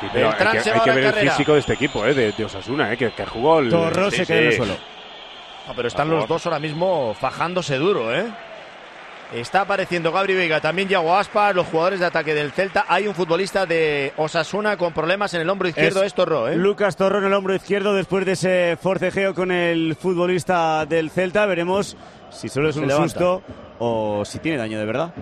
Sí, 0.00 0.06
pero 0.12 0.30
hay 0.30 0.58
que, 0.62 0.70
hay 0.70 0.94
ver 0.96 1.18
el 1.18 1.30
físico 1.30 1.52
de 1.52 1.58
este 1.60 1.74
equipo, 1.74 2.06
eh, 2.06 2.14
de, 2.14 2.32
de 2.32 2.44
Osasuna, 2.46 2.90
eh, 2.92 2.96
que, 2.96 3.12
que 3.12 3.26
jugó 3.26 3.60
el. 3.60 3.68
Torró 3.68 4.10
sí, 4.10 4.16
se 4.16 4.26
cae 4.26 4.38
en 4.38 4.44
el 4.46 4.50
sí. 4.52 4.56
suelo. 4.56 4.76
No, 5.70 5.76
pero 5.76 5.86
están 5.86 6.10
los 6.10 6.26
dos 6.26 6.44
ahora 6.46 6.58
mismo 6.58 7.14
fajándose 7.14 7.76
duro, 7.76 8.12
¿eh? 8.12 8.26
Está 9.32 9.60
apareciendo 9.60 10.10
Gabri 10.10 10.34
Veiga, 10.34 10.60
también 10.60 10.88
Yago 10.88 11.16
Aspas, 11.16 11.54
los 11.54 11.68
jugadores 11.68 12.00
de 12.00 12.06
ataque 12.06 12.34
del 12.34 12.50
Celta. 12.50 12.86
Hay 12.88 13.06
un 13.06 13.14
futbolista 13.14 13.66
de 13.66 14.12
Osasuna 14.16 14.76
con 14.76 14.92
problemas 14.92 15.32
en 15.34 15.42
el 15.42 15.48
hombro 15.48 15.68
izquierdo, 15.68 16.00
Es 16.00 16.08
es 16.08 16.14
Torró, 16.14 16.48
¿eh? 16.48 16.56
Lucas 16.56 16.96
Torró 16.96 17.18
en 17.18 17.26
el 17.26 17.32
hombro 17.34 17.54
izquierdo 17.54 17.94
después 17.94 18.26
de 18.26 18.32
ese 18.32 18.76
forcejeo 18.82 19.32
con 19.32 19.52
el 19.52 19.94
futbolista 19.94 20.84
del 20.86 21.08
Celta. 21.12 21.46
Veremos 21.46 21.96
si 22.30 22.48
solo 22.48 22.70
es 22.70 22.74
Se 22.74 22.80
un 22.80 22.88
levanta. 22.88 23.08
susto 23.08 23.42
o 23.78 24.24
si 24.24 24.40
tiene 24.40 24.58
daño 24.58 24.76
de 24.80 24.84
verdad. 24.84 25.14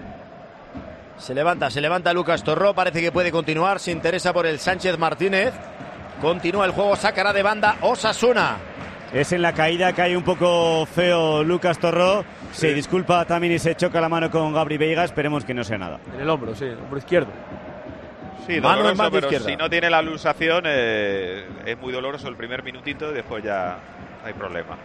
Se 1.19 1.35
levanta, 1.35 1.69
se 1.71 1.83
levanta 1.83 2.15
Lucas 2.15 2.43
Torró, 2.43 2.73
parece 2.73 3.03
que 3.03 3.13
puede 3.13 3.31
continuar, 3.31 3.81
se 3.81 3.91
interesa 3.91 4.33
por 4.33 4.47
el 4.47 4.59
Sánchez 4.59 4.97
Martínez. 4.99 5.53
Continúa 6.23 6.65
el 6.65 6.71
juego, 6.73 6.97
sacará 6.97 7.35
de 7.35 7.43
banda 7.43 7.77
Osasuna. 7.83 8.57
Es 9.13 9.33
en 9.33 9.41
la 9.41 9.55
caída, 9.55 9.93
cae 9.95 10.17
un 10.17 10.23
poco 10.23 10.85
feo 10.87 11.43
Lucas 11.43 11.79
Torró. 11.79 12.25
Se 12.53 12.75
disculpa 12.75 13.25
también 13.25 13.55
y 13.55 13.59
se 13.59 13.75
choca 13.75 14.01
la 14.01 14.09
mano 14.09 14.31
con 14.31 14.53
Gabri 14.53 14.77
Veiga. 14.77 15.05
Esperemos 15.05 15.45
que 15.45 15.55
no 15.55 15.65
sea 15.65 15.79
nada. 15.79 15.99
En 16.15 16.21
el 16.21 16.29
hombro, 16.29 16.55
sí, 16.55 16.65
el 16.65 16.79
hombro 16.79 16.99
izquierdo. 16.99 17.31
Sí, 18.47 18.61
Mano 18.61 18.89
en 18.89 18.97
pero 18.97 19.19
izquierda. 19.19 19.47
si 19.47 19.57
no 19.57 19.69
tiene 19.69 19.91
la 19.91 20.01
lusación 20.01 20.65
eh, 20.67 21.47
es 21.67 21.79
muy 21.79 21.93
doloroso 21.93 22.29
el 22.29 22.37
primer 22.37 22.63
minutito 22.63 23.11
y 23.11 23.15
después 23.15 23.45
ya 23.45 23.79
hay 24.25 24.33
problema. 24.33 24.77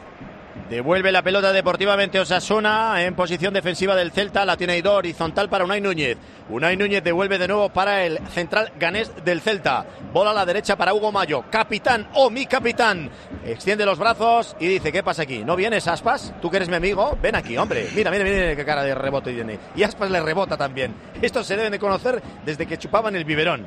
Devuelve 0.69 1.12
la 1.12 1.21
pelota 1.21 1.52
deportivamente 1.52 2.19
Osasuna 2.19 3.04
en 3.04 3.15
posición 3.15 3.54
defensiva 3.54 3.95
del 3.95 4.12
Celta. 4.12 4.45
La 4.45 4.58
tiene 4.58 4.73
Aidó 4.73 4.95
horizontal 4.95 5.49
para 5.49 5.65
Unai 5.65 5.82
Núñez. 5.82 6.17
Unai 6.49 6.78
Núñez 6.78 7.04
devuelve 7.04 7.38
de 7.38 7.47
nuevo 7.47 7.69
para 7.69 8.04
el 8.06 8.19
central 8.30 8.71
ganés 8.80 9.12
del 9.23 9.41
Celta. 9.41 9.86
Bola 10.12 10.32
a 10.32 10.34
la 10.34 10.45
derecha 10.45 10.76
para 10.76 10.93
Hugo 10.93 11.12
Mayo. 11.12 11.43
Capitán 11.52 12.08
o 12.15 12.30
mi 12.30 12.45
capitán. 12.45 13.12
Extiende 13.45 13.86
los 13.86 13.99
brazos 13.99 14.56
y 14.60 14.67
dice: 14.67 14.91
¿Qué 14.91 15.04
pasa 15.04 15.23
aquí? 15.23 15.43
¿No 15.43 15.56
vienes, 15.56 15.88
Aspas? 15.88 16.34
¿Tú 16.41 16.49
que 16.49 16.58
eres 16.58 16.69
mi 16.69 16.76
amigo? 16.76 17.17
Ven 17.21 17.36
aquí, 17.36 17.56
hombre. 17.58 17.89
Mira, 17.93 18.10
mira, 18.10 18.23
mira 18.23 18.56
qué 18.56 18.65
cara 18.65 18.84
de 18.84 18.95
rebote 18.95 19.34
tiene. 19.34 19.60
Y 19.76 19.84
Aspas 19.84 20.10
le 20.10 20.21
rebota 20.21 20.58
también. 20.58 20.95
Estos 21.21 21.45
se 21.45 21.56
deben 21.56 21.73
de 21.73 21.80
conocer 21.80 22.23
desde 22.45 22.65
que 22.65 22.78
chupaban 22.78 23.15
el 23.15 23.26
biberón. 23.26 23.65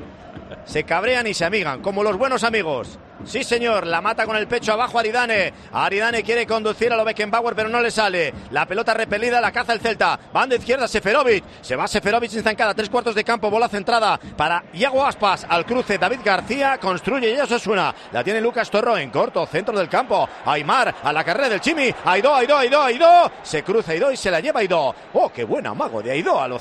Se 0.64 0.84
cabrean 0.84 1.26
y 1.26 1.34
se 1.34 1.44
amigan, 1.44 1.82
como 1.82 2.02
los 2.02 2.16
buenos 2.16 2.42
amigos. 2.42 2.98
Sí, 3.26 3.42
señor, 3.42 3.86
la 3.86 4.00
mata 4.00 4.24
con 4.26 4.36
el 4.36 4.46
pecho 4.46 4.72
abajo 4.72 4.98
Aridane. 4.98 5.52
Aridane 5.72 6.22
quiere 6.22 6.46
conducir 6.46 6.92
a 6.92 6.96
lo 6.96 7.04
Beckenbauer, 7.04 7.54
pero 7.56 7.68
no 7.68 7.80
le 7.80 7.90
sale. 7.90 8.32
La 8.50 8.66
pelota 8.66 8.94
repelida, 8.94 9.40
la 9.40 9.50
caza 9.50 9.72
el 9.72 9.80
Celta. 9.80 10.18
Banda 10.32 10.56
izquierda, 10.56 10.86
Seferovic. 10.86 11.42
Se 11.62 11.74
va 11.74 11.88
Seferovic 11.88 12.30
sin 12.30 12.42
zancada, 12.42 12.74
tres 12.74 12.90
cuartos 12.90 13.14
de 13.14 13.24
campo, 13.24 13.50
bola 13.50 13.68
centrada 13.68 14.18
para 14.36 14.64
Iago 14.74 15.04
Aspas. 15.04 15.46
Al 15.48 15.64
cruce, 15.64 15.98
David 15.98 16.20
García 16.24 16.78
construye 16.78 17.30
y 17.30 17.34
eso 17.34 17.58
suena. 17.58 17.94
La 18.12 18.22
tiene 18.22 18.40
Lucas 18.40 18.70
Torro 18.70 18.96
en 18.96 19.10
corto, 19.10 19.46
centro 19.46 19.76
del 19.76 19.88
campo. 19.88 20.28
Aymar 20.44 20.94
a 21.02 21.12
la 21.12 21.24
carrera 21.24 21.48
del 21.48 21.60
Chimi. 21.60 21.92
Aidó, 22.04 22.34
Aidó, 22.34 22.58
Aidó, 22.58 22.82
Aidó. 22.82 23.32
Se 23.42 23.62
cruza 23.62 23.92
Aidó 23.92 24.12
y 24.12 24.16
se 24.16 24.30
la 24.30 24.40
lleva 24.40 24.60
Aidó. 24.60 24.94
Oh, 25.14 25.30
qué 25.30 25.44
buen 25.44 25.66
amago 25.66 26.02
de 26.02 26.12
Aidó 26.12 26.40
a 26.40 26.46
lo. 26.46 26.60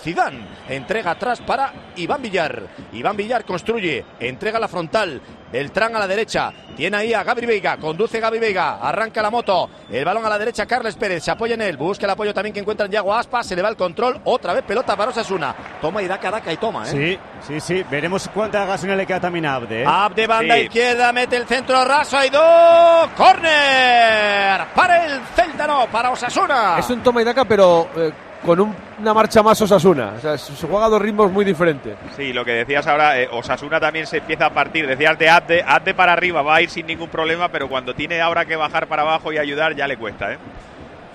Entrega 0.69 1.11
atrás 1.11 1.41
para 1.41 1.73
Iván 1.95 2.21
Villar. 2.21 2.67
Iván 2.93 3.17
Villar 3.17 3.43
construye, 3.43 4.05
entrega 4.19 4.59
la 4.59 4.67
frontal. 4.67 5.19
Beltrán 5.51 5.95
a 5.95 5.99
la 5.99 6.07
derecha. 6.07 6.51
Tiene 6.75 6.97
ahí 6.97 7.13
a 7.13 7.23
Gaby 7.23 7.45
Veiga. 7.45 7.77
Conduce 7.77 8.19
Gaby 8.19 8.39
Veiga. 8.39 8.77
Arranca 8.81 9.21
la 9.21 9.29
moto. 9.29 9.69
El 9.89 10.03
balón 10.03 10.25
a 10.25 10.29
la 10.29 10.37
derecha. 10.37 10.65
Carles 10.65 10.95
Pérez. 10.95 11.23
Se 11.23 11.31
apoya 11.31 11.53
en 11.53 11.61
él. 11.61 11.77
Busca 11.77 12.05
el 12.05 12.09
apoyo 12.11 12.33
también 12.33 12.53
que 12.53 12.59
encuentra 12.59 12.85
en 12.87 12.91
Yago 12.91 13.13
Aspa. 13.13 13.43
Se 13.43 13.55
le 13.55 13.61
va 13.61 13.69
el 13.69 13.77
control. 13.77 14.19
Otra 14.25 14.53
vez 14.53 14.63
pelota 14.63 14.97
para 14.97 15.11
Osasuna. 15.11 15.55
Toma 15.79 16.01
y 16.01 16.07
daca, 16.07 16.29
daca 16.31 16.51
y 16.51 16.57
toma. 16.57 16.83
¿eh? 16.89 16.91
Sí, 16.91 17.19
sí, 17.47 17.59
sí. 17.59 17.85
Veremos 17.89 18.29
cuánta 18.33 18.65
gasolina 18.65 18.95
le 18.97 19.05
queda 19.05 19.19
también 19.21 19.45
a 19.45 19.55
Abde. 19.55 19.83
¿eh? 19.83 19.85
Abde 19.87 20.27
banda 20.27 20.55
Sí. 20.55 20.61
izquierda. 20.61 21.13
Mete 21.13 21.37
el 21.37 21.45
centro 21.45 21.85
raso. 21.85 22.17
Hay 22.17 22.29
dos. 22.29 23.09
Corner. 23.15 24.65
Para 24.75 25.05
el 25.05 25.21
Celta, 25.35 25.67
no. 25.67 25.87
Para 25.87 26.09
Osasuna. 26.11 26.77
Es 26.79 26.89
un 26.89 27.01
toma 27.01 27.21
y 27.21 27.25
daca, 27.25 27.45
pero 27.45 27.87
eh, 27.95 28.11
con 28.45 28.59
un- 28.59 28.75
una 28.99 29.13
marcha 29.13 29.41
más 29.43 29.59
Osasuna. 29.61 30.13
O 30.17 30.19
sea, 30.21 30.37
se 30.37 30.55
se 30.55 30.67
juega 30.67 30.85
a 30.85 30.89
dos 30.89 31.01
ritmos 31.01 31.31
muy 31.31 31.43
diferentes. 31.43 31.95
Sí, 32.15 32.31
lo 32.33 32.45
que 32.45 32.51
decías 32.51 32.85
ahora, 32.87 33.19
eh, 33.19 33.27
Osasuna 33.31 33.79
también 33.79 34.05
se 34.07 34.17
empieza 34.17 34.45
a 34.47 34.49
partir. 34.53 34.87
Decías 34.87 35.17
de 35.17 35.29
Abde, 35.29 35.63
Abde 35.65 35.93
para 35.93 36.13
arriba 36.13 36.41
va 36.41 36.55
a 36.55 36.61
ir 36.61 36.69
sin 36.69 36.85
ningún 36.85 37.09
problema, 37.09 37.49
pero 37.49 37.67
cuando 37.67 37.93
tiene 37.93 38.21
ahora 38.21 38.45
que 38.45 38.55
bajar 38.55 38.87
para 38.87 39.01
abajo 39.01 39.33
y 39.33 39.37
ayudar 39.37 39.75
ya 39.75 39.87
le 39.87 39.97
cuesta, 39.97 40.33
¿eh? 40.33 40.37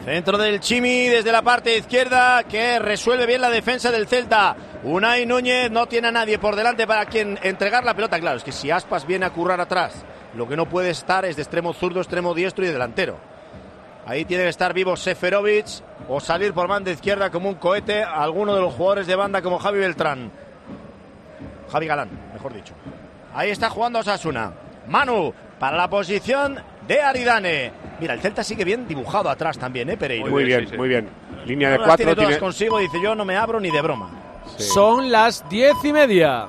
Centro 0.04 0.38
del 0.38 0.60
Chimi 0.60 1.08
desde 1.08 1.30
la 1.30 1.42
parte 1.42 1.76
izquierda 1.76 2.42
que 2.44 2.78
resuelve 2.78 3.26
bien 3.26 3.42
la 3.42 3.50
defensa 3.50 3.90
del 3.90 4.06
Celta. 4.06 4.56
Unai 4.82 5.26
Núñez 5.26 5.70
no 5.70 5.86
tiene 5.86 6.08
a 6.08 6.12
nadie 6.12 6.38
por 6.38 6.56
delante 6.56 6.86
para 6.86 7.04
quien 7.04 7.38
entregar 7.42 7.84
la 7.84 7.92
pelota. 7.92 8.18
Claro, 8.18 8.38
es 8.38 8.42
que 8.44 8.50
si 8.52 8.70
Aspas 8.70 9.06
viene 9.06 9.26
a 9.26 9.30
currar 9.30 9.60
atrás, 9.60 10.02
lo 10.34 10.48
que 10.48 10.56
no 10.56 10.64
puede 10.66 10.88
estar 10.88 11.26
es 11.26 11.36
de 11.36 11.42
extremo 11.42 11.74
zurdo, 11.74 12.00
extremo 12.00 12.32
diestro 12.32 12.64
y 12.64 12.68
delantero. 12.68 13.18
Ahí 14.06 14.24
tiene 14.24 14.44
que 14.44 14.48
estar 14.50 14.72
vivo 14.72 14.96
Seferovic 14.96 15.66
o 16.08 16.20
salir 16.20 16.52
por 16.52 16.66
banda 16.66 16.90
izquierda 16.90 17.30
como 17.30 17.48
un 17.48 17.54
cohete 17.56 18.02
a 18.02 18.22
alguno 18.22 18.54
de 18.54 18.60
los 18.60 18.74
jugadores 18.74 19.06
de 19.06 19.14
banda 19.16 19.42
como 19.42 19.58
Javi 19.58 19.78
Beltrán. 19.78 20.30
Javi 21.70 21.86
Galán, 21.86 22.08
mejor 22.32 22.52
dicho. 22.54 22.74
Ahí 23.34 23.50
está 23.50 23.70
jugando 23.70 24.00
Osasuna. 24.00 24.52
Manu 24.88 25.32
para 25.58 25.76
la 25.76 25.88
posición 25.88 26.58
de 26.88 27.00
Aridane. 27.00 27.72
Mira, 28.00 28.14
el 28.14 28.20
Celta 28.20 28.42
sigue 28.42 28.64
bien 28.64 28.88
dibujado 28.88 29.28
atrás 29.28 29.58
también, 29.58 29.90
¿eh, 29.90 29.96
Pereira? 29.96 30.28
Muy 30.28 30.44
bien, 30.44 30.62
sí, 30.62 30.70
sí. 30.70 30.76
muy 30.76 30.88
bien. 30.88 31.08
Línea 31.44 31.70
de 31.70 31.76
tiene 31.76 31.86
cuatro. 31.86 32.14
todas 32.14 32.28
Tiene... 32.28 32.40
consigo, 32.40 32.78
dice 32.78 33.00
yo 33.02 33.14
no 33.14 33.24
me 33.24 33.36
abro 33.36 33.60
ni 33.60 33.70
de 33.70 33.80
broma. 33.80 34.10
Sí. 34.56 34.64
Son 34.64 35.10
las 35.10 35.48
diez 35.48 35.76
y 35.84 35.92
media. 35.92 36.48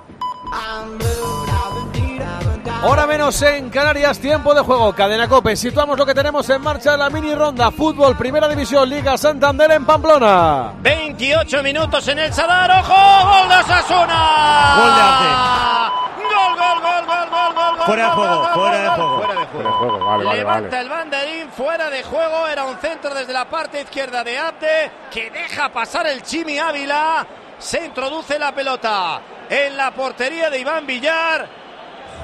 Hora 2.83 3.05
menos 3.05 3.39
en 3.43 3.69
Canarias, 3.69 4.17
tiempo 4.19 4.55
de 4.55 4.61
juego. 4.61 4.93
Cadena 4.93 5.27
Cope. 5.27 5.55
Situamos 5.55 5.99
lo 5.99 6.05
que 6.05 6.15
tenemos 6.15 6.49
en 6.49 6.61
marcha 6.61 6.93
en 6.93 6.99
la 6.99 7.09
mini 7.11 7.35
ronda. 7.35 7.69
Fútbol, 7.69 8.17
Primera 8.17 8.47
División, 8.47 8.89
Liga 8.89 9.17
Santander 9.19 9.71
en 9.71 9.85
Pamplona. 9.85 10.73
28 10.79 11.61
minutos 11.61 12.07
en 12.07 12.17
el 12.19 12.33
Sadar, 12.33 12.71
¡ojo! 12.71 13.29
¡Gol 13.29 13.49
de 13.49 13.55
Osasuna! 13.55 14.75
Gol 14.77 14.95
de 14.95 16.31
¡Gol, 16.31 16.55
gol, 16.57 16.81
gol, 16.81 17.05
gol, 17.05 17.29
gol, 17.29 17.53
gol, 17.53 17.77
gol! 17.77 17.85
Fuera 17.85 18.05
de 18.05 18.11
juego, 18.11 18.47
fuera 18.53 18.77
de 18.79 18.89
juego. 18.89 19.17
Fuera 19.17 19.33
de 19.39 19.45
Fuera 19.45 19.69
de 19.69 19.71
juego, 19.77 20.05
vale, 20.05 20.23
vale, 20.23 20.37
Levanta 20.39 20.69
vale. 20.69 20.81
el 20.81 20.89
banderín 20.89 21.49
fuera 21.51 21.89
de 21.91 22.03
juego. 22.03 22.47
Era 22.47 22.63
un 22.63 22.77
centro 22.77 23.13
desde 23.13 23.33
la 23.33 23.45
parte 23.47 23.81
izquierda 23.81 24.23
de 24.23 24.37
Abde 24.39 24.91
que 25.11 25.29
deja 25.29 25.69
pasar 25.69 26.07
el 26.07 26.23
Chimi 26.23 26.57
Ávila. 26.57 27.27
Se 27.59 27.85
introduce 27.85 28.39
la 28.39 28.51
pelota 28.55 29.21
en 29.47 29.77
la 29.77 29.91
portería 29.91 30.49
de 30.49 30.59
Iván 30.59 30.87
Villar. 30.87 31.60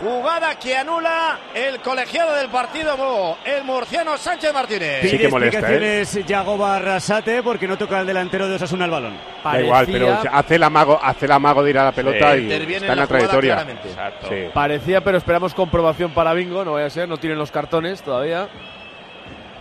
Jugada 0.01 0.53
que 0.59 0.77
anula 0.77 1.39
el 1.55 1.79
colegiado 1.79 2.35
del 2.35 2.49
partido, 2.49 3.35
el 3.43 3.63
murciano 3.63 4.15
Sánchez 4.15 4.53
Martínez. 4.53 5.01
Sí 5.01 5.07
Pide 5.09 5.17
que 5.17 5.27
molesta, 5.27 5.57
explicaciones 5.59 6.25
Yagoba 6.27 6.75
Arrasate 6.75 7.41
porque 7.41 7.67
no 7.67 7.77
toca 7.79 7.99
el 7.99 8.05
delantero 8.05 8.47
de 8.47 8.55
Osasuna 8.55 8.85
el 8.85 8.91
balón. 8.91 9.17
Da 9.43 9.59
igual, 9.59 9.87
pero 9.91 10.19
hace 10.31 10.55
el 10.55 10.63
amago, 10.63 10.99
hace 11.01 11.25
el 11.25 11.31
amago 11.31 11.63
de 11.63 11.69
ir 11.71 11.79
a 11.79 11.85
la 11.85 11.91
pelota 11.91 12.33
Sí, 12.33 12.39
y 12.39 12.43
Interviene 12.43 12.85
está 12.85 12.93
en 12.93 12.99
la, 12.99 13.07
trayectoria. 13.07 13.53
claramente. 13.55 13.89
Exacto. 13.89 14.27
Sí. 14.29 14.35
Parecía, 14.53 15.03
pero 15.03 15.17
esperamos 15.17 15.55
comprobación 15.55 16.11
para 16.11 16.33
Bingo. 16.33 16.63
No 16.63 16.73
vaya 16.73 16.85
a 16.85 16.91
ser, 16.91 17.09
no 17.09 17.17
tienen 17.17 17.39
los 17.39 17.49
cartones 17.49 18.03
todavía. 18.03 18.47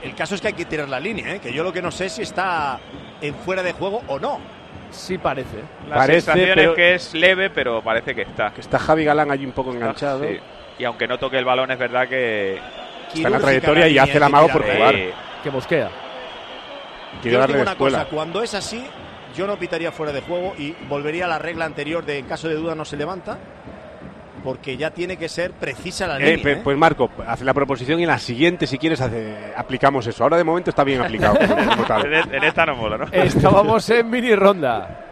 El 0.02 0.14
caso 0.14 0.34
es 0.34 0.42
que 0.42 0.48
hay 0.48 0.54
que 0.54 0.66
tirar 0.66 0.88
la 0.88 1.00
línea, 1.00 1.34
¿eh? 1.34 1.40
que 1.40 1.52
yo 1.52 1.64
lo 1.64 1.72
que 1.72 1.80
no 1.80 1.90
sé 1.90 2.06
es 2.06 2.12
si 2.12 2.22
está 2.22 2.78
en 3.22 3.34
fuera 3.34 3.62
de 3.62 3.72
juego 3.72 4.02
o 4.06 4.18
no. 4.18 4.38
Sí 4.90 5.18
parece. 5.18 5.56
La 5.88 5.96
Parece, 5.96 6.20
sensación 6.22 6.50
pero- 6.54 6.70
es 6.70 6.76
que 6.76 6.94
es 6.94 7.14
leve, 7.14 7.50
pero 7.50 7.82
parece 7.82 8.14
que 8.14 8.22
está. 8.22 8.52
Que 8.52 8.60
está 8.60 8.78
Javi 8.78 9.04
Galán 9.04 9.30
allí 9.30 9.44
un 9.44 9.52
poco 9.52 9.72
enganchado. 9.72 10.20
Sí. 10.26 10.38
Y 10.78 10.84
aunque 10.84 11.06
no 11.06 11.18
toque 11.18 11.38
el 11.38 11.44
balón, 11.44 11.70
es 11.70 11.78
verdad 11.78 12.08
que 12.08 12.60
Está 13.14 13.28
en 13.28 13.32
la 13.32 13.38
trayectoria 13.40 13.88
y 13.88 13.98
hace 13.98 14.16
el 14.18 14.22
amago 14.22 14.48
por 14.48 14.62
eh, 14.64 14.72
jugar. 14.74 14.94
Que 15.42 15.50
mosquea. 15.50 15.90
Quiere 17.22 17.34
Yo 17.34 17.40
darle 17.40 17.54
digo 17.56 17.62
una 17.62 17.72
escuela. 17.72 17.98
cosa, 18.04 18.10
cuando 18.10 18.42
es 18.42 18.54
así, 18.54 18.84
yo 19.36 19.46
no 19.46 19.56
pitaría 19.58 19.90
fuera 19.92 20.12
de 20.12 20.20
juego 20.20 20.54
y 20.58 20.72
volvería 20.88 21.24
a 21.26 21.28
la 21.28 21.38
regla 21.38 21.64
anterior 21.64 22.04
de 22.04 22.18
en 22.18 22.26
caso 22.26 22.48
de 22.48 22.54
duda 22.54 22.74
no 22.74 22.84
se 22.84 22.96
levanta, 22.96 23.38
porque 24.46 24.76
ya 24.76 24.92
tiene 24.92 25.16
que 25.16 25.28
ser 25.28 25.50
precisa 25.50 26.06
la 26.06 26.18
Eh, 26.18 26.36
línea. 26.36 26.42
pe- 26.44 26.52
¿eh? 26.52 26.60
Pues 26.62 26.78
Marco, 26.78 27.10
hace 27.26 27.44
la 27.44 27.52
proposición 27.52 27.98
y 27.98 28.04
en 28.04 28.08
la 28.08 28.18
siguiente, 28.20 28.68
si 28.68 28.78
quieres, 28.78 29.00
hace- 29.00 29.52
aplicamos 29.56 30.06
eso. 30.06 30.22
Ahora 30.22 30.36
de 30.36 30.44
momento 30.44 30.70
está 30.70 30.84
bien 30.84 31.00
aplicado. 31.02 31.36
en, 32.04 32.32
en 32.34 32.44
esta 32.44 32.64
no 32.64 32.76
mola, 32.76 32.96
¿no? 32.98 33.04
Estábamos 33.10 33.90
en 33.90 34.08
mini 34.08 34.36
ronda. 34.36 35.02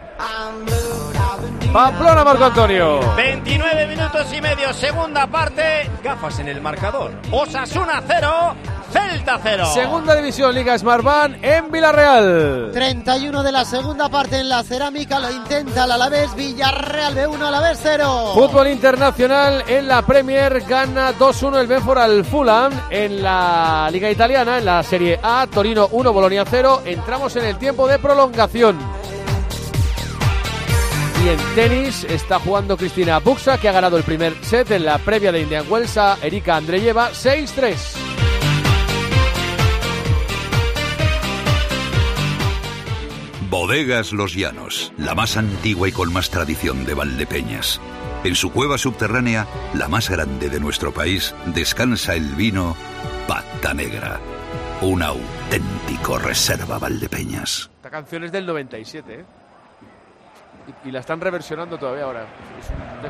Pamplona, 1.75 2.23
Marco 2.23 2.45
Antonio. 2.45 3.01
29 3.17 3.87
minutos 3.87 4.25
y 4.33 4.39
medio, 4.39 4.73
segunda 4.73 5.27
parte, 5.27 5.91
gafas 6.01 6.39
en 6.39 6.47
el 6.47 6.61
marcador. 6.61 7.11
Osasuna 7.31 8.01
0, 8.07 8.55
Celta 8.93 9.37
0. 9.43 9.65
Segunda 9.73 10.15
división, 10.15 10.55
Liga 10.55 10.77
Smartbank 10.77 11.43
en 11.43 11.69
Villarreal. 11.69 12.69
31 12.71 13.43
de 13.43 13.51
la 13.51 13.65
segunda 13.65 14.07
parte 14.07 14.39
en 14.39 14.47
la 14.47 14.63
cerámica, 14.63 15.19
lo 15.19 15.29
intenta 15.29 15.83
el 15.83 15.91
Alavés, 15.91 16.33
Villarreal 16.33 17.13
B1, 17.13 17.41
Alavés 17.41 17.77
0. 17.83 18.31
Fútbol 18.33 18.69
internacional 18.69 19.65
en 19.67 19.89
la 19.89 20.01
Premier 20.01 20.61
gana 20.61 21.11
2-1 21.11 21.59
el 21.59 21.67
Benford 21.67 21.97
al 21.97 22.23
Fulham 22.23 22.71
en 22.89 23.21
la 23.21 23.89
Liga 23.91 24.09
Italiana, 24.09 24.59
en 24.59 24.63
la 24.63 24.81
Serie 24.81 25.19
A, 25.21 25.45
Torino 25.51 25.89
1, 25.91 26.13
Bolonia 26.13 26.45
0. 26.49 26.83
Entramos 26.85 27.35
en 27.35 27.43
el 27.43 27.57
tiempo 27.57 27.85
de 27.85 27.99
prolongación. 27.99 28.77
Y 31.25 31.27
en 31.27 31.39
tenis 31.55 32.03
está 32.03 32.39
jugando 32.39 32.77
Cristina 32.77 33.17
Buxa, 33.17 33.59
que 33.59 33.67
ha 33.67 33.71
ganado 33.71 33.97
el 33.97 34.03
primer 34.03 34.35
set 34.43 34.69
en 34.69 34.85
la 34.85 34.99
previa 34.99 35.31
de 35.31 35.41
Indian 35.41 35.65
Wells 35.67 35.97
a 35.97 36.19
Erika 36.21 36.55
Andreyeva 36.55 37.09
6-3. 37.13 37.75
Bodegas 43.49 44.13
Los 44.13 44.35
Llanos, 44.35 44.93
la 44.99 45.15
más 45.15 45.35
antigua 45.35 45.89
y 45.89 45.91
con 45.91 46.13
más 46.13 46.29
tradición 46.29 46.85
de 46.85 46.93
Valdepeñas. 46.93 47.81
En 48.23 48.35
su 48.35 48.51
cueva 48.51 48.77
subterránea, 48.77 49.47
la 49.73 49.87
más 49.87 50.11
grande 50.11 50.51
de 50.51 50.59
nuestro 50.59 50.93
país, 50.93 51.33
descansa 51.47 52.13
el 52.13 52.35
vino 52.35 52.75
Pata 53.27 53.73
Negra, 53.73 54.19
un 54.81 55.01
auténtico 55.01 56.19
reserva 56.19 56.77
Valdepeñas. 56.77 57.71
Esta 57.77 57.89
canción 57.89 58.23
es 58.25 58.31
del 58.31 58.45
97, 58.45 59.21
¿eh? 59.21 59.25
Y, 60.67 60.89
y 60.89 60.91
la 60.91 60.99
están 60.99 61.21
reversionando 61.21 61.77
todavía 61.77 62.03
ahora. 62.05 62.25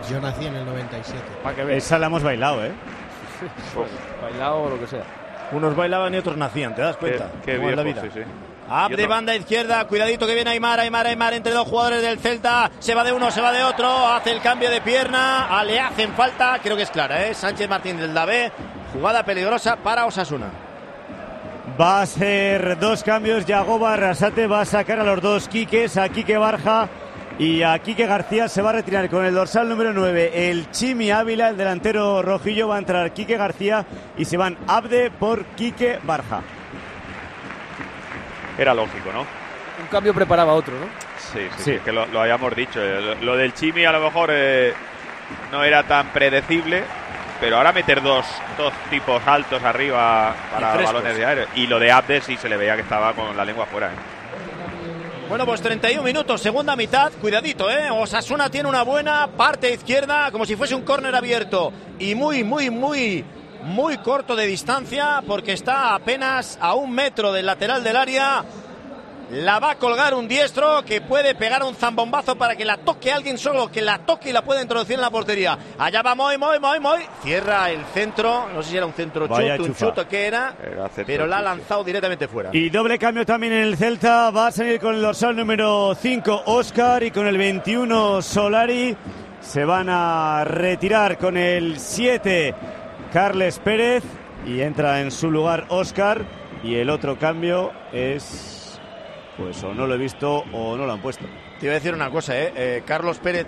Yo 0.09 0.19
nací 0.19 0.45
en 0.45 0.55
el 0.55 0.65
97. 0.65 1.19
Para 1.43 1.55
que 1.55 1.63
veas. 1.63 1.83
Esa 1.83 1.97
la 1.99 2.07
hemos 2.07 2.23
bailado, 2.23 2.65
¿eh? 2.65 2.71
Bailado 4.21 4.63
o 4.63 4.69
lo 4.69 4.79
que 4.79 4.87
sea. 4.87 5.03
Unos 5.51 5.75
bailaban 5.75 6.13
y 6.13 6.17
otros 6.17 6.37
nacían, 6.37 6.73
¿te 6.75 6.81
das 6.81 6.97
cuenta? 6.97 7.29
Qué, 7.43 7.51
qué 7.51 7.57
¿Cómo 7.57 7.69
es 7.69 7.75
la 7.75 7.83
viejo, 7.83 8.01
vida? 8.01 8.13
sí, 8.13 8.21
sí. 8.23 8.25
Up 8.67 8.91
Y 8.91 8.95
de 8.95 9.05
banda 9.05 9.35
izquierda, 9.35 9.85
cuidadito 9.85 10.25
que 10.25 10.33
viene 10.33 10.49
Aymar, 10.49 10.79
Aymar, 10.79 11.05
Aymar 11.05 11.35
entre 11.35 11.53
dos 11.53 11.67
jugadores 11.67 12.01
del 12.01 12.17
Celta, 12.17 12.71
se 12.79 12.95
va 12.95 13.03
de 13.03 13.13
uno, 13.13 13.29
se 13.29 13.39
va 13.39 13.51
de 13.51 13.63
otro, 13.63 14.07
hace 14.07 14.31
el 14.31 14.41
cambio 14.41 14.71
de 14.71 14.81
pierna, 14.81 15.47
ah, 15.49 15.63
le 15.63 15.79
hacen 15.79 16.13
falta, 16.13 16.57
creo 16.63 16.75
que 16.75 16.81
es 16.81 16.89
clara, 16.89 17.27
¿eh? 17.27 17.35
Sánchez 17.35 17.69
Martín 17.69 17.97
del 17.97 18.11
Davé, 18.11 18.51
jugada 18.91 19.23
peligrosa 19.23 19.75
para 19.75 20.07
Osasuna. 20.07 20.47
Va 21.79 22.01
a 22.01 22.05
ser 22.07 22.79
dos 22.79 23.03
cambios. 23.03 23.45
Yagoba 23.45 23.93
Arrasate 23.93 24.47
va 24.47 24.61
a 24.61 24.65
sacar 24.65 24.99
a 24.99 25.03
los 25.03 25.21
dos 25.21 25.47
Quiques, 25.47 25.97
a 25.97 26.07
Quique 26.09 26.37
Barja 26.37 26.87
y 27.39 27.63
a 27.63 27.77
Quique 27.79 28.05
García. 28.05 28.47
Se 28.47 28.61
va 28.61 28.69
a 28.69 28.73
retirar 28.73 29.09
con 29.09 29.25
el 29.25 29.33
dorsal 29.33 29.67
número 29.69 29.93
9. 29.93 30.49
El 30.49 30.71
Chimi 30.71 31.11
Ávila, 31.11 31.49
el 31.49 31.57
delantero 31.57 32.21
rojillo, 32.21 32.67
va 32.69 32.75
a 32.75 32.79
entrar 32.79 33.11
Quique 33.13 33.37
García 33.37 33.85
y 34.17 34.25
se 34.25 34.37
van 34.37 34.57
Abde 34.67 35.11
por 35.11 35.45
Quique 35.55 35.99
Barja. 36.03 36.41
Era 38.57 38.73
lógico, 38.73 39.11
¿no? 39.11 39.21
Un 39.21 39.87
cambio 39.91 40.13
preparaba 40.13 40.53
otro, 40.53 40.73
¿no? 40.79 40.85
Sí, 41.17 41.39
sí, 41.57 41.63
sí. 41.63 41.71
es 41.71 41.81
que 41.81 41.91
lo, 41.91 42.05
lo 42.07 42.21
habíamos 42.21 42.55
dicho. 42.55 42.81
eh, 42.81 43.01
Lo, 43.01 43.15
lo 43.15 43.35
del 43.37 43.53
Chimi 43.53 43.83
a 43.85 43.91
lo 43.91 43.99
mejor 43.99 44.29
eh, 44.31 44.73
no 45.51 45.63
era 45.63 45.83
tan 45.83 46.07
predecible, 46.07 46.83
pero 47.41 47.57
ahora 47.57 47.73
meter 47.73 48.01
dos, 48.01 48.25
dos 48.57 48.71
tipos 48.89 49.21
altos 49.27 49.61
arriba 49.61 50.33
para 50.53 50.75
balones 50.75 51.17
de 51.17 51.25
aire. 51.25 51.47
Y 51.55 51.67
lo 51.67 51.77
de 51.79 51.91
Abde 51.91 52.21
sí 52.21 52.37
se 52.37 52.47
le 52.47 52.55
veía 52.55 52.75
que 52.75 52.83
estaba 52.83 53.11
con 53.13 53.35
la 53.35 53.43
lengua 53.43 53.65
fuera. 53.65 53.87
¿eh? 53.87 54.14
Bueno, 55.27 55.47
pues 55.47 55.59
31 55.59 56.03
minutos, 56.03 56.39
segunda 56.39 56.75
mitad. 56.75 57.11
Cuidadito, 57.19 57.69
¿eh? 57.71 57.89
Osasuna 57.89 58.51
tiene 58.51 58.69
una 58.69 58.83
buena 58.83 59.27
parte 59.35 59.73
izquierda, 59.73 60.31
como 60.31 60.45
si 60.45 60.55
fuese 60.55 60.75
un 60.75 60.83
córner 60.83 61.15
abierto. 61.15 61.73
Y 61.97 62.13
muy, 62.13 62.43
muy, 62.43 62.69
muy, 62.69 63.25
muy 63.63 63.97
corto 63.97 64.35
de 64.35 64.45
distancia, 64.45 65.23
porque 65.25 65.53
está 65.53 65.95
apenas 65.95 66.59
a 66.61 66.75
un 66.75 66.91
metro 66.91 67.33
del 67.33 67.47
lateral 67.47 67.83
del 67.83 67.95
área. 67.95 68.45
La 69.31 69.59
va 69.59 69.71
a 69.71 69.75
colgar 69.75 70.13
un 70.13 70.27
diestro 70.27 70.83
que 70.85 71.01
puede 71.01 71.33
pegar 71.33 71.63
un 71.63 71.73
zambombazo 71.73 72.35
para 72.35 72.55
que 72.55 72.63
la 72.63 72.77
toque 72.77 73.11
alguien 73.11 73.39
solo, 73.39 73.71
que 73.71 73.81
la 73.81 73.99
toque 73.99 74.29
y 74.29 74.33
la 74.33 74.43
pueda 74.43 74.61
introducir 74.61 74.95
en 74.95 75.01
la 75.01 75.09
portería. 75.09 75.57
Allá 75.79 76.03
va 76.03 76.13
Moy, 76.13 76.37
Moy, 76.37 76.59
Moy, 76.59 76.79
Moy. 76.79 77.01
Cierra 77.23 77.71
el 77.71 77.83
centro. 77.85 78.47
No 78.53 78.61
sé 78.61 78.71
si 78.71 78.77
era 78.77 78.85
un 78.85 78.93
centro 78.93 79.27
Vaya 79.27 79.57
chuto, 79.57 79.69
un 79.69 79.75
chuto 79.75 80.07
que 80.07 80.27
era, 80.27 80.55
Era 80.61 80.87
centro 80.89 81.05
pero 81.07 81.27
la 81.27 81.39
ha 81.39 81.41
lanzado 81.41 81.83
directamente 81.83 82.27
fuera. 82.27 82.51
Y 82.53 82.69
doble 82.69 82.99
cambio 82.99 83.25
también 83.25 83.53
en 83.53 83.63
el 83.63 83.77
Celta. 83.77 84.29
Va 84.29 84.47
a 84.47 84.51
salir 84.51 84.79
con 84.79 84.93
el 84.93 85.01
dorsal 85.01 85.35
número 85.35 85.95
5 85.99 86.43
Oscar 86.45 87.01
y 87.03 87.09
con 87.09 87.25
el 87.25 87.37
21 87.37 88.21
Solari. 88.21 88.95
Se 89.41 89.65
van 89.65 89.87
a 89.89 90.43
retirar 90.43 91.17
con 91.17 91.35
el 91.37 91.79
7 91.79 92.53
Carles 93.11 93.59
Pérez 93.59 94.03
y 94.45 94.61
entra 94.61 95.01
en 95.01 95.09
su 95.09 95.31
lugar 95.31 95.65
Oscar. 95.69 96.23
Y 96.63 96.75
el 96.75 96.91
otro 96.91 97.17
cambio 97.17 97.71
es. 97.91 98.54
Pues 99.37 99.61
o 99.63 99.73
no 99.73 99.85
lo 99.85 99.95
he 99.95 99.97
visto 99.97 100.43
o 100.53 100.77
no 100.77 100.85
lo 100.85 100.93
han 100.93 101.01
puesto. 101.01 101.25
Te 101.59 101.65
iba 101.65 101.73
a 101.73 101.75
decir 101.75 101.93
una 101.93 102.09
cosa, 102.09 102.37
¿eh? 102.39 102.53
Eh, 102.55 102.83
Carlos 102.85 103.17
Pérez 103.19 103.45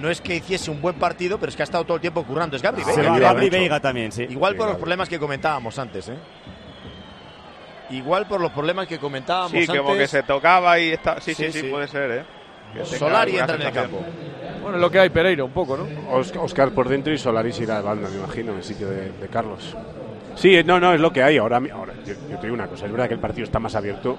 no 0.00 0.08
es 0.10 0.20
que 0.20 0.36
hiciese 0.36 0.70
un 0.70 0.80
buen 0.80 0.96
partido, 0.96 1.38
pero 1.38 1.50
es 1.50 1.56
que 1.56 1.62
ha 1.62 1.64
estado 1.64 1.84
todo 1.84 1.96
el 1.96 2.00
tiempo 2.00 2.24
currando. 2.24 2.56
Es 2.56 2.62
Gabri 2.62 2.82
Se 2.82 2.96
Veiga. 3.00 3.18
Gabri 3.18 3.48
Veiga 3.50 3.78
también, 3.80 4.10
sí. 4.10 4.26
Igual 4.28 4.52
Sí, 4.54 4.58
por 4.58 4.68
los 4.68 4.76
problemas 4.76 5.08
que 5.08 5.18
comentábamos 5.18 5.78
antes, 5.78 6.08
¿eh? 6.08 6.16
Igual 7.90 8.26
por 8.26 8.40
los 8.40 8.50
problemas 8.52 8.86
que 8.86 8.98
comentábamos 8.98 9.50
Sí, 9.52 9.58
antes. 9.60 9.80
como 9.80 9.94
que 9.94 10.08
se 10.08 10.22
tocaba 10.22 10.78
y 10.78 10.90
está. 10.92 11.20
Sí, 11.20 11.34
sí, 11.34 11.44
Sí, 11.46 11.52
sí, 11.52 11.60
sí. 11.60 11.68
puede 11.68 11.86
ser, 11.88 12.10
¿eh? 12.10 12.24
Que 12.74 12.84
Solari 12.86 13.36
entra 13.38 13.56
en 13.56 13.62
el 13.62 13.72
campo. 13.72 14.00
Bueno, 14.62 14.78
lo 14.78 14.90
que 14.90 14.98
hay 14.98 15.10
Pereira, 15.10 15.44
un 15.44 15.50
poco, 15.52 15.76
¿no? 15.76 15.86
Os- 16.10 16.32
Oscar 16.36 16.70
por 16.70 16.88
dentro 16.88 17.12
y 17.12 17.18
Solaris 17.18 17.60
irá 17.60 17.76
de 17.76 17.82
banda, 17.82 18.08
me 18.08 18.16
imagino, 18.16 18.52
en 18.52 18.58
el 18.58 18.64
sitio 18.64 18.88
de, 18.88 19.10
de 19.12 19.28
Carlos. 19.28 19.76
Sí, 20.36 20.62
no, 20.64 20.80
no, 20.80 20.94
es 20.94 21.00
lo 21.00 21.12
que 21.12 21.22
hay. 21.22 21.36
Ahora, 21.36 21.58
ahora 21.74 21.92
yo, 22.06 22.14
yo 22.30 22.36
te 22.38 22.42
digo 22.44 22.54
una 22.54 22.66
cosa, 22.68 22.86
es 22.86 22.92
verdad 22.92 23.08
que 23.08 23.14
el 23.14 23.20
partido 23.20 23.44
está 23.44 23.58
más 23.58 23.74
abierto, 23.74 24.16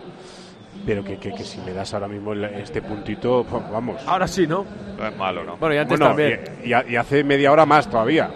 pero 0.86 1.04
que, 1.04 1.18
que- 1.18 1.34
que 1.34 1.44
si 1.44 1.62
le 1.62 1.74
das 1.74 1.94
ahora 1.94 2.08
mismo 2.08 2.34
este 2.34 2.82
puntito, 2.82 3.46
pues, 3.50 3.64
vamos. 3.72 4.02
Ahora 4.08 4.28
sí, 4.28 4.46
¿no? 4.48 4.66
No 4.98 5.08
es 5.08 5.18
malo, 5.18 5.44
¿no? 5.44 5.58
Bueno, 5.58 5.76
y 5.76 5.78
antes 5.78 5.98
Bueno, 6.00 6.08
también. 6.16 6.42
y 6.64 6.96
hace 6.96 7.24
media 7.24 7.52
hora 7.52 7.66
más 7.66 7.90
todavía. 7.90 8.30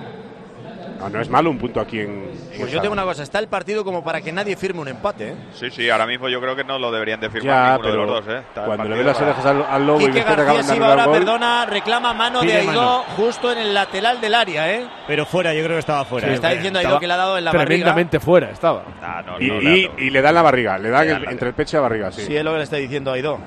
No, 1.00 1.10
no 1.10 1.22
es 1.22 1.30
malo 1.30 1.50
un 1.52 1.58
punto 1.60 1.80
aquí 1.80 2.00
en. 2.00 2.10
en 2.54 2.60
Pues 2.60 2.72
yo 2.72 2.82
tengo 2.82 2.93
una 2.93 3.04
cosa, 3.04 3.22
está 3.24 3.38
el 3.39 3.48
partido 3.48 3.84
como 3.84 4.04
para 4.04 4.20
que 4.22 4.32
nadie 4.32 4.56
firme 4.56 4.82
un 4.82 4.88
empate, 4.88 5.30
¿eh? 5.30 5.36
Sí, 5.54 5.70
sí, 5.70 5.89
ahora 5.89 6.08
mismo 6.08 6.28
yo 6.28 6.41
creo 6.41 6.56
que 6.56 6.64
no 6.64 6.80
lo 6.80 6.91
deberían 6.91 7.20
de 7.20 7.30
firmar 7.30 7.54
Ya, 7.56 7.72
ninguno 7.78 7.91
de 7.91 7.98
los 7.98 8.08
dos, 8.26 8.36
¿eh? 8.36 8.39
Está 8.48 8.66
cuando 8.66 8.84
le 8.86 8.95
ve 8.98 9.04
las 9.04 9.22
orejas 9.22 9.45
al, 9.45 9.64
al 9.70 9.86
lobo 9.88 10.02
y 10.02 10.06
Quique 10.08 10.20
te 10.22 10.26
García 10.26 10.43
acaban 10.43 10.58
de 10.58 10.64
sí 10.64 10.70
va 10.70 10.76
anular 10.88 10.89
ahora, 10.91 11.06
gol, 11.06 11.18
perdona, 11.20 11.66
reclama 11.68 12.14
mano 12.14 12.39
de 12.41 12.45
Pide 12.48 12.58
Aidó 12.60 12.72
mano. 12.82 13.04
justo 13.16 13.52
en 13.52 13.58
el 13.60 13.74
lateral 13.74 14.20
del 14.22 14.34
área, 14.34 14.74
¿eh? 14.74 14.88
Pero 15.06 15.26
fuera, 15.26 15.54
yo 15.54 15.62
creo 15.64 15.76
que 15.76 15.80
estaba 15.80 16.04
fuera. 16.06 16.30
¿eh? 16.30 16.34
está 16.34 16.50
diciendo 16.50 16.80
Aidó 16.80 17.00
que 17.00 17.08
le 17.08 17.14
ha 17.14 17.18
dado 17.18 17.38
en 17.38 17.45
la 17.45 17.52
barriga. 17.52 17.66
Tremendamente 17.68 18.20
fuera 18.20 18.50
estaba. 18.50 18.84
Ah, 19.02 19.22
no, 19.26 19.39
y, 19.39 19.48
no, 19.50 19.62
y- 19.62 19.91
y 19.98 20.10
le 20.10 20.22
da 20.22 20.30
en 20.30 20.36
la 20.36 20.41
barriga, 20.41 20.78
le 20.80 20.89
da 20.89 21.02
en 21.04 21.08
Le 21.10 21.16
el- 21.16 21.24
la- 21.26 21.32
entre 21.32 21.50
el 21.50 21.54
pecho 21.54 21.76
y 21.76 21.78
la 21.78 21.82
barriga, 21.82 22.12
sí. 22.12 22.24
Sí, 22.26 22.36
es 22.36 22.43
lo 22.43 22.52
que 22.52 22.58
le 22.58 22.64
está 22.64 22.78
diciendo 22.78 23.12
Aidó. 23.12 23.38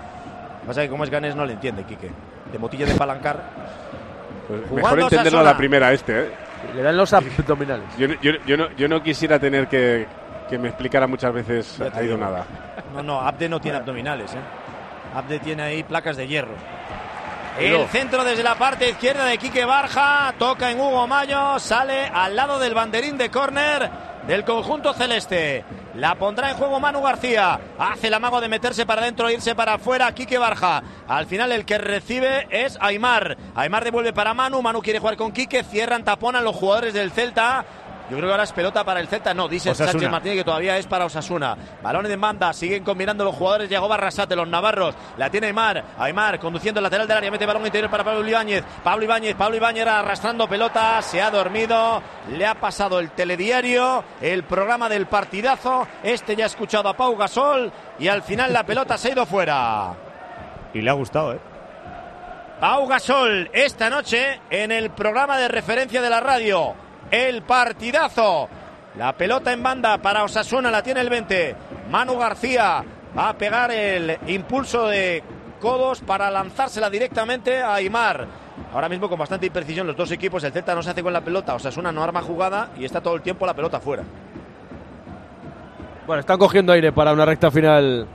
Pasa 0.66 0.82
que 0.82 0.88
como 0.88 1.02
es 1.02 1.10
ganés 1.10 1.34
no 1.34 1.44
le 1.44 1.54
entiende, 1.54 1.82
Quique. 1.82 2.10
De 2.52 2.58
motilla 2.58 2.86
de 2.86 2.94
palancar. 2.94 3.42
Pues 4.46 4.70
mejor 4.70 5.00
entenderlo 5.00 5.40
a 5.40 5.42
la 5.42 5.56
primera 5.56 5.92
este, 5.92 6.20
¿eh? 6.20 6.30
Le 6.74 6.82
dan 6.82 6.96
los 6.96 7.12
abdominales. 7.12 7.86
Yo, 7.98 8.08
no- 8.08 8.20
yo, 8.20 8.32
yo 8.46 8.56
no, 8.56 8.70
yo 8.76 8.88
no 8.88 9.02
quisiera 9.02 9.38
tener 9.38 9.66
que, 9.68 10.06
que 10.48 10.58
me 10.58 10.68
explicara 10.68 11.06
muchas 11.06 11.32
veces 11.32 11.80
ha 11.80 12.02
ido 12.02 12.16
nada. 12.16 12.44
No, 12.94 13.02
no, 13.02 13.20
Abde 13.20 13.48
no 13.48 13.60
tiene 13.60 13.78
abdominales, 13.78 14.32
¿eh? 14.34 14.38
Abde 15.14 15.38
tiene 15.40 15.62
ahí 15.62 15.82
placas 15.82 16.16
de 16.16 16.26
hierro. 16.28 16.54
El 17.58 17.86
centro 17.88 18.24
desde 18.24 18.42
la 18.42 18.54
parte 18.54 18.88
izquierda 18.88 19.24
de 19.24 19.36
Quique 19.36 19.64
Barja, 19.64 20.32
toca 20.38 20.70
en 20.70 20.80
Hugo 20.80 21.06
Mayo, 21.06 21.58
sale 21.58 22.06
al 22.06 22.34
lado 22.36 22.58
del 22.58 22.74
banderín 22.74 23.18
de 23.18 23.30
córner 23.30 23.90
del 24.30 24.44
conjunto 24.44 24.94
celeste. 24.94 25.64
La 25.96 26.14
pondrá 26.14 26.50
en 26.50 26.56
juego 26.56 26.78
Manu 26.78 27.02
García. 27.02 27.58
Hace 27.76 28.06
el 28.06 28.14
amago 28.14 28.40
de 28.40 28.48
meterse 28.48 28.86
para 28.86 29.02
adentro 29.02 29.28
e 29.28 29.32
irse 29.32 29.56
para 29.56 29.74
afuera. 29.74 30.12
Quique 30.12 30.38
Barja. 30.38 30.84
Al 31.08 31.26
final 31.26 31.50
el 31.50 31.64
que 31.64 31.78
recibe 31.78 32.46
es 32.48 32.78
Aymar. 32.80 33.36
Aymar 33.56 33.82
devuelve 33.82 34.12
para 34.12 34.32
Manu. 34.32 34.62
Manu 34.62 34.82
quiere 34.82 35.00
jugar 35.00 35.16
con 35.16 35.32
Quique. 35.32 35.64
Cierran, 35.64 36.04
taponan 36.04 36.44
los 36.44 36.54
jugadores 36.54 36.94
del 36.94 37.10
Celta. 37.10 37.64
Yo 38.10 38.16
creo 38.16 38.28
que 38.28 38.32
ahora 38.32 38.42
es 38.42 38.52
pelota 38.52 38.82
para 38.82 38.98
el 38.98 39.06
Celta. 39.06 39.32
No, 39.32 39.46
dice 39.46 39.70
Osasuna. 39.70 39.92
Sánchez 39.92 40.10
Martínez 40.10 40.38
que 40.38 40.44
todavía 40.44 40.76
es 40.76 40.86
para 40.86 41.04
Osasuna. 41.04 41.56
Balones 41.80 42.08
de 42.10 42.16
banda, 42.16 42.52
siguen 42.52 42.82
combinando 42.82 43.24
los 43.24 43.36
jugadores. 43.36 43.70
Llegó 43.70 43.86
Barrasate, 43.86 44.34
los 44.34 44.48
navarros. 44.48 44.96
La 45.16 45.30
tiene 45.30 45.46
Aymar. 45.46 45.84
Aymar 45.96 46.40
conduciendo 46.40 46.80
el 46.80 46.84
lateral 46.84 47.06
del 47.06 47.18
área, 47.18 47.30
mete 47.30 47.46
balón 47.46 47.64
interior 47.64 47.88
para 47.88 48.02
Pablo 48.02 48.26
Ibáñez. 48.26 48.64
Pablo 48.82 49.04
Ibáñez, 49.04 49.36
Pablo 49.36 49.56
Ibáñez 49.56 49.86
arrastrando 49.86 50.48
pelota. 50.48 51.00
Se 51.02 51.22
ha 51.22 51.30
dormido. 51.30 52.02
Le 52.30 52.44
ha 52.46 52.56
pasado 52.56 52.98
el 52.98 53.12
telediario, 53.12 54.02
el 54.20 54.42
programa 54.42 54.88
del 54.88 55.06
partidazo. 55.06 55.86
Este 56.02 56.34
ya 56.34 56.44
ha 56.44 56.48
escuchado 56.48 56.88
a 56.88 56.96
Pau 56.96 57.16
Gasol. 57.16 57.70
Y 58.00 58.08
al 58.08 58.22
final 58.22 58.52
la 58.52 58.64
pelota 58.64 58.98
se 58.98 59.08
ha 59.08 59.12
ido 59.12 59.24
fuera. 59.24 59.94
Y 60.74 60.82
le 60.82 60.90
ha 60.90 60.94
gustado, 60.94 61.34
¿eh? 61.34 61.40
Pau 62.58 62.88
Gasol 62.88 63.50
esta 63.52 63.88
noche 63.88 64.40
en 64.50 64.72
el 64.72 64.90
programa 64.90 65.38
de 65.38 65.46
referencia 65.46 66.02
de 66.02 66.10
la 66.10 66.20
radio. 66.20 66.74
El 67.10 67.42
partidazo. 67.42 68.48
La 68.96 69.12
pelota 69.12 69.52
en 69.52 69.62
banda 69.62 69.98
para 69.98 70.24
Osasuna 70.24 70.70
la 70.70 70.82
tiene 70.82 71.00
el 71.00 71.10
20. 71.10 71.56
Manu 71.90 72.18
García 72.18 72.84
va 73.16 73.28
a 73.28 73.38
pegar 73.38 73.70
el 73.70 74.18
impulso 74.26 74.86
de 74.86 75.22
codos 75.60 76.00
para 76.00 76.30
lanzársela 76.30 76.90
directamente 76.90 77.58
a 77.58 77.74
Aymar. 77.74 78.26
Ahora 78.72 78.88
mismo 78.88 79.08
con 79.08 79.18
bastante 79.18 79.46
imprecisión 79.46 79.86
los 79.86 79.96
dos 79.96 80.10
equipos. 80.10 80.42
El 80.44 80.52
Celta 80.52 80.74
no 80.74 80.82
se 80.82 80.90
hace 80.90 81.02
con 81.02 81.12
la 81.12 81.20
pelota. 81.20 81.54
Osasuna 81.54 81.92
no 81.92 82.02
arma 82.02 82.22
jugada 82.22 82.70
y 82.78 82.84
está 82.84 83.00
todo 83.00 83.14
el 83.14 83.22
tiempo 83.22 83.46
la 83.46 83.54
pelota 83.54 83.80
fuera. 83.80 84.02
Bueno, 86.06 86.20
están 86.20 86.38
cogiendo 86.38 86.72
aire 86.72 86.92
para 86.92 87.12
una 87.12 87.24
recta 87.24 87.50
final 87.50 88.06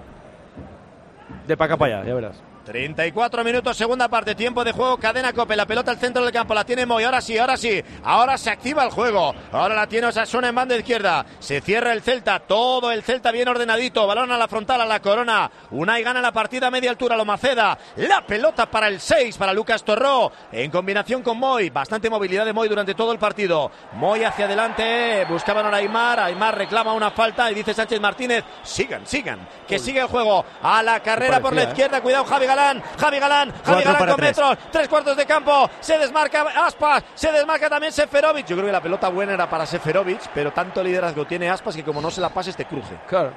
de 1.47 1.57
pa' 1.57 1.65
acá 1.65 1.77
para 1.77 1.99
allá, 1.99 2.07
ya 2.07 2.15
verás. 2.15 2.41
34 2.65 3.43
minutos, 3.43 3.77
segunda 3.77 4.07
parte, 4.07 4.33
tiempo 4.33 4.63
de 4.63 4.71
juego, 4.71 4.97
cadena 4.97 5.31
cope, 5.33 5.55
la 5.55 5.67
pelota 5.67 5.91
al 5.91 5.99
centro 5.99 6.23
del 6.23 6.33
campo, 6.33 6.55
la 6.55 6.65
tiene 6.65 6.85
Moy, 6.85 7.03
ahora 7.03 7.21
sí, 7.21 7.37
ahora 7.37 7.55
sí, 7.57 7.81
ahora 8.03 8.37
se 8.39 8.49
activa 8.49 8.83
el 8.83 8.89
juego, 8.89 9.35
ahora 9.51 9.75
la 9.75 9.87
tiene 9.87 10.07
Osasuna 10.07 10.49
en 10.49 10.55
banda 10.55 10.75
izquierda, 10.75 11.25
se 11.37 11.61
cierra 11.61 11.93
el 11.93 12.01
Celta, 12.01 12.39
todo 12.39 12.91
el 12.91 13.03
Celta 13.03 13.31
bien 13.31 13.47
ordenadito, 13.47 14.07
balón 14.07 14.31
a 14.31 14.37
la 14.37 14.47
frontal, 14.47 14.81
a 14.81 14.85
la 14.85 14.99
corona, 14.99 15.51
Unai 15.69 16.01
gana 16.01 16.21
la 16.21 16.31
partida 16.31 16.67
a 16.67 16.71
media 16.71 16.89
altura, 16.89 17.15
lo 17.15 17.23
Maceda, 17.23 17.77
la 17.97 18.25
pelota 18.25 18.65
para 18.65 18.87
el 18.87 18.99
6, 18.99 19.37
para 19.37 19.53
Lucas 19.53 19.83
Torró, 19.83 20.31
en 20.51 20.71
combinación 20.71 21.21
con 21.21 21.37
Moy, 21.37 21.69
bastante 21.69 22.09
movilidad 22.09 22.45
de 22.45 22.53
Moy 22.53 22.67
durante 22.67 22.95
todo 22.95 23.11
el 23.11 23.19
partido, 23.19 23.71
Moy 23.93 24.23
hacia 24.23 24.45
adelante, 24.45 25.23
buscaban 25.29 25.71
a 25.71 25.77
Aymar, 25.77 26.19
Aymar 26.19 26.57
reclama 26.57 26.93
una 26.93 27.11
falta 27.11 27.51
y 27.51 27.53
dice 27.53 27.75
Sánchez 27.75 28.01
Martínez, 28.01 28.43
sigan, 28.63 29.05
sigan, 29.05 29.47
que 29.67 29.77
sigue 29.77 29.99
el 29.99 30.07
juego, 30.07 30.43
a 30.63 30.81
la 30.81 30.99
carrera 31.01 31.39
por 31.39 31.53
la 31.53 31.63
¿eh? 31.63 31.67
izquierda, 31.67 32.01
cuidado 32.01 32.25
Javi 32.25 32.47
Galán, 32.55 32.83
Javi 32.97 33.19
Galán, 33.19 33.53
Javi 33.63 33.83
Galán 33.83 34.07
con 34.07 34.15
tres. 34.15 34.37
metros, 34.37 34.57
tres 34.71 34.87
cuartos 34.87 35.17
de 35.17 35.25
campo, 35.25 35.69
se 35.81 35.97
desmarca 35.97 36.41
Aspas, 36.65 37.03
se 37.13 37.31
desmarca 37.31 37.69
también 37.69 37.91
Seferovic. 37.91 38.45
Yo 38.45 38.55
creo 38.55 38.67
que 38.67 38.71
la 38.71 38.81
pelota 38.81 39.09
buena 39.09 39.33
era 39.33 39.49
para 39.49 39.65
Seferovic, 39.65 40.29
pero 40.33 40.51
tanto 40.51 40.81
liderazgo 40.81 41.25
tiene 41.25 41.49
Aspas 41.49 41.75
que 41.75 41.83
como 41.83 42.01
no 42.01 42.09
se 42.09 42.21
la 42.21 42.29
pases 42.29 42.55
te 42.55 42.65
cruje. 42.65 42.95
Claro. 43.07 43.31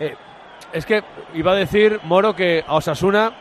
Eh, 0.00 0.16
es 0.72 0.84
que 0.84 1.02
iba 1.34 1.52
a 1.52 1.54
decir 1.54 2.00
Moro 2.02 2.34
que 2.34 2.64
a 2.66 2.74
Osasuna 2.74 3.32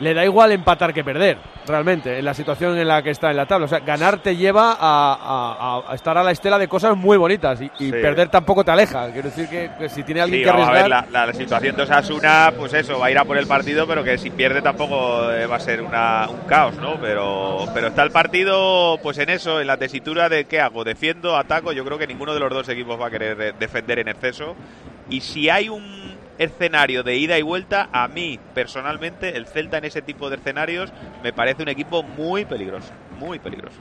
le 0.00 0.12
da 0.14 0.24
igual 0.24 0.52
empatar 0.52 0.92
que 0.92 1.02
perder, 1.02 1.38
realmente, 1.66 2.18
en 2.18 2.24
la 2.24 2.34
situación 2.34 2.76
en 2.78 2.86
la 2.86 3.02
que 3.02 3.10
está 3.10 3.30
en 3.30 3.36
la 3.36 3.46
tabla. 3.46 3.64
O 3.64 3.68
sea, 3.68 3.80
ganar 3.80 4.18
te 4.18 4.36
lleva 4.36 4.76
a, 4.78 5.82
a- 5.88 5.92
a 5.92 5.94
estar 5.94 6.16
a 6.18 6.22
la 6.22 6.30
estela 6.32 6.58
de 6.58 6.68
cosas 6.68 6.96
muy 6.96 7.16
bonitas 7.16 7.60
y, 7.60 7.64
y 7.78 7.86
Sí. 7.86 7.90
perder 7.92 8.28
tampoco 8.28 8.64
te 8.64 8.70
aleja. 8.70 9.10
Quiero 9.12 9.28
decir 9.30 9.48
que, 9.48 9.70
que 9.78 9.88
si 9.88 10.02
tiene 10.02 10.20
alguien 10.20 10.40
Sí, 10.40 10.44
que 10.44 10.50
vamos 10.50 10.68
a 10.68 10.72
ver, 10.72 10.82
arriesgar... 10.92 11.08
la, 11.12 11.26
la 11.26 11.32
situación 11.32 11.76
de 11.76 11.82
Osasuna, 11.82 12.52
pues 12.58 12.74
eso, 12.74 12.98
va 12.98 13.06
a 13.06 13.10
ir 13.10 13.18
a 13.18 13.24
por 13.24 13.38
el 13.38 13.46
partido, 13.46 13.86
pero 13.86 14.04
que 14.04 14.18
si 14.18 14.30
pierde 14.30 14.60
tampoco 14.62 15.30
eh, 15.32 15.46
va 15.46 15.56
a 15.56 15.60
ser 15.60 15.80
una- 15.82 16.28
un 16.28 16.40
caos, 16.46 16.74
¿no? 16.76 16.96
Pero, 17.00 17.64
pero 17.72 17.88
está 17.88 18.02
el 18.02 18.10
partido, 18.10 18.98
pues 19.02 19.18
en 19.18 19.30
eso, 19.30 19.60
en 19.60 19.66
la 19.66 19.76
tesitura 19.76 20.28
de 20.28 20.44
qué 20.44 20.60
hago, 20.60 20.84
defiendo, 20.84 21.36
ataco. 21.36 21.72
Yo 21.72 21.84
creo 21.84 21.98
que 21.98 22.06
ninguno 22.06 22.34
de 22.34 22.40
los 22.40 22.50
dos 22.50 22.68
equipos 22.68 23.00
va 23.00 23.06
a 23.06 23.10
querer 23.10 23.40
eh, 23.40 23.52
defender 23.58 23.98
en 23.98 24.08
exceso 24.08 24.54
Y 25.08 25.20
si 25.20 25.48
hay 25.48 25.68
un 25.68 26.05
escenario 26.38 27.02
de 27.02 27.16
ida 27.16 27.38
y 27.38 27.42
vuelta, 27.42 27.88
a 27.92 28.08
mí 28.08 28.38
personalmente 28.54 29.36
el 29.36 29.46
Celta 29.46 29.78
en 29.78 29.84
ese 29.84 30.02
tipo 30.02 30.28
de 30.30 30.36
escenarios 30.36 30.92
me 31.22 31.32
parece 31.32 31.62
un 31.62 31.68
equipo 31.68 32.02
muy 32.02 32.44
peligroso, 32.44 32.92
muy 33.18 33.38
peligroso. 33.38 33.78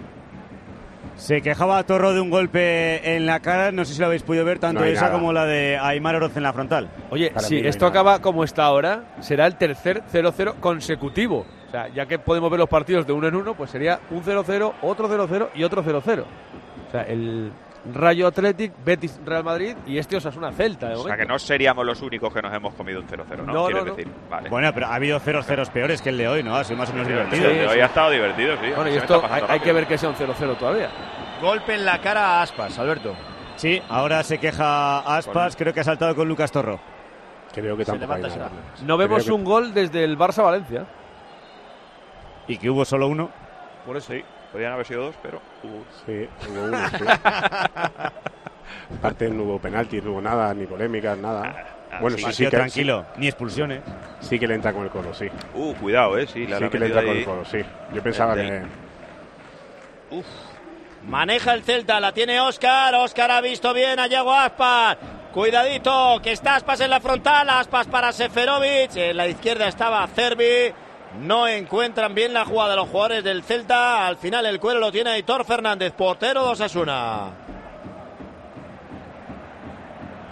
Se 1.15 1.41
quejaba 1.41 1.81
Torro 1.83 2.13
de 2.13 2.19
un 2.19 2.29
golpe 2.29 3.15
en 3.15 3.25
la 3.25 3.39
cara, 3.39 3.71
no 3.71 3.85
sé 3.85 3.93
si 3.93 3.99
lo 4.01 4.07
habéis 4.07 4.23
podido 4.23 4.43
ver, 4.43 4.59
tanto 4.59 4.81
No 4.81 4.85
esa 4.85 5.05
nada. 5.05 5.13
como 5.13 5.31
la 5.31 5.45
de 5.45 5.77
Aymar 5.77 6.15
Oroz 6.17 6.35
en 6.35 6.43
la 6.43 6.51
frontal. 6.51 6.89
Oye, 7.09 7.31
Para 7.31 7.47
si 7.47 7.61
no 7.61 7.69
esto 7.69 7.85
nada. 7.85 7.99
acaba 8.01 8.21
como 8.21 8.43
está 8.43 8.65
ahora, 8.65 9.05
será 9.21 9.45
el 9.47 9.55
tercer 9.55 10.03
0-0 10.11 10.55
consecutivo. 10.59 11.45
O 11.69 11.71
sea, 11.71 11.87
ya 11.87 12.05
que 12.05 12.19
podemos 12.19 12.49
ver 12.51 12.59
los 12.59 12.67
partidos 12.67 13.07
de 13.07 13.13
uno 13.13 13.27
en 13.29 13.35
uno, 13.35 13.53
pues 13.55 13.71
sería 13.71 13.99
un 14.11 14.23
0-0, 14.23 14.73
otro 14.81 15.07
0-0 15.09 15.49
y 15.55 15.63
otro 15.63 15.83
0-0. 15.85 16.23
O 16.87 16.91
sea, 16.91 17.03
el 17.03 17.49
Rayo 17.93 18.27
Athletic, 18.27 18.73
Betis 18.83 19.19
Real 19.23 19.43
Madrid 19.43 19.75
y 19.85 19.97
este 19.99 20.17
Osasuna 20.17 20.51
Celta. 20.51 20.89
De 20.89 20.95
O 20.95 21.03
sea 21.03 21.15
que 21.15 21.25
no 21.25 21.37
seríamos 21.37 21.85
los 21.85 22.01
únicos 22.01 22.33
que 22.33 22.41
nos 22.41 22.53
hemos 22.53 22.73
comido 22.73 22.99
un 22.99 23.07
0-0, 23.07 23.45
¿no? 23.45 23.53
No, 23.53 23.65
Quieres 23.65 23.83
no, 23.83 23.89
no. 23.91 23.95
decir, 23.95 24.11
vale. 24.29 24.49
Bueno, 24.49 24.71
pero 24.73 24.87
ha 24.87 24.95
habido 24.95 25.19
ceros 25.19 25.45
ceros 25.45 25.69
peores 25.69 26.01
que 26.01 26.09
el 26.09 26.17
de 26.17 26.27
hoy, 26.27 26.41
¿no? 26.43 26.55
Ha 26.55 26.63
sido 26.63 26.77
más 26.79 26.89
o 26.89 26.93
menos 26.93 27.07
Sí, 27.07 27.13
divertido. 27.13 27.49
el 27.49 27.57
de 27.59 27.67
hoy 27.67 27.79
ha 27.79 27.85
estado 27.85 28.09
divertido, 28.09 28.55
sí. 28.61 28.71
Bueno, 28.75 28.89
y 28.91 28.95
esto 28.95 29.21
hay, 29.49 29.59
que 29.59 29.71
ver 29.71 29.85
que 29.85 29.97
sea 29.97 30.09
un 30.09 30.15
0-0 30.15 30.57
todavía. 30.57 30.89
Golpe 31.41 31.75
en 31.75 31.85
la 31.85 31.99
cara 32.01 32.39
a 32.39 32.41
Aspas, 32.41 32.77
Alberto. 32.79 33.13
Sí, 33.55 33.81
ahora 33.89 34.23
se 34.23 34.39
queja 34.39 34.99
Aspas, 35.17 35.55
creo 35.55 35.73
que 35.73 35.81
ha 35.81 35.83
saltado 35.83 36.15
con 36.15 36.27
Lucas 36.27 36.51
Torro. 36.51 36.79
Creo 37.53 37.77
que 37.77 37.85
Se 37.85 37.91
tampoco 37.91 38.13
hay 38.15 38.21
nada. 38.23 38.49
No 38.83 38.97
vemos 38.97 39.23
Creo 39.23 39.35
que- 39.35 39.41
un 39.41 39.45
gol 39.45 39.73
desde 39.73 40.03
el 40.03 40.17
Barça-Valencia. 40.17 40.85
Y 42.47 42.57
que 42.57 42.69
hubo 42.69 42.83
solo 42.83 43.07
uno. 43.07 43.29
Por 43.85 43.95
eso 43.97 44.11
sí. 44.13 44.23
Podrían 44.55 44.71
haber 44.71 44.85
sido 44.87 45.03
dos, 45.07 45.15
pero 45.21 45.41
hubo. 45.63 45.83
Sí, 46.05 46.29
hubo 46.49 46.63
uno, 46.63 46.77
sí. 46.97 47.03
Aparte 48.99 49.29
no 49.29 49.43
hubo 49.43 49.59
penaltis, 49.59 50.01
no 50.01 50.11
hubo 50.11 50.21
nada, 50.21 50.53
ni 50.53 50.65
polémicas, 50.65 51.17
nada. 51.17 51.75
Bueno, 51.99 52.15
sí, 52.17 52.23
sí 52.31 52.45
que, 52.45 52.51
tranquilo, 52.51 53.05
ni 53.17 53.27
expulsiones. 53.27 53.81
Sí, 54.21 54.39
que 54.39 54.47
le 54.47 54.55
entra 54.55 54.71
con 54.71 54.83
el 54.83 54.89
codo, 54.89 55.13
sí. 55.13 55.27
Uh, 55.55 55.73
cuidado, 55.73 56.17
eh. 56.17 56.25
Sí, 56.25 56.47
la 56.47 56.59
sí 56.59 56.69
que 56.69 56.79
le 56.79 56.85
entra 56.85 57.03
con 57.03 57.17
el 57.17 57.25
codo, 57.25 57.43
sí. 57.43 57.57
Yo 57.93 58.01
pensaba 58.01 58.31
El 58.35 58.47
que... 58.47 58.53
del- 58.53 60.23
Maneja 61.05 61.53
el 61.53 61.61
Celta, 61.63 61.99
la 61.99 62.13
tiene 62.13 62.39
Oscar. 62.39 62.95
Oscar 62.95 63.31
ha 63.31 63.41
visto 63.41 63.73
bien 63.73 63.99
a 63.99 64.07
Yago 64.07 64.33
Aspas. 64.33 64.95
Cuidadito, 65.33 66.21
que 66.23 66.31
está 66.31 66.55
Aspas 66.55 66.79
en 66.79 66.91
la 66.91 67.01
frontal. 67.01 67.49
Aspas 67.49 67.87
para 67.87 68.13
Seferovic. 68.13 68.95
En 68.95 69.17
la 69.17 69.27
izquierda 69.27 69.67
estaba 69.67 70.07
Cervi. 70.07 70.73
No 71.21 71.47
encuentran 71.47 72.13
bien 72.13 72.33
la 72.33 72.45
jugada 72.45 72.75
los 72.75 72.89
jugadores 72.89 73.23
del 73.23 73.43
Celta. 73.43 74.05
Al 74.05 74.17
final 74.17 74.45
el 74.45 74.59
cuero 74.59 74.79
lo 74.79 74.91
tiene 74.91 75.11
Aitor 75.11 75.45
Fernández, 75.45 75.93
portero 75.93 76.45
de 76.45 76.51
Osasuna. 76.51 77.29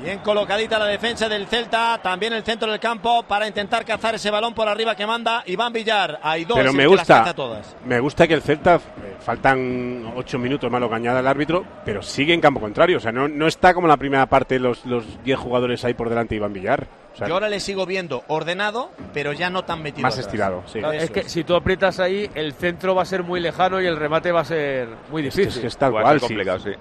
Bien 0.03 0.19
colocadita 0.19 0.77
la 0.77 0.87
defensa 0.87 1.29
del 1.29 1.47
Celta, 1.47 1.97
también 2.03 2.33
el 2.33 2.43
centro 2.43 2.69
del 2.69 2.77
campo 2.77 3.23
para 3.23 3.47
intentar 3.47 3.85
cazar 3.85 4.15
ese 4.15 4.29
balón 4.29 4.53
por 4.53 4.67
arriba 4.67 4.97
que 4.97 5.07
manda 5.07 5.43
Iván 5.45 5.71
Villar. 5.71 6.19
Hay 6.21 6.43
dos 6.43 6.57
Pero 6.57 6.73
me 6.73 6.83
las 6.83 6.91
gusta, 6.91 7.33
todas. 7.33 7.73
me 7.85 8.01
gusta 8.01 8.27
que 8.27 8.33
el 8.33 8.41
Celta, 8.41 8.75
eh, 8.75 9.15
faltan 9.21 10.11
ocho 10.17 10.37
minutos 10.37 10.69
más 10.69 10.81
lo 10.81 10.89
que 10.89 10.95
añada 10.95 11.21
el 11.21 11.27
árbitro, 11.27 11.63
pero 11.85 12.01
sigue 12.01 12.33
en 12.33 12.41
campo 12.41 12.59
contrario. 12.59 12.97
O 12.97 12.99
sea, 12.99 13.13
no, 13.13 13.29
no 13.29 13.47
está 13.47 13.73
como 13.73 13.87
la 13.87 13.95
primera 13.95 14.25
parte 14.25 14.59
los, 14.59 14.85
los 14.85 15.23
10 15.23 15.39
jugadores 15.39 15.85
ahí 15.85 15.93
por 15.93 16.09
delante 16.09 16.35
de 16.35 16.39
Iván 16.39 16.51
Villar. 16.51 16.85
O 17.13 17.15
sea, 17.15 17.27
Yo 17.27 17.35
ahora 17.35 17.47
le 17.47 17.59
sigo 17.59 17.85
viendo 17.85 18.23
ordenado, 18.27 18.89
pero 19.13 19.33
ya 19.33 19.49
no 19.51 19.63
tan 19.65 19.83
metido. 19.83 20.01
más 20.01 20.13
atrás. 20.15 20.25
estirado, 20.25 20.63
sí. 20.65 20.79
Claro, 20.79 20.93
es 20.93 21.11
que 21.11 21.19
es. 21.21 21.31
si 21.31 21.43
tú 21.43 21.55
aprietas 21.55 21.99
ahí, 21.99 22.29
el 22.33 22.53
centro 22.53 22.95
va 22.95 23.03
a 23.03 23.05
ser 23.05 23.21
muy 23.23 23.39
lejano 23.39 23.79
y 23.81 23.85
el 23.85 23.95
remate 23.97 24.31
va 24.31 24.41
a 24.41 24.45
ser 24.45 24.87
muy 25.11 25.21
difícil. 25.21 25.47
es 25.47 25.59
que 25.59 25.67
es 25.67 25.77
tal 25.77 25.95
Va 25.95 25.99
a 25.99 26.03
cual. 26.03 26.19
ser 26.19 26.27
sí. 26.27 26.33
complicado, 26.33 26.59
sí. 26.59 26.71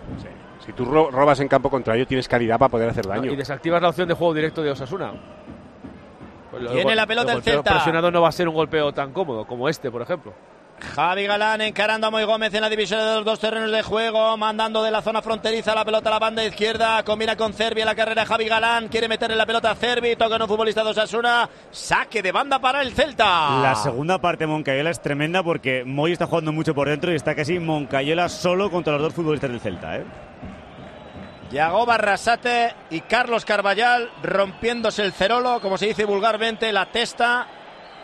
Si 0.65 0.73
tú 0.73 0.85
ro- 0.87 1.11
robas 1.11 1.41
en 1.41 1.49
campo 1.49 1.69
contrario, 1.69 2.07
tienes 2.07 2.29
calidad 2.29 2.59
para 2.59 2.71
poder 2.71 2.89
hacer 2.89 3.07
daño. 3.07 3.31
Y 3.33 3.37
desactivas 3.37 3.83
la 3.83 3.89
opción 3.91 4.09
de 4.09 4.15
juego 4.15 4.33
directo 4.33 4.63
de 4.63 4.71
Osasuna. 4.71 5.13
Pues 6.51 6.71
Tiene 6.71 6.95
la 6.95 7.07
pelota 7.07 7.33
el 7.33 7.43
Celta. 7.43 7.71
presionado 7.73 8.11
no 8.11 8.23
va 8.23 8.29
a 8.29 8.33
ser 8.33 8.47
un 8.49 8.55
golpeo 8.55 8.93
tan 8.93 9.13
cómodo 9.13 9.45
como 9.47 9.69
este, 9.69 9.91
por 9.91 10.03
ejemplo. 10.03 10.33
Javi 10.83 11.27
Galán 11.27 11.61
encarando 11.61 12.07
a 12.07 12.11
Moy 12.11 12.25
Gómez 12.25 12.53
en 12.53 12.61
la 12.61 12.69
división 12.69 13.01
de 13.01 13.15
los 13.15 13.25
dos 13.25 13.39
terrenos 13.39 13.71
de 13.71 13.83
juego, 13.83 14.37
mandando 14.37 14.83
de 14.83 14.91
la 14.91 15.01
zona 15.01 15.23
fronteriza 15.23 15.75
la 15.75 15.85
pelota 15.85 16.09
a 16.11 16.13
la 16.13 16.19
banda 16.19 16.45
izquierda, 16.45 17.03
combina 17.05 17.37
con 17.37 17.53
Cervi 17.55 17.81
en 17.81 17.87
la 17.87 17.95
carrera 17.95 18.27
Javi 18.27 18.47
Galán, 18.47 18.89
quiere 18.89 19.09
meterle 19.09 19.37
la 19.37 19.47
pelota 19.47 19.71
a 19.71 19.75
Cervi, 19.75 20.17
toca 20.17 20.37
en 20.37 20.43
un 20.43 20.49
futbolista 20.49 20.83
de 20.85 20.91
Osasuna, 20.91 21.49
saque 21.71 22.21
de 22.21 22.33
banda 22.33 22.59
para 22.59 22.83
el 22.83 22.93
Celta. 22.93 23.61
La 23.63 23.75
segunda 23.75 24.19
parte 24.21 24.45
de 24.45 24.49
Moncayola 24.49 24.91
es 24.91 25.01
tremenda 25.01 25.43
porque 25.43 25.85
Moy 25.85 26.13
está 26.13 26.27
jugando 26.27 26.53
mucho 26.53 26.75
por 26.75 26.89
dentro 26.89 27.13
y 27.13 27.17
está 27.17 27.35
casi 27.35 27.59
Moncayola 27.59 28.29
solo 28.29 28.71
contra 28.71 28.95
los 28.95 29.03
dos 29.03 29.15
futbolistas 29.15 29.51
del 29.51 29.61
Celta. 29.61 29.97
¿eh? 29.97 30.05
Yago 31.53 31.85
Barrasate 31.85 32.75
y 32.91 33.01
Carlos 33.03 33.45
Carballal 33.45 34.11
rompiéndose 34.23 35.05
el 35.05 35.13
cerolo, 35.13 35.61
como 35.61 35.77
se 35.77 35.87
dice 35.87 36.07
vulgarmente, 36.07 36.73
la 36.73 36.87
testa, 36.87 37.47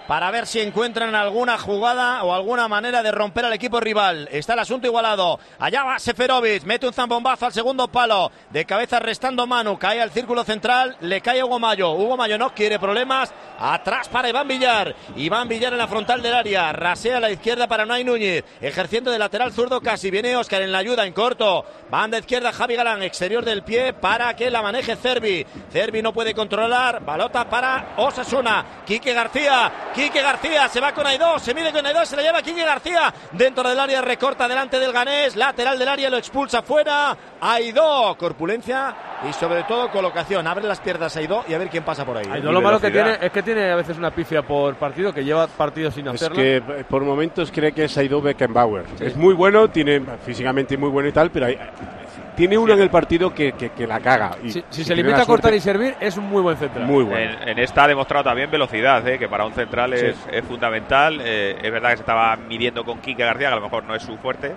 para 0.08 0.30
ver 0.30 0.46
si 0.46 0.58
encuentran 0.60 1.14
alguna 1.14 1.58
jugada 1.58 2.24
o 2.24 2.32
alguna 2.32 2.66
manera 2.66 3.02
de 3.02 3.12
romper 3.12 3.44
al 3.44 3.52
equipo 3.52 3.78
rival. 3.78 4.26
Está 4.32 4.54
el 4.54 4.60
asunto 4.60 4.86
igualado. 4.86 5.38
Allá 5.58 5.84
va 5.84 5.98
Seferovic, 5.98 6.64
mete 6.64 6.86
un 6.86 6.94
zambombazo 6.94 7.44
al 7.44 7.52
segundo 7.52 7.88
palo, 7.88 8.32
de 8.48 8.64
cabeza 8.64 8.98
restando 9.00 9.46
Manu, 9.46 9.78
cae 9.78 10.00
al 10.00 10.10
círculo 10.10 10.44
central, 10.44 10.96
le 11.02 11.20
cae 11.20 11.44
Hugo 11.44 11.58
Mayo. 11.58 11.90
Hugo 11.90 12.16
Mayo 12.16 12.38
no 12.38 12.54
quiere 12.54 12.78
problemas, 12.78 13.34
atrás 13.58 14.08
para 14.08 14.30
Iván 14.30 14.48
Villar. 14.48 14.96
Iván 15.14 15.46
Villar 15.46 15.74
en 15.74 15.78
la 15.78 15.88
frontal 15.88 16.22
del 16.22 16.34
área, 16.34 16.72
rasea 16.72 17.18
a 17.18 17.20
la 17.20 17.30
izquierda 17.30 17.68
para 17.68 17.84
Noay 17.84 18.02
Núñez, 18.02 18.44
ejerciendo 18.62 19.10
de 19.10 19.18
lateral 19.18 19.52
zurdo 19.52 19.82
casi. 19.82 20.10
Viene 20.10 20.36
Oscar 20.36 20.62
en 20.62 20.72
la 20.72 20.78
ayuda, 20.78 21.04
en 21.04 21.12
corto. 21.12 21.66
Banda 21.90 22.18
izquierda 22.18 22.52
Javi 22.52 22.76
Galán, 22.76 23.02
exterior 23.02 23.44
del 23.44 23.62
pie 23.62 23.92
para 23.92 24.34
que 24.34 24.50
la 24.50 24.62
maneje 24.62 24.96
Cervi. 24.96 25.44
Cervi 25.70 26.00
no 26.00 26.14
puede 26.14 26.32
controlar, 26.32 27.04
balota 27.04 27.46
para 27.50 27.92
Osasuna. 27.98 28.82
Quique 28.86 29.12
García, 29.12 29.90
Quique 29.98 30.22
García 30.22 30.68
se 30.68 30.80
va 30.80 30.92
con 30.92 31.04
Aidó, 31.04 31.40
se 31.40 31.52
mide 31.52 31.72
con 31.72 31.84
Aidó, 31.84 32.04
se 32.06 32.14
la 32.14 32.22
lleva 32.22 32.40
Quique 32.40 32.64
García 32.64 33.12
dentro 33.32 33.68
del 33.68 33.80
área, 33.80 34.00
recorta 34.00 34.46
delante 34.46 34.78
del 34.78 34.92
ganés, 34.92 35.34
lateral 35.34 35.76
del 35.76 35.88
área, 35.88 36.08
lo 36.08 36.16
expulsa 36.18 36.62
fuera. 36.62 37.16
Aidó, 37.40 38.16
corpulencia 38.16 38.94
y 39.28 39.32
sobre 39.32 39.64
todo 39.64 39.90
colocación. 39.90 40.46
Abre 40.46 40.68
las 40.68 40.78
piernas 40.78 41.16
Aidó 41.16 41.42
y 41.48 41.54
a 41.54 41.58
ver 41.58 41.68
quién 41.68 41.82
pasa 41.82 42.04
por 42.04 42.16
ahí. 42.16 42.26
¿eh? 42.32 42.40
No, 42.40 42.52
lo 42.52 42.60
malo 42.60 42.80
que 42.80 42.92
tiene 42.92 43.18
es 43.20 43.32
que 43.32 43.42
tiene 43.42 43.72
a 43.72 43.74
veces 43.74 43.98
una 43.98 44.12
pifia 44.12 44.42
por 44.42 44.76
partido, 44.76 45.12
que 45.12 45.24
lleva 45.24 45.48
partidos 45.48 45.94
sin 45.94 46.06
Es 46.06 46.14
hacerlo. 46.14 46.36
que 46.36 46.56
eh, 46.58 46.62
por 46.88 47.02
momentos 47.02 47.50
cree 47.50 47.72
que 47.72 47.84
es 47.84 47.98
Aido 47.98 48.20
Beckenbauer. 48.22 48.84
Es 49.00 49.16
muy 49.16 49.34
bueno, 49.34 49.68
tiene 49.68 50.00
físicamente 50.24 50.76
muy 50.76 50.90
bueno 50.90 51.08
y 51.08 51.12
tal, 51.12 51.32
pero 51.32 51.46
hay- 51.46 51.58
tiene 52.38 52.56
uno 52.56 52.72
en 52.72 52.80
el 52.80 52.88
partido 52.88 53.34
que, 53.34 53.52
que- 53.52 53.70
que 53.70 53.86
la 53.86 53.98
caga. 54.00 54.30
Y 54.42 54.50
Si, 54.50 54.60
si 54.60 54.66
si 54.70 54.84
se 54.84 54.94
limita 54.94 55.22
a 55.22 55.26
cortar 55.26 55.50
suerte- 55.50 55.56
y 55.56 55.60
servir, 55.60 55.96
es 56.00 56.16
un 56.16 56.28
muy 56.28 56.40
buen 56.40 56.56
central. 56.56 56.86
Muy 56.86 57.04
bueno. 57.04 57.32
En, 57.42 57.48
en 57.50 57.58
esta 57.58 57.84
ha 57.84 57.88
demostrado 57.88 58.22
también 58.24 58.48
velocidad, 58.50 59.06
¿eh? 59.08 59.18
que 59.18 59.28
para 59.28 59.44
un 59.44 59.52
central 59.52 59.92
es, 59.92 60.16
Sí. 60.16 60.22
es 60.32 60.44
fundamental. 60.44 61.20
Eh, 61.20 61.58
es 61.60 61.70
verdad 61.72 61.90
que 61.90 61.96
se 61.96 62.02
estaba 62.02 62.36
midiendo 62.36 62.84
con 62.84 62.98
Quique 63.00 63.24
García, 63.24 63.48
que 63.48 63.52
a 63.54 63.56
lo 63.56 63.62
mejor 63.62 63.82
no 63.84 63.94
es 63.94 64.02
su 64.02 64.16
fuerte. 64.18 64.54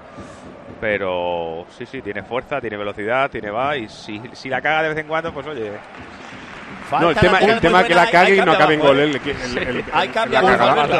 Pero 0.80 1.66
sí, 1.70 1.86
sí, 1.86 2.02
tiene 2.02 2.24
fuerza, 2.24 2.60
tiene 2.62 2.78
velocidad, 2.78 3.30
tiene 3.30 3.52
va. 3.52 3.76
Y 3.78 3.88
si, 3.90 4.22
si 4.34 4.50
la 4.50 4.62
caga 4.62 4.84
de 4.84 4.90
vez 4.90 4.98
en 5.00 5.08
cuando, 5.08 5.32
pues 5.34 5.46
oye. 5.48 5.72
No, 7.00 7.10
el 7.12 7.16
tema, 7.16 7.40
el 7.40 7.60
tema 7.60 7.84
que 7.84 7.96
la 7.96 8.10
cague 8.10 8.36
y 8.36 8.42
no 8.42 8.52
acabe 8.52 8.74
en 8.76 8.80
gol. 8.80 9.00
el- 9.00 9.16
el- 9.16 9.58
el- 9.58 9.68
el- 9.78 9.86
Hay 9.94 10.10
cambio. 10.10 10.40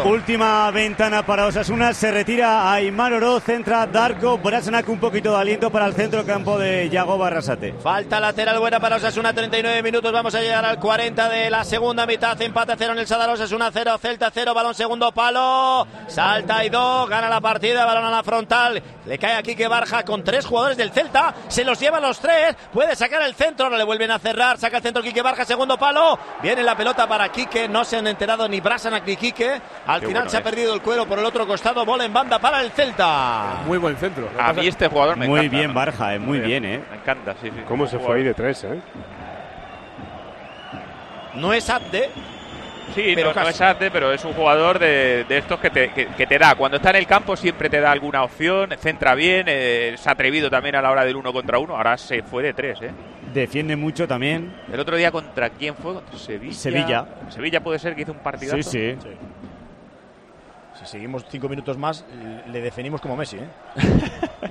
Última 0.06 0.72
ventana 0.72 1.26
para 1.26 1.46
Osasuna, 1.46 1.94
se 1.94 2.12
retira 2.12 2.72
Aymar 2.72 3.14
Oroz, 3.14 3.48
entra 3.50 3.86
Darko 3.88 4.38
Brasnak, 4.38 4.88
un 4.90 5.00
poquito 5.00 5.32
de 5.32 5.38
aliento 5.42 5.70
para 5.72 5.86
el 5.86 5.94
centro 5.94 6.26
campo 6.26 6.58
de 6.58 6.90
Yago 6.90 7.18
Barrasate. 7.18 7.74
Falta 7.82 8.20
lateral 8.20 8.60
buena 8.60 8.80
para 8.80 8.98
Osasuna, 8.98 9.34
39 9.34 9.82
minutos. 9.84 10.12
Vamos 10.12 10.34
a 10.36 10.42
llegar 10.42 10.64
al 10.66 10.80
40 10.80 11.30
de 11.30 11.50
la 11.50 11.64
segunda 11.64 12.06
mitad. 12.06 12.40
Empate 12.42 12.74
a 12.74 12.76
cero 12.78 12.94
en 12.94 13.00
el 13.00 13.08
Sadar 13.08 13.30
Osasuna 13.30 13.70
0, 13.74 13.98
Celta 14.02 14.32
0, 14.34 14.54
balón 14.54 14.76
segundo 14.76 15.12
palo. 15.12 15.88
Salta 16.08 16.64
y 16.66 16.70
dos, 16.70 17.10
gana 17.10 17.30
la 17.30 17.42
partida, 17.42 17.86
balón 17.86 18.06
a 18.06 18.12
la 18.12 18.24
frontal. 18.24 18.82
Le 19.06 19.18
cae 19.18 19.36
a 19.36 19.42
Quique 19.44 19.68
Barja 19.68 20.04
con 20.04 20.24
tres 20.24 20.46
jugadores 20.46 20.78
del 20.78 20.92
Celta. 20.92 21.34
Se 21.48 21.64
los 21.64 21.80
lleva 21.80 22.00
los 22.00 22.20
tres. 22.20 22.56
Puede 22.74 22.96
sacar 22.96 23.22
el 23.24 23.34
centro, 23.36 23.66
ahora 23.66 23.78
le 23.78 23.84
vuelven 23.84 24.12
a 24.12 24.20
cerrar. 24.20 24.58
Saca 24.58 24.78
el 24.78 24.84
centro 24.84 25.02
Quique 25.02 25.22
Barja, 25.22 25.46
segundo 25.46 25.78
palo. 25.82 26.18
Viene 26.42 26.64
la 26.64 26.78
pelota 26.78 27.08
para 27.08 27.28
Quique. 27.30 27.68
No 27.68 27.84
se 27.84 27.98
han 27.98 28.08
enterado 28.08 28.48
ni 28.48 28.62
Brasanac 28.62 29.06
ni 29.06 29.18
Quique. 29.18 29.60
Al 29.88 30.00
Qué 30.00 30.08
final 30.08 30.22
bueno 30.24 30.30
se 30.30 30.38
ha 30.38 30.40
es. 30.40 30.46
perdido 30.46 30.74
el 30.74 30.82
cuero 30.82 31.06
por 31.06 31.20
el 31.20 31.26
otro 31.26 31.46
costado. 31.46 31.84
Bola 31.84 32.06
en 32.06 32.14
banda 32.14 32.40
para 32.40 32.62
el 32.62 32.72
Celta. 32.72 33.56
Muy 33.66 33.78
buen 33.80 33.98
centro. 33.98 34.30
A 34.40 34.54
mí 34.54 34.68
este 34.68 34.88
jugador 34.88 35.18
me 35.18 35.28
Muy 35.28 35.40
encanta. 35.42 35.58
bien, 35.58 35.68
¿no? 35.70 35.74
Barja, 35.74 36.14
eh, 36.16 36.20
muy 36.20 36.40
bien, 36.40 36.64
¿eh? 36.64 36.84
Me 36.90 36.98
encanta, 36.98 37.34
sí, 37.42 37.50
sí. 37.50 37.62
¿Cómo 37.68 37.88
se 37.88 38.00
fue 38.00 38.18
ahí 38.18 38.24
de 38.24 38.34
tres, 38.34 38.64
eh? 38.64 38.80
No 41.34 41.54
es 41.54 41.70
Abde. 41.70 42.10
Sí, 42.94 43.14
Pero 43.16 43.34
no, 43.34 43.42
no 43.42 43.50
es 43.50 43.62
arte, 43.62 43.90
pero 43.92 44.12
es 44.12 44.24
un 44.26 44.34
jugador 44.34 44.80
de, 44.80 45.26
de 45.28 45.38
estos 45.38 45.60
que 45.60 45.70
te, 45.70 45.90
que, 45.92 46.08
que 46.08 46.28
te 46.28 46.38
da. 46.38 46.56
Cuando 46.56 46.78
está 46.78 46.90
en 46.92 46.98
el 46.98 47.08
campo 47.08 47.36
siempre 47.36 47.70
te 47.70 47.80
da 47.80 47.92
alguna 47.92 48.24
opción, 48.24 48.70
centra 48.80 49.16
bien, 49.16 49.46
eh, 49.48 49.96
se 49.98 50.10
ha 50.10 50.14
atrevido 50.14 50.50
también 50.50 50.76
a 50.76 50.82
la 50.82 50.92
hora 50.92 51.06
del 51.06 51.16
uno 51.16 51.32
contra 51.32 51.58
uno. 51.60 51.76
Ahora 51.76 51.98
se 51.98 52.22
fue 52.24 52.44
de 52.44 52.54
tres, 52.54 52.82
¿eh? 52.82 52.92
Defiende 53.34 53.76
mucho 53.76 54.08
también. 54.08 54.54
El 54.72 54.80
otro 54.80 54.98
día 54.98 55.12
contra 55.12 55.50
quién 55.52 55.76
fue? 55.76 55.94
Contra 55.94 56.18
Sevilla. 56.18 56.54
Sevilla. 56.54 57.06
Sevilla 57.30 57.62
puede 57.62 57.80
ser 57.80 57.96
que 57.96 58.02
hizo 58.02 58.12
un 58.12 58.20
partidazo. 58.20 58.62
Sí, 58.62 58.64
sí. 58.70 58.98
Si 60.80 60.86
seguimos 60.86 61.26
cinco 61.30 61.48
minutos 61.48 61.78
más, 61.78 62.06
le 62.52 62.62
definimos 62.62 63.00
como 63.00 63.16
Messi, 63.16 63.38
¿eh? 63.38 63.48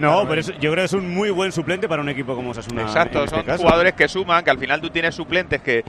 No, 0.00 0.26
pero 0.28 0.40
eso- 0.40 0.52
yo 0.52 0.70
creo 0.72 0.82
que 0.82 0.84
es 0.86 0.92
un 0.92 1.12
muy 1.14 1.30
buen 1.30 1.52
suplente 1.52 1.88
para 1.88 2.02
un 2.02 2.08
equipo 2.08 2.34
como 2.34 2.50
Osasuna. 2.50 2.82
Exacto, 2.82 3.18
en 3.18 3.24
este 3.24 3.36
son 3.36 3.44
caso. 3.46 3.62
jugadores 3.62 3.92
que 3.94 4.08
suman, 4.08 4.42
que 4.44 4.50
al 4.50 4.58
final 4.58 4.80
tú 4.80 4.90
tienes 4.90 5.14
suplentes 5.14 5.60
que 5.62 5.84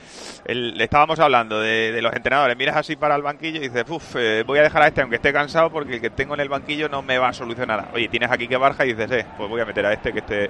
el- 0.45 0.77
le 0.77 0.83
estábamos 0.83 1.19
hablando 1.19 1.59
de, 1.59 1.91
de 1.91 2.01
los 2.01 2.13
entrenadores, 2.13 2.55
miras 2.57 2.75
así 2.75 2.95
para 2.95 3.15
el 3.15 3.21
banquillo 3.21 3.57
y 3.57 3.69
dices, 3.69 3.85
uff, 3.87 4.15
voy 4.45 4.59
a 4.59 4.63
dejar 4.63 4.81
a 4.83 4.87
este 4.87 5.01
aunque 5.01 5.15
esté 5.17 5.31
cansado 5.33 5.69
porque 5.71 5.95
el 5.95 6.01
que 6.01 6.09
tengo 6.09 6.33
en 6.33 6.39
el 6.41 6.49
banquillo 6.49 6.89
no 6.89 7.01
me 7.01 7.17
va 7.17 7.29
a 7.29 7.33
solucionar 7.33 7.77
nada. 7.81 7.91
Oye, 7.93 8.07
tienes 8.09 8.29
aquí 8.31 8.47
que 8.47 8.57
Barja 8.57 8.85
y 8.85 8.93
dices, 8.93 9.11
eh, 9.11 9.25
pues 9.37 9.49
voy 9.49 9.61
a 9.61 9.65
meter 9.65 9.85
a 9.85 9.93
este 9.93 10.11
que 10.13 10.19
este, 10.19 10.49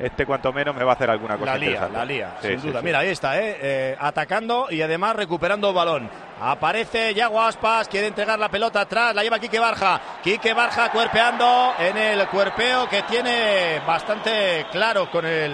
este 0.00 0.26
cuanto 0.26 0.52
menos 0.52 0.74
me 0.74 0.84
va 0.84 0.92
a 0.92 0.94
hacer 0.94 1.10
alguna 1.10 1.36
cosa 1.36 1.52
La 1.52 1.58
lía, 1.58 1.88
la 1.92 2.04
lía, 2.04 2.34
Sí, 2.40 2.48
sin 2.48 2.60
sí, 2.60 2.68
duda. 2.68 2.80
sí. 2.80 2.84
Mira, 2.86 2.98
ahí 3.00 3.08
está, 3.08 3.38
¿eh? 3.40 3.56
Eh, 3.60 3.96
atacando 3.98 4.66
y 4.70 4.82
además 4.82 5.16
recuperando 5.16 5.72
balón. 5.72 6.08
Aparece 6.44 7.14
Yago 7.14 7.40
Aspas, 7.40 7.86
quiere 7.86 8.08
entregar 8.08 8.36
la 8.36 8.48
pelota 8.48 8.80
atrás, 8.80 9.14
la 9.14 9.22
lleva 9.22 9.38
Quique 9.38 9.60
Barja. 9.60 10.00
Quique 10.24 10.52
Barja 10.52 10.90
cuerpeando 10.90 11.72
en 11.78 11.96
el 11.96 12.26
cuerpeo 12.26 12.88
que 12.88 13.02
tiene 13.02 13.80
bastante 13.86 14.66
claro 14.72 15.08
con 15.08 15.24
el. 15.24 15.52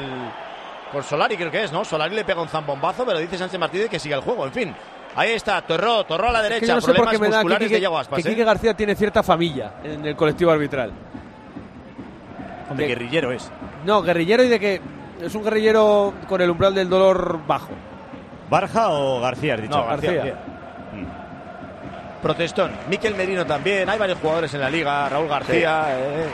Con 0.90 1.02
Solari, 1.04 1.36
creo 1.36 1.50
que 1.50 1.64
es, 1.64 1.72
¿no? 1.72 1.84
Solari 1.84 2.14
le 2.14 2.24
pega 2.24 2.40
un 2.40 2.48
zambombazo, 2.48 3.04
pero 3.04 3.18
dice 3.18 3.36
Sánchez 3.36 3.60
Martínez 3.60 3.90
que 3.90 3.98
sigue 3.98 4.14
el 4.14 4.22
juego. 4.22 4.46
En 4.46 4.52
fin, 4.52 4.74
ahí 5.14 5.32
está, 5.32 5.60
Torró, 5.60 6.04
Torró 6.04 6.28
a 6.30 6.32
la 6.32 6.38
Es 6.38 6.42
derecha. 6.44 6.60
que 6.60 6.66
yo 6.68 6.74
no 6.76 6.80
sé 6.80 6.86
por 6.86 6.94
problemas 6.96 7.12
qué 7.12 7.18
me 7.18 7.26
da 7.26 7.30
que 7.32 7.36
musculares 7.44 7.68
de 7.68 7.74
Quique, 7.74 7.80
Yago 7.82 7.98
Aspas. 7.98 8.22
que 8.22 8.28
¿eh? 8.28 8.32
Quique 8.32 8.44
García 8.44 8.72
tiene 8.74 8.94
cierta 8.94 9.22
familia 9.22 9.72
en 9.84 10.06
el 10.06 10.16
colectivo 10.16 10.50
arbitral. 10.50 10.90
Hombre, 12.70 12.86
que- 12.86 12.94
guerrillero 12.94 13.32
es. 13.32 13.50
No, 13.84 14.00
guerrillero 14.00 14.42
y 14.42 14.48
de 14.48 14.58
que 14.58 14.80
es 15.20 15.34
un 15.34 15.44
guerrillero 15.44 16.14
con 16.26 16.40
el 16.40 16.48
umbral 16.50 16.74
del 16.74 16.88
dolor 16.88 17.40
bajo. 17.46 17.72
¿Barja 18.48 18.88
o 18.88 19.20
García, 19.20 19.52
has 19.54 19.60
dicho? 19.60 19.76
No, 19.76 19.84
García. 19.86 20.12
García. 20.14 20.38
Protestón. 22.22 22.72
Miquel 22.88 23.14
Merino 23.14 23.46
también. 23.46 23.88
Hay 23.88 23.98
varios 23.98 24.18
jugadores 24.18 24.52
en 24.54 24.60
la 24.60 24.70
liga. 24.70 25.08
Raúl 25.08 25.28
García, 25.28 25.86
eh, 25.90 26.24
eh, 26.24 26.28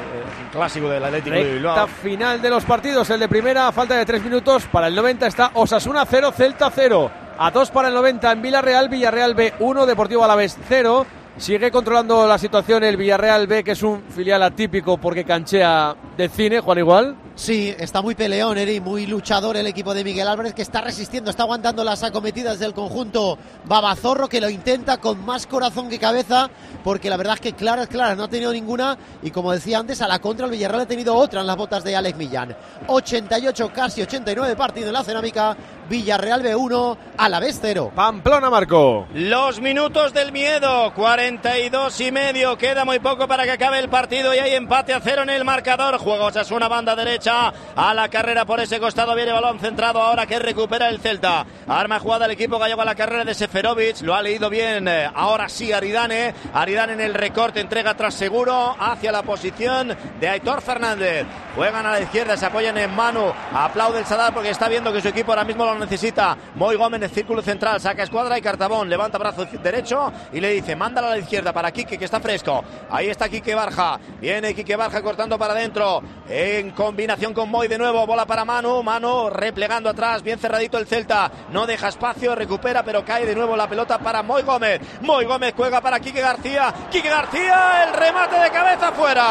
un 0.44 0.48
clásico 0.50 0.88
del 0.88 1.04
Atlético 1.04 1.36
de 1.36 1.42
Recta 1.42 1.54
Bilbao. 1.54 1.86
final 1.86 2.42
de 2.42 2.50
los 2.50 2.64
partidos, 2.64 3.10
el 3.10 3.20
de 3.20 3.28
primera, 3.28 3.70
falta 3.72 3.96
de 3.96 4.06
tres 4.06 4.22
minutos. 4.22 4.64
Para 4.70 4.88
el 4.88 4.94
90 4.94 5.26
está 5.26 5.50
Osasuna 5.54 6.04
0, 6.08 6.32
Celta 6.32 6.70
0. 6.74 7.10
A 7.36 7.50
2 7.50 7.70
para 7.70 7.88
el 7.88 7.94
90 7.94 8.32
en 8.32 8.42
Villarreal, 8.42 8.88
Villarreal 8.88 9.34
B 9.34 9.54
1, 9.58 9.86
Deportivo 9.86 10.24
Alavés 10.24 10.56
0. 10.68 11.04
Sigue 11.36 11.72
controlando 11.72 12.28
la 12.28 12.38
situación 12.38 12.84
el 12.84 12.96
Villarreal 12.96 13.48
B, 13.48 13.64
que 13.64 13.72
es 13.72 13.82
un 13.82 14.04
filial 14.08 14.40
atípico 14.44 14.98
porque 14.98 15.24
canchea 15.24 15.96
de 16.16 16.28
cine, 16.28 16.60
Juan 16.60 16.78
Igual. 16.78 17.16
Sí, 17.34 17.74
está 17.76 18.00
muy 18.00 18.14
peleón, 18.14 18.56
Eri, 18.56 18.78
muy 18.78 19.08
luchador 19.08 19.56
el 19.56 19.66
equipo 19.66 19.92
de 19.92 20.04
Miguel 20.04 20.28
Álvarez 20.28 20.54
que 20.54 20.62
está 20.62 20.80
resistiendo, 20.80 21.30
está 21.30 21.42
aguantando 21.42 21.82
las 21.82 22.04
acometidas 22.04 22.60
del 22.60 22.72
conjunto 22.72 23.36
Babazorro 23.64 24.28
que 24.28 24.40
lo 24.40 24.48
intenta 24.48 24.98
con 24.98 25.26
más 25.26 25.48
corazón 25.48 25.88
que 25.88 25.98
cabeza 25.98 26.48
porque 26.84 27.10
la 27.10 27.16
verdad 27.16 27.34
es 27.34 27.40
que 27.40 27.54
claras, 27.54 27.88
claras, 27.88 28.16
no 28.16 28.22
ha 28.22 28.28
tenido 28.28 28.52
ninguna 28.52 28.96
y 29.20 29.32
como 29.32 29.50
decía 29.50 29.80
antes, 29.80 30.00
a 30.00 30.06
la 30.06 30.20
contra 30.20 30.46
el 30.46 30.52
Villarreal 30.52 30.82
ha 30.82 30.86
tenido 30.86 31.16
otra 31.16 31.40
en 31.40 31.48
las 31.48 31.56
botas 31.56 31.82
de 31.82 31.96
Alex 31.96 32.16
Millán. 32.16 32.56
88, 32.86 33.72
casi 33.74 34.02
89 34.02 34.54
partido 34.54 34.86
en 34.86 34.92
la 34.92 35.02
cerámica, 35.02 35.56
Villarreal 35.88 36.42
B1, 36.42 36.96
a 37.16 37.28
la 37.28 37.40
vez 37.40 37.58
0. 37.60 37.92
Pamplona 37.94 38.50
Marco. 38.50 39.06
Los 39.14 39.60
minutos 39.60 40.12
del 40.12 40.32
miedo, 40.32 40.92
42 40.94 42.00
y 42.00 42.12
medio, 42.12 42.56
queda 42.58 42.84
muy 42.84 42.98
poco 42.98 43.28
para 43.28 43.44
que 43.44 43.52
acabe 43.52 43.78
el 43.78 43.88
partido 43.88 44.34
y 44.34 44.38
hay 44.38 44.54
empate 44.54 44.94
a 44.94 45.00
cero 45.00 45.22
en 45.22 45.30
el 45.30 45.44
marcador. 45.44 45.98
Juega 45.98 46.26
Osasuna 46.26 46.68
banda 46.68 46.96
derecha, 46.96 47.52
a 47.76 47.94
la 47.94 48.08
carrera 48.08 48.44
por 48.44 48.60
ese 48.60 48.80
costado 48.80 49.14
viene 49.14 49.32
balón 49.32 49.58
centrado 49.58 50.00
ahora 50.00 50.26
que 50.26 50.38
recupera 50.38 50.88
el 50.88 51.00
Celta. 51.00 51.46
Arma 51.66 51.98
jugada 51.98 52.26
el 52.26 52.32
equipo 52.32 52.58
gallego 52.58 52.82
a 52.82 52.84
la 52.84 52.94
carrera 52.94 53.24
de 53.24 53.34
Seferovic, 53.34 54.00
lo 54.02 54.14
ha 54.14 54.22
leído 54.22 54.50
bien, 54.50 54.88
eh, 54.88 55.10
ahora 55.14 55.48
sí 55.48 55.72
Aridane, 55.72 56.34
Aridane 56.52 56.94
en 56.94 57.00
el 57.00 57.14
recorte, 57.14 57.60
entrega 57.60 57.94
tras 57.94 58.14
seguro 58.14 58.76
hacia 58.78 59.12
la 59.12 59.22
posición 59.22 59.96
de 60.20 60.28
Aitor 60.28 60.62
Fernández. 60.62 61.26
Juegan 61.54 61.86
a 61.86 61.92
la 61.92 62.00
izquierda, 62.00 62.36
se 62.36 62.46
apoyan 62.46 62.76
en 62.78 62.94
Manu, 62.94 63.32
aplaude 63.52 64.00
el 64.00 64.06
Sadar 64.06 64.34
porque 64.34 64.50
está 64.50 64.68
viendo 64.68 64.92
que 64.92 65.00
su 65.00 65.08
equipo 65.08 65.32
ahora 65.32 65.44
mismo 65.44 65.64
lo 65.64 65.73
necesita. 65.78 66.36
Moy 66.54 66.76
Gómez 66.76 66.98
en 66.98 67.04
el 67.04 67.10
círculo 67.10 67.42
central, 67.42 67.80
saca 67.80 68.02
escuadra 68.02 68.38
y 68.38 68.42
Cartabón, 68.42 68.88
levanta 68.88 69.18
brazo 69.18 69.46
derecho 69.62 70.12
y 70.32 70.40
le 70.40 70.50
dice, 70.50 70.76
mándala 70.76 71.08
a 71.08 71.10
la 71.10 71.18
izquierda 71.18 71.52
para 71.52 71.70
Quique 71.72 71.98
que 71.98 72.04
está 72.04 72.20
fresco. 72.20 72.62
Ahí 72.90 73.08
está 73.08 73.28
Quique 73.28 73.54
Barja, 73.54 73.98
viene 74.20 74.54
Quique 74.54 74.76
Barja 74.76 75.02
cortando 75.02 75.38
para 75.38 75.54
adentro, 75.54 76.02
en 76.28 76.70
combinación 76.70 77.32
con 77.34 77.50
Moy 77.50 77.68
de 77.68 77.78
nuevo, 77.78 78.06
bola 78.06 78.26
para 78.26 78.44
Manu, 78.44 78.82
Manu 78.82 79.30
replegando 79.30 79.88
atrás, 79.88 80.22
bien 80.22 80.38
cerradito 80.38 80.78
el 80.78 80.86
Celta, 80.86 81.30
no 81.50 81.66
deja 81.66 81.88
espacio, 81.88 82.34
recupera 82.34 82.82
pero 82.82 83.04
cae 83.04 83.26
de 83.26 83.34
nuevo 83.34 83.56
la 83.56 83.68
pelota 83.68 83.98
para 83.98 84.22
Moy 84.22 84.42
Gómez. 84.42 84.80
Moy 85.00 85.24
Gómez 85.24 85.54
juega 85.56 85.80
para 85.80 86.00
Quique 86.00 86.20
García, 86.20 86.72
Quique 86.90 87.08
García, 87.08 87.84
el 87.86 87.94
remate 87.94 88.38
de 88.38 88.50
cabeza 88.50 88.92
fuera. 88.92 89.22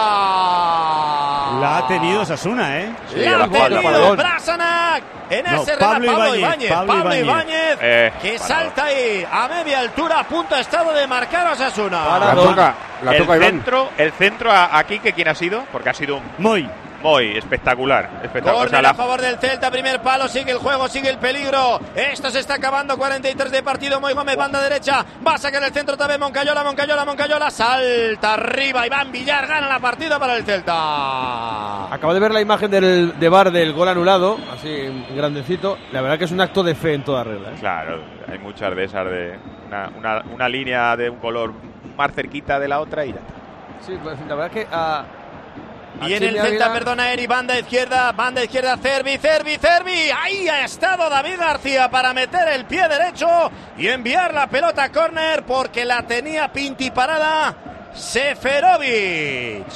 La 1.60 1.78
ha 1.78 1.88
tenido 1.88 2.22
Osasuna, 2.22 2.80
¿eh? 2.80 2.96
Sí, 3.14 3.20
La 3.20 3.44
ha 3.44 3.50
tenido. 3.50 4.16
Brasanac 4.16 5.04
en 5.30 5.46
No, 5.46 5.62
ese 5.64 5.78
Pablo 5.78 6.12
remate. 6.14 6.33
Pablo 6.42 6.48
Ibáñez, 6.48 6.72
Pablo 6.72 7.16
Ibáñez. 7.16 7.78
Eh, 7.82 8.12
que 8.22 8.40
salta 8.40 8.86
ahí 8.86 9.26
a 9.30 9.48
media 9.48 9.80
altura, 9.80 10.20
a 10.20 10.24
punto 10.28 10.56
ha 10.56 10.60
estado 10.60 10.94
de 10.94 11.08
marcar 11.08 11.48
a 11.48 11.52
Osasuna. 11.54 12.20
La 12.20 12.36
toca, 12.36 12.76
la 13.04 13.12
el 13.12 13.18
toca 13.18 13.36
Iván. 13.38 13.50
centro, 13.50 13.90
el 13.98 14.12
centro 14.14 14.52
aquí 14.52 15.00
que 15.00 15.14
quién 15.14 15.28
ha 15.28 15.36
sido, 15.36 15.64
porque 15.72 15.90
ha 15.90 15.94
sido 15.94 16.18
un 16.18 16.24
Muy. 16.38 16.70
Muy 17.04 17.38
espectacular, 17.38 18.22
espectacular. 18.24 18.56
O 18.56 18.70
sea, 18.70 18.80
Córner 18.80 18.84
la- 18.84 18.90
a 18.90 18.94
favor 18.94 19.22
del 19.22 19.38
Celta, 19.38 19.70
primer 19.70 20.02
palo, 20.02 20.28
sigue 20.28 20.52
el 20.52 20.58
juego, 20.58 20.88
sigue 20.88 21.10
el 21.10 21.18
peligro. 21.18 21.80
Esto 21.96 22.30
se 22.32 22.40
está 22.40 22.56
acabando, 22.56 22.98
43 22.98 23.52
de 23.52 23.62
partido. 23.62 24.00
Moy 24.00 24.14
Gómez, 24.14 24.36
banda 24.38 24.62
derecha, 24.62 25.06
va 25.26 25.34
a 25.34 25.38
sacar 25.38 25.62
el 25.64 25.72
centro 25.74 25.96
otra 25.96 26.08
vez. 26.08 26.18
Moncayola, 26.20 26.64
Moncayola, 26.64 27.06
Moncayola, 27.06 27.52
salta 27.52 28.34
arriba. 28.34 28.88
Iván 28.88 29.12
Villar 29.12 29.46
gana 29.48 29.68
la 29.68 29.80
partida 29.80 30.18
para 30.18 30.36
el 30.38 30.44
Celta. 30.46 31.94
Acabo 31.94 32.14
de 32.14 32.20
ver 32.20 32.32
la 32.32 32.42
imagen 32.42 32.72
del, 32.72 33.20
de 33.20 33.30
bar 33.30 33.52
del 33.52 33.74
gol 33.74 33.88
anulado, 33.90 34.38
así 34.54 34.70
grandecito. 35.16 35.78
La 35.92 36.02
verdad 36.02 36.18
que 36.18 36.26
es 36.26 36.32
un 36.32 36.42
acto 36.42 36.64
de 36.64 36.74
fe 36.76 36.94
en 36.94 37.04
toda 37.04 37.24
regla. 37.24 37.50
¿eh? 37.50 37.56
Claro, 37.60 38.02
hay 38.32 38.40
muchas 38.40 38.76
de 38.76 38.84
esas 38.84 39.06
de 39.06 39.38
una, 39.68 39.90
una- 39.98 40.24
una 40.34 40.50
línea 40.50 40.96
de 40.96 41.10
un 41.10 41.18
color 41.20 41.54
más 41.98 42.12
cerquita 42.14 42.60
de 42.60 42.68
la 42.68 42.80
otra 42.80 43.06
y 43.06 43.10
ya 43.14 43.20
está. 43.20 43.34
Sí, 43.86 44.00
pues 44.02 44.18
la 44.28 44.36
verdad 44.36 44.52
que 44.52 44.68
a, 44.72 45.04
en 46.12 46.24
el 46.24 46.40
Celta, 46.40 46.74
perdona, 46.74 47.14
Eri, 47.14 47.28
banda 47.28 47.58
izquierda, 47.58 48.12
banda 48.12 48.44
izquierda, 48.44 48.78
Cervi, 48.78 49.18
Cervi, 49.18 49.58
Cervi. 49.58 50.10
Ahí 50.12 50.50
ha 50.50 50.66
estado 50.66 51.10
David 51.10 51.38
García 51.38 51.90
para 51.90 52.14
meter 52.14 52.48
el 52.50 52.66
pie 52.66 52.88
derecho 52.88 53.28
y 53.78 53.88
enviar 53.88 54.34
la 54.34 54.48
pelota 54.48 54.86
a 54.86 54.92
córner 54.92 55.44
porque 55.44 55.86
la 55.86 56.02
tenía 56.04 56.52
Pinti 56.52 56.92
parada 56.92 57.56
Seferovic. 57.94 59.68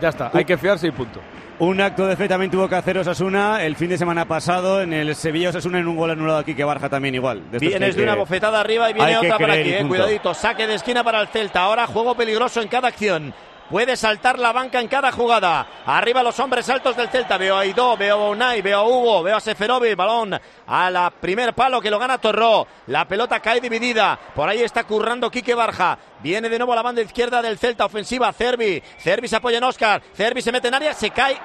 Ya 0.00 0.08
está, 0.08 0.30
hay 0.34 0.44
que 0.44 0.58
fiarse 0.58 0.88
y 0.88 0.90
punto. 0.90 1.20
Un 1.58 1.80
acto 1.80 2.08
de 2.08 2.16
fe 2.16 2.26
también 2.26 2.50
tuvo 2.50 2.68
que 2.68 2.74
hacer 2.74 2.98
Osasuna 2.98 3.62
el 3.62 3.76
fin 3.76 3.88
de 3.88 3.96
semana 3.96 4.24
pasado 4.24 4.82
en 4.82 4.92
el 4.92 5.14
Sevilla 5.14 5.50
Osasuna 5.50 5.78
en 5.78 5.86
un 5.86 5.96
gol 5.96 6.10
anulado 6.10 6.38
aquí 6.38 6.56
que 6.56 6.64
Barja 6.64 6.88
también 6.88 7.14
igual. 7.14 7.52
De 7.52 7.58
Vienes 7.58 7.94
de 7.94 8.02
una 8.02 8.16
bofetada 8.16 8.58
arriba 8.58 8.90
y 8.90 8.94
viene 8.94 9.16
otra 9.16 9.38
para 9.38 9.52
aquí, 9.52 9.72
eh, 9.72 9.84
cuidadito. 9.86 10.34
Saque 10.34 10.66
de 10.66 10.74
esquina 10.74 11.04
para 11.04 11.20
el 11.20 11.28
Celta. 11.28 11.60
Ahora 11.62 11.86
juego 11.86 12.16
peligroso 12.16 12.60
en 12.60 12.66
cada 12.66 12.88
acción. 12.88 13.32
Puede 13.72 13.96
saltar 13.96 14.38
la 14.38 14.52
banca 14.52 14.80
en 14.80 14.86
cada 14.86 15.10
jugada. 15.10 15.66
Arriba 15.86 16.22
los 16.22 16.38
hombres 16.40 16.68
altos 16.68 16.94
del 16.94 17.08
Celta. 17.08 17.38
Veo 17.38 17.56
a 17.56 17.64
Ido, 17.64 17.96
veo 17.96 18.16
a 18.16 18.28
Unai, 18.28 18.60
veo 18.60 18.80
a 18.80 18.86
Hugo, 18.86 19.22
veo 19.22 19.38
a 19.38 19.40
Seferovic. 19.40 19.96
Balón 19.96 20.38
a 20.66 20.90
la 20.90 21.08
primer 21.08 21.54
palo 21.54 21.80
que 21.80 21.90
lo 21.90 21.98
gana 21.98 22.18
Torró. 22.18 22.66
La 22.88 23.08
pelota 23.08 23.40
cae 23.40 23.62
dividida. 23.62 24.18
Por 24.34 24.46
ahí 24.46 24.60
está 24.60 24.84
currando 24.84 25.30
Quique 25.30 25.54
Barja. 25.54 25.98
Viene 26.20 26.50
de 26.50 26.58
nuevo 26.58 26.74
a 26.74 26.76
la 26.76 26.82
banda 26.82 27.00
izquierda 27.00 27.40
del 27.40 27.56
Celta. 27.56 27.86
Ofensiva. 27.86 28.30
Cervi. 28.34 28.82
Cervi 28.98 29.26
se 29.26 29.36
apoya 29.36 29.56
en 29.56 29.64
Oscar. 29.64 30.02
Cervi 30.14 30.42
se 30.42 30.52
mete 30.52 30.68
en 30.68 30.74
área. 30.74 30.92
Se 30.92 31.08
cae. 31.08 31.40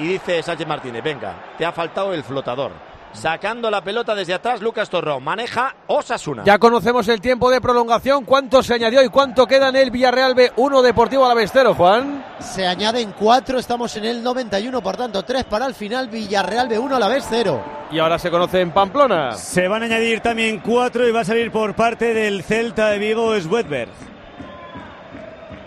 Y 0.00 0.08
dice 0.08 0.42
Sánchez 0.42 0.66
Martínez, 0.66 1.04
venga, 1.04 1.54
te 1.56 1.64
ha 1.64 1.70
faltado 1.70 2.12
el 2.12 2.24
flotador. 2.24 2.87
Sacando 3.12 3.70
la 3.70 3.82
pelota 3.82 4.14
desde 4.14 4.34
atrás, 4.34 4.60
Lucas 4.60 4.90
Torró. 4.90 5.20
Maneja 5.20 5.74
Osasuna. 5.86 6.44
Ya 6.44 6.58
conocemos 6.58 7.08
el 7.08 7.20
tiempo 7.20 7.50
de 7.50 7.60
prolongación, 7.60 8.24
cuánto 8.24 8.62
se 8.62 8.74
añadió 8.74 9.02
y 9.02 9.08
cuánto 9.08 9.46
queda 9.46 9.70
en 9.70 9.76
el 9.76 9.90
Villarreal 9.90 10.34
B1 10.34 10.82
Deportivo 10.82 11.24
Alavestero, 11.24 11.74
Juan. 11.74 12.24
Se 12.38 12.66
añaden 12.66 13.12
4, 13.18 13.58
estamos 13.58 13.96
en 13.96 14.04
el 14.04 14.22
91, 14.22 14.80
por 14.82 14.96
tanto 14.96 15.22
3 15.24 15.44
para 15.44 15.66
el 15.66 15.74
final, 15.74 16.08
Villarreal 16.08 16.68
B1 16.68 16.92
a 16.92 16.98
la 16.98 17.08
vez 17.08 17.26
0. 17.28 17.62
Y 17.90 17.98
ahora 17.98 18.18
se 18.18 18.30
conoce 18.30 18.60
en 18.60 18.70
Pamplona. 18.70 19.32
Se 19.32 19.66
van 19.66 19.82
a 19.82 19.86
añadir 19.86 20.20
también 20.20 20.60
cuatro 20.60 21.08
y 21.08 21.10
va 21.10 21.20
a 21.20 21.24
salir 21.24 21.50
por 21.50 21.74
parte 21.74 22.12
del 22.12 22.42
Celta 22.42 22.90
de 22.90 22.98
Vigo 22.98 23.38
Swedberg. 23.40 23.90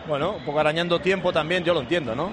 Bueno, 0.08 0.34
un 0.34 0.46
poco 0.46 0.60
arañando 0.60 1.00
tiempo 1.00 1.34
también, 1.34 1.64
yo 1.64 1.74
lo 1.74 1.80
entiendo, 1.80 2.14
¿no? 2.16 2.32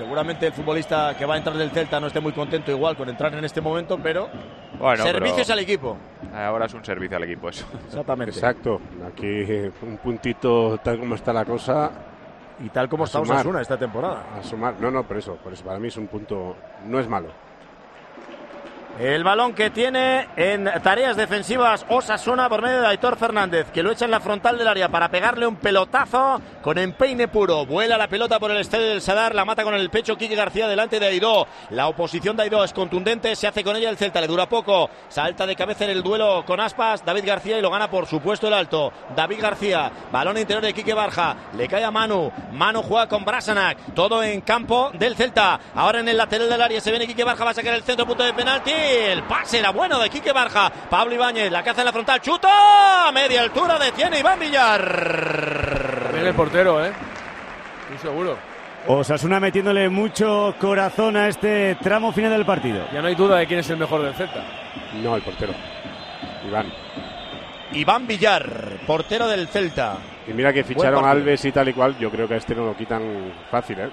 Seguramente 0.00 0.46
el 0.46 0.52
futbolista 0.54 1.14
que 1.14 1.26
va 1.26 1.34
a 1.34 1.36
entrar 1.36 1.54
del 1.58 1.70
Celta 1.70 2.00
no 2.00 2.06
esté 2.06 2.20
muy 2.20 2.32
contento 2.32 2.70
igual 2.70 2.96
con 2.96 3.06
entrar 3.10 3.34
en 3.34 3.44
este 3.44 3.60
momento, 3.60 3.98
pero 4.02 4.30
Bueno, 4.78 5.04
servicios 5.04 5.46
pero 5.46 5.52
al 5.52 5.58
equipo. 5.58 5.96
ahora 6.34 6.64
es 6.64 6.72
un 6.72 6.82
servicio 6.82 7.18
al 7.18 7.24
equipo 7.24 7.50
eso. 7.50 7.66
Exactamente. 7.86 8.30
Exacto. 8.32 8.80
Aquí 9.06 9.44
un 9.82 9.98
puntito 10.02 10.78
tal 10.82 10.98
como 10.98 11.16
está 11.16 11.34
la 11.34 11.44
cosa 11.44 11.90
Y 12.64 12.70
tal 12.70 12.88
como 12.88 13.04
A 13.04 13.06
está 13.06 13.18
sumar. 13.18 13.36
Osasuna 13.36 13.60
esta 13.60 13.76
temporada. 13.78 14.24
a 14.38 14.42
sumar. 14.42 14.74
No, 14.80 14.90
no, 14.90 15.02
por 15.04 15.18
eso, 15.18 15.36
por 15.36 15.52
eso 15.52 15.64
para 15.64 15.78
mí 15.78 15.88
es 15.88 15.96
un 15.98 16.06
punto 16.06 16.56
no 16.86 16.98
es 16.98 17.06
malo. 17.06 17.28
El 18.98 19.24
balón 19.24 19.54
que 19.54 19.70
tiene 19.70 20.28
en 20.36 20.70
tareas 20.82 21.16
defensivas 21.16 21.86
Osasuna 21.88 22.50
por 22.50 22.60
medio 22.60 22.82
de 22.82 22.88
Aitor 22.88 23.16
Fernández, 23.16 23.70
que 23.72 23.82
lo 23.82 23.92
echa 23.92 24.04
en 24.04 24.10
la 24.10 24.20
frontal 24.20 24.58
del 24.58 24.68
área 24.68 24.90
para 24.90 25.08
pegarle 25.08 25.46
un 25.46 25.56
pelotazo 25.56 26.38
con 26.60 26.76
empeine 26.76 27.26
puro. 27.26 27.64
Vuela 27.64 27.96
la 27.96 28.08
pelota 28.08 28.38
por 28.38 28.50
el 28.50 28.58
estadio 28.58 28.88
del 28.88 29.00
Sadar, 29.00 29.34
la 29.34 29.46
mata 29.46 29.64
con 29.64 29.74
el 29.74 29.88
pecho 29.88 30.16
Quique 30.16 30.34
García 30.34 30.68
delante 30.68 31.00
de 31.00 31.06
Aidó. 31.06 31.46
La 31.70 31.88
oposición 31.88 32.36
de 32.36 32.42
Aidó 32.42 32.62
es 32.62 32.74
contundente, 32.74 33.34
se 33.36 33.46
hace 33.46 33.64
con 33.64 33.74
ella 33.74 33.88
el 33.88 33.96
Celta, 33.96 34.20
le 34.20 34.26
dura 34.26 34.50
poco. 34.50 34.90
Salta 35.08 35.46
de 35.46 35.56
cabeza 35.56 35.84
en 35.84 35.90
el 35.90 36.02
duelo 36.02 36.44
con 36.46 36.60
Aspas, 36.60 37.02
David 37.02 37.24
García 37.24 37.58
y 37.58 37.62
lo 37.62 37.70
gana 37.70 37.90
por 37.90 38.06
supuesto 38.06 38.48
el 38.48 38.54
alto. 38.54 38.92
David 39.16 39.40
García, 39.40 39.90
balón 40.12 40.36
interior 40.36 40.62
de 40.62 40.74
Quique 40.74 40.92
Barja, 40.92 41.36
le 41.56 41.68
cae 41.68 41.84
a 41.84 41.90
Manu. 41.90 42.30
Manu 42.52 42.82
juega 42.82 43.08
con 43.08 43.24
Brasanac, 43.24 43.94
todo 43.94 44.22
en 44.22 44.42
campo 44.42 44.90
del 44.92 45.16
Celta. 45.16 45.58
Ahora 45.74 46.00
en 46.00 46.08
el 46.08 46.18
lateral 46.18 46.50
del 46.50 46.60
área 46.60 46.82
se 46.82 46.90
viene 46.90 47.06
Quique 47.06 47.24
Barja, 47.24 47.44
va 47.44 47.52
a 47.52 47.54
sacar 47.54 47.72
el 47.72 47.82
centro, 47.82 48.04
punto 48.04 48.24
de 48.24 48.34
penalti. 48.34 48.89
El 48.90 49.22
pase 49.22 49.60
era 49.60 49.70
bueno 49.70 50.00
de 50.00 50.10
Quique 50.10 50.32
Barja. 50.32 50.68
Pablo 50.90 51.14
Ibáñez, 51.14 51.50
la 51.52 51.62
caza 51.62 51.82
en 51.82 51.86
la 51.86 51.92
frontal. 51.92 52.20
¡Chuta! 52.20 53.06
A 53.06 53.12
media 53.12 53.40
altura 53.42 53.78
detiene 53.78 54.18
Iván 54.18 54.40
Villar. 54.40 56.02
También 56.02 56.26
el 56.26 56.34
portero, 56.34 56.84
¿eh? 56.84 56.92
Muy 57.88 57.98
seguro. 57.98 58.36
Osasuna 58.88 59.38
metiéndole 59.38 59.88
mucho 59.88 60.56
corazón 60.58 61.16
a 61.16 61.28
este 61.28 61.76
tramo 61.76 62.12
final 62.12 62.32
del 62.32 62.44
partido. 62.44 62.84
Ya 62.92 63.00
no 63.00 63.06
hay 63.06 63.14
duda 63.14 63.36
de 63.36 63.46
quién 63.46 63.60
es 63.60 63.70
el 63.70 63.76
mejor 63.76 64.02
del 64.02 64.14
Celta. 64.14 64.42
No, 64.94 65.14
el 65.14 65.22
portero. 65.22 65.54
Iván. 66.48 66.72
Iván 67.72 68.06
Villar, 68.08 68.80
portero 68.88 69.28
del 69.28 69.46
Celta. 69.46 69.98
Y 70.26 70.32
mira 70.32 70.52
que 70.52 70.64
ficharon 70.64 71.04
a 71.04 71.12
Alves 71.12 71.44
y 71.44 71.52
tal 71.52 71.68
y 71.68 71.74
cual. 71.74 71.96
Yo 71.98 72.10
creo 72.10 72.26
que 72.26 72.34
a 72.34 72.38
este 72.38 72.56
no 72.56 72.66
lo 72.66 72.76
quitan 72.76 73.32
fácil, 73.52 73.78
¿eh? 73.78 73.90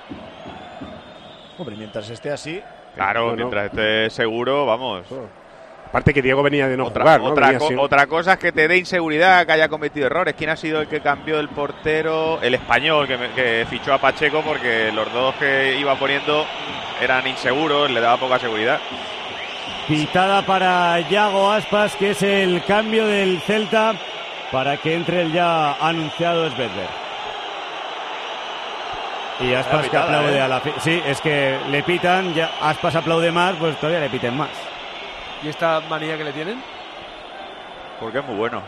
Hombre, 1.59 1.75
mientras 1.75 2.09
esté 2.09 2.31
así. 2.31 2.59
Claro, 2.97 3.21
No, 3.25 3.29
no. 3.31 3.35
mientras 3.37 3.65
esté 3.67 4.09
seguro, 4.09 4.65
vamos. 4.65 5.05
Aparte 5.87 6.13
que 6.13 6.21
Diego 6.21 6.43
venía 6.43 6.67
de 6.67 6.75
no 6.75 6.87
otra, 6.87 7.03
jugar, 7.03 7.21
¿no? 7.21 7.27
otra, 7.27 7.45
Venía 7.47 7.59
co- 7.59 7.67
sin- 7.69 7.79
otra 7.79 8.07
cosa 8.07 8.33
es 8.33 8.39
que 8.39 8.51
te 8.51 8.67
dé 8.67 8.77
inseguridad, 8.77 9.45
que 9.45 9.53
haya 9.53 9.69
cometido 9.69 10.07
errores. 10.07 10.35
¿Quién 10.37 10.49
ha 10.49 10.57
sido 10.57 10.81
el 10.81 10.87
que 10.89 10.99
cambió 10.99 11.39
el 11.39 11.47
portero? 11.47 12.41
El 12.41 12.55
español 12.55 13.07
que, 13.07 13.17
me- 13.17 13.29
que 13.29 13.65
fichó 13.69 13.93
a 13.93 13.97
Pacheco 13.97 14.41
porque 14.41 14.91
los 14.91 15.11
dos 15.13 15.33
que 15.35 15.77
iba 15.79 15.95
poniendo 15.95 16.45
eran 17.01 17.25
inseguros, 17.25 17.89
le 17.89 18.01
daba 18.01 18.17
poca 18.17 18.37
seguridad. 18.37 18.79
Pitada 19.87 20.41
para 20.41 20.99
Yago 21.09 21.51
Aspas, 21.51 21.95
que 21.95 22.11
es 22.11 22.21
el 22.21 22.61
cambio 22.65 23.07
del 23.07 23.39
Celta 23.41 23.93
para 24.51 24.75
que 24.77 24.93
entre 24.93 25.21
el 25.21 25.31
ya 25.31 25.73
anunciado 25.75 26.49
Svedberg. 26.49 27.06
Y 29.39 29.53
Aspas 29.53 29.87
que 29.89 29.97
aplaude 29.97 30.37
¿eh? 30.37 30.41
a 30.41 30.47
la 30.47 30.61
Sí, 30.79 31.01
es 31.05 31.21
que 31.21 31.57
le 31.69 31.83
pitan, 31.83 32.33
ya 32.33 32.51
Aspas 32.61 32.95
aplaude 32.95 33.31
más, 33.31 33.55
pues 33.57 33.75
todavía 33.77 33.99
le 33.99 34.09
piten 34.09 34.35
más. 34.35 34.49
¿Y 35.43 35.49
esta 35.49 35.79
manía 35.89 36.17
que 36.17 36.23
le 36.23 36.33
tienen? 36.33 36.61
Porque 37.99 38.19
es 38.19 38.25
muy 38.25 38.35
bueno. 38.35 38.61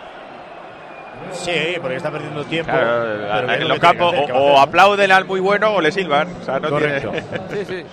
Sí, 1.32 1.76
porque 1.82 1.98
está 1.98 2.12
perdiendo 2.12 2.46
tiempo. 2.46 2.72
Claro, 2.72 3.02
pero 3.04 3.40
en 3.42 3.48
¿qué 3.48 3.54
es 3.56 3.62
lo 3.62 3.68
los 3.70 3.80
tiene 3.80 3.98
campos 3.98 4.16
o, 4.32 4.38
o 4.38 4.60
aplauden 4.60 5.12
al 5.12 5.26
muy 5.26 5.40
bueno 5.40 5.72
o 5.74 5.82
le 5.82 5.92
silban. 5.92 6.28
O 6.42 6.46
sea, 6.46 6.60
no 6.60 6.70
tiene- 6.78 7.02
Correcto. 7.02 7.12
Sí, 7.52 7.66
sí. 7.66 7.84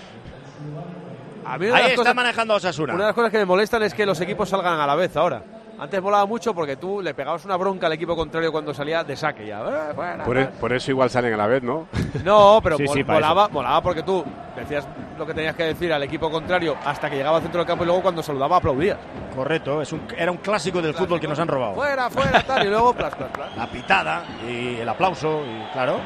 A 1.45 1.59
mí 1.59 1.67
Ahí 1.73 1.83
está 1.85 1.97
cosas- 1.97 2.15
manejando 2.15 2.55
a 2.55 2.57
Osasuna. 2.59 2.95
Una 2.95 3.05
de 3.05 3.09
las 3.09 3.15
cosas 3.15 3.31
que 3.31 3.39
me 3.39 3.45
molestan 3.47 3.83
es 3.83 3.95
que 3.95 4.05
los 4.05 4.21
equipos 4.21 4.49
salgan 4.49 4.81
a 4.81 4.87
la 4.87 4.95
vez 4.97 5.17
ahora. 5.17 5.43
Antes 5.79 6.01
volaba 6.01 6.25
mucho 6.27 6.55
porque 6.55 6.77
tú 6.77 7.01
le 7.03 7.13
pegabas 7.15 7.45
una 7.45 7.57
bronca 7.57 7.87
al 7.87 7.93
equipo 7.93 8.17
contrario 8.17 8.51
cuando 8.51 8.73
salía 8.73 9.05
de 9.05 9.15
saque 9.17 9.47
ya. 9.47 9.61
"Eh, 9.61 9.95
Por, 10.25 10.37
e- 10.39 10.45
tal". 10.47 10.53
por 10.55 10.73
eso 10.73 10.91
igual 10.91 11.11
salen 11.11 11.35
a 11.35 11.37
la 11.37 11.47
vez, 11.47 11.63
¿no? 11.63 11.87
No, 12.25 12.61
pero 12.63 12.77
Sí, 12.79 12.85
mol- 12.85 12.95
sí, 12.95 13.05
para 13.05 13.21
molaba, 13.21 13.49
molaba 13.49 13.83
porque 13.83 14.03
tú 14.03 14.25
decías 14.57 14.87
lo 15.19 15.27
que 15.27 15.35
tenías 15.35 15.55
que 15.55 15.65
decir 15.65 15.93
al 15.93 16.03
equipo 16.03 16.31
contrario 16.31 16.77
hasta 16.85 17.11
que 17.11 17.17
llegaba 17.17 17.37
al 17.37 17.43
centro 17.43 17.59
del 17.61 17.67
campo 17.67 17.85
y 17.85 17.87
luego 17.87 18.03
cuando 18.03 18.23
saludaba 18.23 18.57
aplaudías. 18.57 18.99
Correcto, 19.35 19.83
es 19.83 19.93
un, 19.93 20.03
era 20.17 20.31
un 20.31 20.39
clásico 20.39 20.81
del 20.81 20.95
fútbol 20.95 21.21
que 21.21 21.29
nos 21.29 21.39
han 21.39 21.49
robado. 21.49 21.75
Fuera, 21.75 22.09
fuera, 22.09 22.43
tal, 22.43 22.67
y 22.67 22.71
luego 22.71 22.95
plas, 22.95 23.15
plas, 23.15 23.29
plas. 23.31 23.57
La 23.57 23.67
pitada 23.67 24.25
y 24.49 24.77
el 24.77 24.89
aplauso, 24.89 25.43
y 25.45 25.73
claro. 25.73 25.99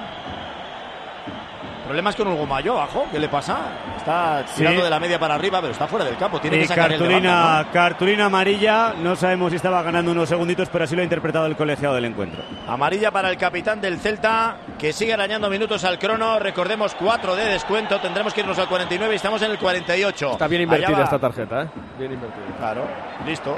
Problemas 1.91 2.15
con 2.15 2.29
Hugo 2.29 2.47
Mayo 2.47 2.75
abajo, 2.79 3.07
¿qué 3.11 3.19
le 3.19 3.29
pasa? 3.29 3.59
Está 3.97 4.45
Sí. 4.47 4.59
tirando 4.59 4.85
de 4.85 4.91
la 4.91 5.01
media 5.01 5.19
para 5.19 5.35
arriba, 5.35 5.61
pero 5.61 5.73
está 5.73 5.89
fuera 5.89 6.05
del 6.05 6.17
campo. 6.17 6.39
Tiene 6.41 6.59
Y 6.59 6.61
que 6.61 6.69
sacar 6.69 6.93
el 6.93 7.01
banda, 7.03 7.67
cartulina 7.73 8.27
amarilla, 8.27 8.95
no 8.97 9.17
sabemos 9.17 9.51
si 9.51 9.57
estaba 9.57 9.83
ganando 9.83 10.13
unos 10.13 10.29
segunditos, 10.29 10.69
pero 10.69 10.85
así 10.85 10.95
lo 10.95 11.01
ha 11.01 11.03
interpretado 11.03 11.47
el 11.47 11.57
colegiado 11.57 11.97
del 11.97 12.05
encuentro. 12.05 12.45
¿no? 12.65 12.73
Amarilla 12.73 13.11
para 13.11 13.29
el 13.29 13.37
capitán 13.37 13.81
del 13.81 13.99
Celta, 13.99 14.59
que 14.79 14.93
sigue 14.93 15.15
arañando 15.15 15.51
minutos 15.51 15.83
al 15.83 15.99
crono. 15.99 16.39
Recordemos, 16.39 16.95
cuatro 16.95 17.35
de 17.35 17.45
descuento. 17.47 17.99
Tendremos 17.99 18.35
que 18.35 18.43
irnos 18.43 18.61
al 18.61 18.69
49 18.69 19.13
y 19.13 19.17
estamos 19.17 19.43
en 19.43 19.51
el 19.51 19.59
48. 19.59 20.31
Está 20.31 20.47
bien 20.47 20.63
invertida 20.63 21.03
esta 21.03 21.19
tarjeta, 21.19 21.63
¿eh? 21.65 21.69
Bien 21.99 22.13
invertida. 22.13 22.57
Claro, 22.57 22.85
listo. 23.27 23.57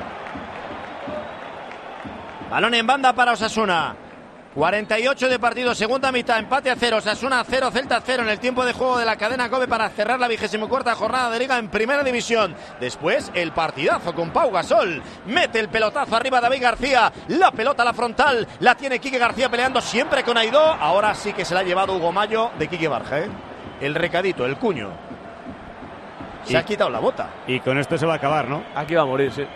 Balón 2.50 2.72
en 2.72 2.86
banda 2.86 3.12
para 3.12 3.32
Osasuna. 3.32 3.94
48 4.54 5.28
de 5.30 5.38
partido, 5.38 5.74
segunda 5.74 6.12
mitad, 6.12 6.38
empate 6.38 6.70
a 6.70 6.76
cero, 6.76 6.98
Osasuna 6.98 7.42
0, 7.48 7.70
Celta 7.72 8.02
0 8.04 8.22
en 8.24 8.28
el 8.28 8.38
tiempo 8.38 8.66
de 8.66 8.74
juego 8.74 8.98
de 8.98 9.06
la 9.06 9.16
cadena 9.16 9.48
Kobe 9.48 9.66
para 9.66 9.88
cerrar 9.88 10.20
la 10.20 10.28
vigésimo 10.28 10.68
cuarta 10.68 10.94
jornada 10.94 11.30
de 11.30 11.38
liga 11.38 11.56
en 11.56 11.68
primera 11.68 12.04
división. 12.04 12.54
Después 12.78 13.30
el 13.32 13.52
partidazo 13.52 14.14
con 14.14 14.28
Pau 14.30 14.50
Gasol, 14.50 15.02
mete 15.24 15.58
el 15.58 15.70
pelotazo 15.70 16.14
arriba 16.16 16.38
David 16.42 16.60
García, 16.60 17.10
la 17.28 17.50
pelota 17.50 17.80
a 17.82 17.86
la 17.86 17.94
frontal, 17.94 18.46
la 18.60 18.74
tiene 18.74 18.98
Quique 18.98 19.16
García 19.18 19.48
peleando 19.48 19.80
siempre 19.80 20.22
con 20.22 20.36
Aidó, 20.36 20.60
ahora 20.60 21.14
sí 21.14 21.32
que 21.32 21.46
se 21.46 21.54
la 21.54 21.60
ha 21.60 21.64
llevado 21.64 21.94
Hugo 21.96 22.12
Mayo 22.12 22.50
de 22.58 22.68
Quique 22.68 22.88
Barja, 22.88 23.20
¿eh? 23.20 23.30
El 23.80 23.94
recadito, 23.94 24.44
el 24.44 24.56
cuño. 24.58 24.90
Se 26.44 26.52
Y- 26.52 26.56
ha 26.56 26.62
quitado 26.64 26.90
la 26.90 26.98
bota. 26.98 27.30
Y 27.46 27.58
con 27.60 27.78
esto 27.78 27.96
se 27.96 28.04
va 28.04 28.12
a 28.14 28.16
acabar, 28.16 28.48
¿no? 28.48 28.62
Aquí 28.74 28.94
va 28.94 29.02
a 29.02 29.06
morir, 29.06 29.32
sí. 29.32 29.46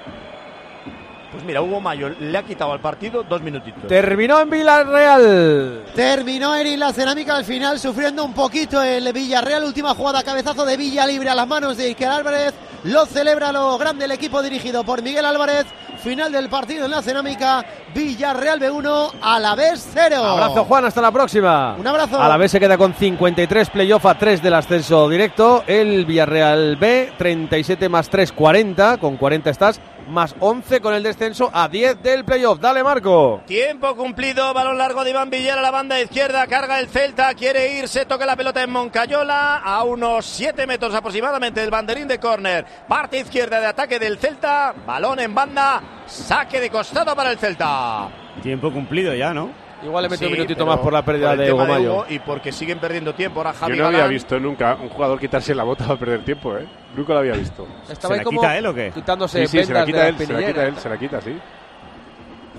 Pues 1.36 1.44
mira, 1.44 1.60
Hugo 1.60 1.82
Mayo 1.82 2.08
le 2.18 2.38
ha 2.38 2.42
quitado 2.42 2.72
al 2.72 2.80
partido 2.80 3.22
dos 3.22 3.42
minutitos. 3.42 3.86
Terminó 3.88 4.40
en 4.40 4.48
Villarreal. 4.48 5.84
Terminó 5.94 6.54
Erin 6.54 6.80
la 6.80 6.94
cerámica 6.94 7.36
al 7.36 7.44
final, 7.44 7.78
sufriendo 7.78 8.24
un 8.24 8.32
poquito 8.32 8.82
el 8.82 9.12
Villarreal. 9.12 9.62
Última 9.64 9.94
jugada, 9.94 10.22
cabezazo 10.22 10.64
de 10.64 10.78
Villa 10.78 11.06
libre 11.06 11.28
a 11.28 11.34
las 11.34 11.46
manos 11.46 11.76
de 11.76 11.84
Iker 11.88 12.08
Álvarez. 12.08 12.54
Lo 12.84 13.04
celebra 13.04 13.52
lo 13.52 13.76
grande 13.76 14.06
el 14.06 14.12
equipo 14.12 14.40
dirigido 14.42 14.82
por 14.82 15.02
Miguel 15.02 15.26
Álvarez. 15.26 15.66
Final 16.02 16.32
del 16.32 16.48
partido 16.48 16.86
en 16.86 16.92
la 16.92 17.02
cerámica. 17.02 17.66
Villarreal 17.94 18.58
B1, 18.58 19.12
a 19.20 19.38
la 19.38 19.54
vez 19.54 19.86
0. 19.92 20.16
Abrazo, 20.16 20.64
Juan, 20.64 20.86
hasta 20.86 21.02
la 21.02 21.10
próxima. 21.10 21.76
Un 21.78 21.86
abrazo. 21.86 22.18
A 22.18 22.28
la 22.28 22.38
vez 22.38 22.50
se 22.50 22.60
queda 22.60 22.78
con 22.78 22.94
53 22.94 23.68
playoff 23.68 24.06
a 24.06 24.16
3 24.16 24.42
del 24.42 24.54
ascenso 24.54 25.06
directo. 25.10 25.64
El 25.66 26.06
Villarreal 26.06 26.76
B, 26.76 27.12
37 27.18 27.90
más 27.90 28.08
3, 28.08 28.32
40. 28.32 28.96
Con 28.96 29.18
40 29.18 29.50
estás. 29.50 29.80
Más 30.08 30.36
11 30.38 30.80
con 30.80 30.94
el 30.94 31.02
descenso 31.02 31.50
a 31.52 31.68
10 31.68 32.00
del 32.02 32.24
playoff. 32.24 32.60
Dale, 32.60 32.84
Marco. 32.84 33.42
Tiempo 33.46 33.96
cumplido, 33.96 34.54
balón 34.54 34.78
largo 34.78 35.02
de 35.02 35.10
Iván 35.10 35.30
Villar 35.30 35.58
a 35.58 35.62
la 35.62 35.72
banda 35.72 36.00
izquierda, 36.00 36.46
carga 36.46 36.78
el 36.78 36.86
Celta, 36.88 37.34
quiere 37.34 37.78
irse, 37.78 38.06
toca 38.06 38.24
la 38.24 38.36
pelota 38.36 38.62
en 38.62 38.70
Moncayola, 38.70 39.58
a 39.58 39.82
unos 39.82 40.24
7 40.26 40.66
metros 40.66 40.94
aproximadamente 40.94 41.60
del 41.60 41.70
banderín 41.70 42.06
de 42.06 42.20
córner, 42.20 42.64
parte 42.86 43.18
izquierda 43.18 43.58
de 43.58 43.66
ataque 43.66 43.98
del 43.98 44.18
Celta, 44.18 44.74
balón 44.86 45.18
en 45.18 45.34
banda, 45.34 45.82
saque 46.06 46.60
de 46.60 46.70
costado 46.70 47.16
para 47.16 47.32
el 47.32 47.38
Celta. 47.38 48.08
Tiempo 48.42 48.72
cumplido 48.72 49.12
ya, 49.12 49.34
¿no? 49.34 49.65
Igual 49.82 50.04
le 50.04 50.08
mete 50.08 50.24
un 50.24 50.30
Sí, 50.30 50.36
minutito 50.36 50.58
pero 50.64 50.66
más 50.74 50.78
por 50.80 50.92
la 50.92 51.02
pérdida 51.04 51.28
por 51.30 51.38
de 51.38 51.52
Hugo 51.52 51.66
Mayo. 51.66 52.06
y 52.08 52.18
porque 52.18 52.50
siguen 52.50 52.78
perdiendo 52.78 53.14
tiempo 53.14 53.40
ahora 53.40 53.52
Javi 53.52 53.76
Yo 53.76 53.82
no 53.82 53.88
había 53.88 54.06
visto 54.06 54.40
nunca 54.40 54.74
un 54.74 54.88
jugador 54.88 55.20
quitarse 55.20 55.54
la 55.54 55.64
bota 55.64 55.84
para 55.86 55.98
perder 55.98 56.24
tiempo, 56.24 56.56
¿eh? 56.56 56.66
Nunca 56.96 57.12
lo 57.12 57.18
había 57.20 57.34
visto. 57.34 57.66
Estaba 57.88 58.14
¿Se 58.14 58.18
la 58.18 58.24
como 58.24 58.40
quita 58.40 58.56
él 58.56 58.66
o 58.66 58.74
qué? 58.74 58.90
Quitándose 58.92 59.46
Sí, 59.46 59.58
sí, 59.58 59.64
se 59.66 59.72
la 59.74 59.84
quita 59.84 60.02
de 60.04 60.08
él, 60.08 60.16
la 60.18 60.24
se 60.26 60.32
la 60.32 60.46
quita 60.46 60.64
él, 60.66 60.76
se 60.78 60.88
la 60.88 60.98
quita, 60.98 61.20
sí. 61.20 61.38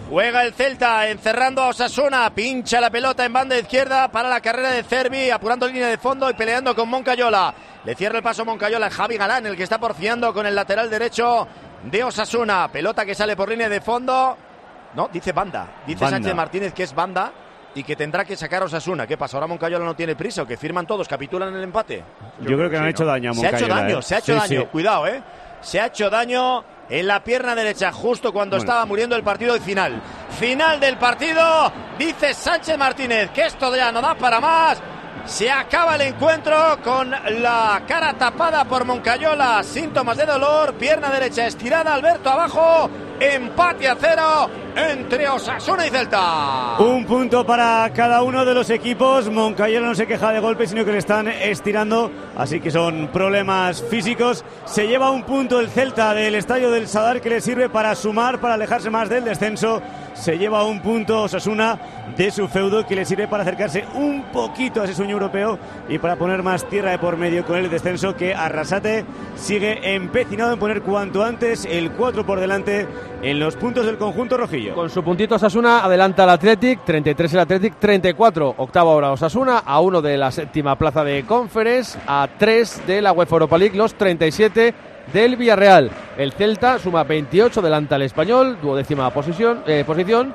Juega 0.09 0.43
el 0.45 0.53
Celta 0.53 1.09
encerrando 1.09 1.61
a 1.63 1.67
Osasuna, 1.69 2.29
pincha 2.33 2.79
la 2.79 2.89
pelota 2.89 3.25
en 3.25 3.33
banda 3.33 3.57
izquierda 3.59 4.07
para 4.09 4.29
la 4.29 4.39
carrera 4.39 4.69
de 4.71 4.83
Cervi, 4.83 5.29
apurando 5.29 5.67
línea 5.67 5.87
de 5.87 5.97
fondo 5.97 6.29
y 6.29 6.33
peleando 6.33 6.73
con 6.75 6.87
Moncayola. 6.87 7.53
Le 7.83 7.93
cierra 7.95 8.17
el 8.17 8.23
paso 8.23 8.45
Moncayola, 8.45 8.89
Javi 8.89 9.17
Galán, 9.17 9.45
el 9.47 9.57
que 9.57 9.63
está 9.63 9.79
porfiando 9.79 10.33
con 10.33 10.45
el 10.45 10.55
lateral 10.55 10.89
derecho 10.89 11.45
de 11.83 12.03
Osasuna. 12.05 12.69
Pelota 12.71 13.05
que 13.05 13.15
sale 13.15 13.35
por 13.35 13.49
línea 13.49 13.67
de 13.67 13.81
fondo. 13.81 14.37
No, 14.97 15.07
dice 15.13 15.31
banda. 15.31 15.67
Dice 15.85 15.99
Banda. 16.03 16.17
Sánchez 16.17 16.33
Martínez 16.35 16.73
que 16.73 16.81
es 16.81 16.93
banda 16.95 17.31
y 17.75 17.83
que 17.83 17.95
tendrá 17.95 18.25
que 18.25 18.35
sacar 18.35 18.63
a 18.63 18.65
Osasuna. 18.65 19.05
¿Qué 19.05 19.15
pasa? 19.15 19.37
Ahora 19.37 19.45
Moncayola 19.45 19.85
no 19.85 19.95
tiene 19.95 20.15
prisa 20.15 20.41
o 20.41 20.47
que 20.47 20.57
firman 20.57 20.87
todos, 20.87 21.07
capitulan 21.07 21.53
el 21.53 21.61
empate. 21.63 22.03
Yo, 22.39 22.57
creo 22.57 22.67
que 22.67 22.77
le 22.77 22.81
han 22.81 22.87
hecho 22.87 23.05
daño 23.05 23.29
a 23.29 23.33
Se 23.35 23.45
ha 23.45 23.49
hecho 23.51 23.67
daño, 23.67 23.99
¿eh? 23.99 24.01
se 24.01 24.15
ha 24.15 24.17
hecho 24.17 24.33
Sí, 24.33 24.39
daño. 24.49 24.61
sí. 24.61 24.67
Cuidado, 24.71 25.05
¿eh? 25.05 25.21
Se 25.61 25.79
ha 25.79 25.85
hecho 25.85 26.09
daño 26.09 26.63
en 26.89 27.05
la 27.05 27.23
pierna 27.23 27.53
derecha 27.53 27.91
justo 27.91 28.33
cuando 28.33 28.55
Bueno. 28.57 28.67
estaba 28.71 28.85
muriendo 28.87 29.15
el 29.15 29.21
partido 29.21 29.53
de 29.53 29.59
final. 29.59 30.01
Final 30.39 30.79
del 30.79 30.97
partido, 30.97 31.71
dice 31.99 32.33
Sánchez 32.33 32.75
Martínez 32.79 33.29
que 33.29 33.45
esto 33.45 33.75
ya 33.75 33.91
no 33.91 34.01
da 34.01 34.15
para 34.15 34.39
más. 34.39 34.81
Se 35.25 35.51
acaba 35.51 35.93
el 35.95 36.01
encuentro 36.01 36.79
con 36.83 37.11
la 37.11 37.83
cara 37.87 38.13
tapada 38.13 38.65
por 38.65 38.85
Moncayola, 38.85 39.61
síntomas 39.61 40.17
de 40.17 40.25
dolor, 40.25 40.73
pierna 40.75 41.11
derecha 41.11 41.45
estirada, 41.45 41.93
Alberto 41.93 42.29
abajo, 42.31 42.89
empate 43.19 43.87
a 43.87 43.95
cero 43.95 44.49
entre 44.75 45.27
Osasuna 45.27 45.87
y 45.87 45.89
Celta. 45.89 46.77
Un 46.79 47.05
punto 47.05 47.45
para 47.45 47.91
cada 47.93 48.21
uno 48.21 48.45
de 48.45 48.53
los 48.53 48.69
equipos. 48.69 49.29
Moncayero 49.29 49.85
no 49.85 49.95
se 49.95 50.05
queja 50.05 50.31
de 50.31 50.39
golpes, 50.39 50.69
sino 50.69 50.85
que 50.85 50.91
le 50.91 50.99
están 50.99 51.27
estirando. 51.27 52.11
Así 52.35 52.59
que 52.59 52.69
son 52.69 53.09
problemas 53.11 53.83
físicos. 53.83 54.45
Se 54.65 54.87
lleva 54.87 55.11
un 55.11 55.23
punto 55.23 55.59
el 55.59 55.69
Celta 55.69 56.13
del 56.13 56.35
estadio 56.35 56.69
del 56.69 56.87
Sadar 56.87 57.21
que 57.21 57.29
le 57.29 57.41
sirve 57.41 57.69
para 57.69 57.95
sumar, 57.95 58.39
para 58.39 58.53
alejarse 58.53 58.89
más 58.89 59.09
del 59.09 59.23
descenso. 59.23 59.81
Se 60.13 60.37
lleva 60.37 60.63
un 60.63 60.81
punto 60.81 61.23
Osasuna 61.23 61.79
de 62.15 62.31
su 62.31 62.47
feudo 62.47 62.85
que 62.85 62.95
le 62.95 63.05
sirve 63.05 63.27
para 63.27 63.43
acercarse 63.43 63.85
un 63.93 64.23
poquito 64.31 64.81
a 64.81 64.85
ese 64.85 64.95
sueño 64.95 65.13
europeo 65.13 65.59
y 65.87 65.99
para 65.99 66.15
poner 66.15 66.41
más 66.41 66.67
tierra 66.67 66.91
de 66.91 66.99
por 66.99 67.17
medio 67.17 67.45
con 67.45 67.57
el 67.57 67.69
descenso 67.69 68.15
que 68.15 68.33
Arrasate 68.33 69.05
sigue 69.35 69.93
empecinado 69.93 70.53
en 70.53 70.59
poner 70.59 70.81
cuanto 70.81 71.23
antes 71.23 71.65
el 71.65 71.91
4 71.91 72.25
por 72.25 72.39
delante 72.39 72.87
en 73.21 73.39
los 73.39 73.55
puntos 73.55 73.85
del 73.85 73.97
conjunto 73.97 74.37
rojillo. 74.37 74.73
Con 74.75 74.89
su 74.89 75.03
puntito 75.03 75.35
Osasuna 75.35 75.83
adelanta 75.83 76.23
el 76.23 76.29
Athletic, 76.29 76.83
33 76.85 77.33
el 77.33 77.39
Athletic, 77.39 77.75
34 77.79 78.55
octavo 78.57 78.91
ahora 78.91 79.11
Osasuna, 79.11 79.59
a 79.59 79.79
uno 79.79 80.01
de 80.01 80.17
la 80.17 80.31
séptima 80.31 80.77
plaza 80.77 81.03
de 81.03 81.23
Conference, 81.23 81.97
a 82.07 82.27
3 82.37 82.87
de 82.87 83.01
la 83.01 83.11
UEFA 83.11 83.35
Europa 83.35 83.57
League, 83.57 83.77
los 83.77 83.95
37 83.95 84.73
del 85.13 85.35
Villarreal. 85.35 85.89
El 86.17 86.33
Celta 86.33 86.79
suma 86.79 87.03
28, 87.03 87.59
adelanta 87.59 87.95
el 87.95 88.03
Español, 88.03 88.57
duodécima 88.61 89.09
posición, 89.11 89.63
eh, 89.65 89.83
posición 89.85 90.33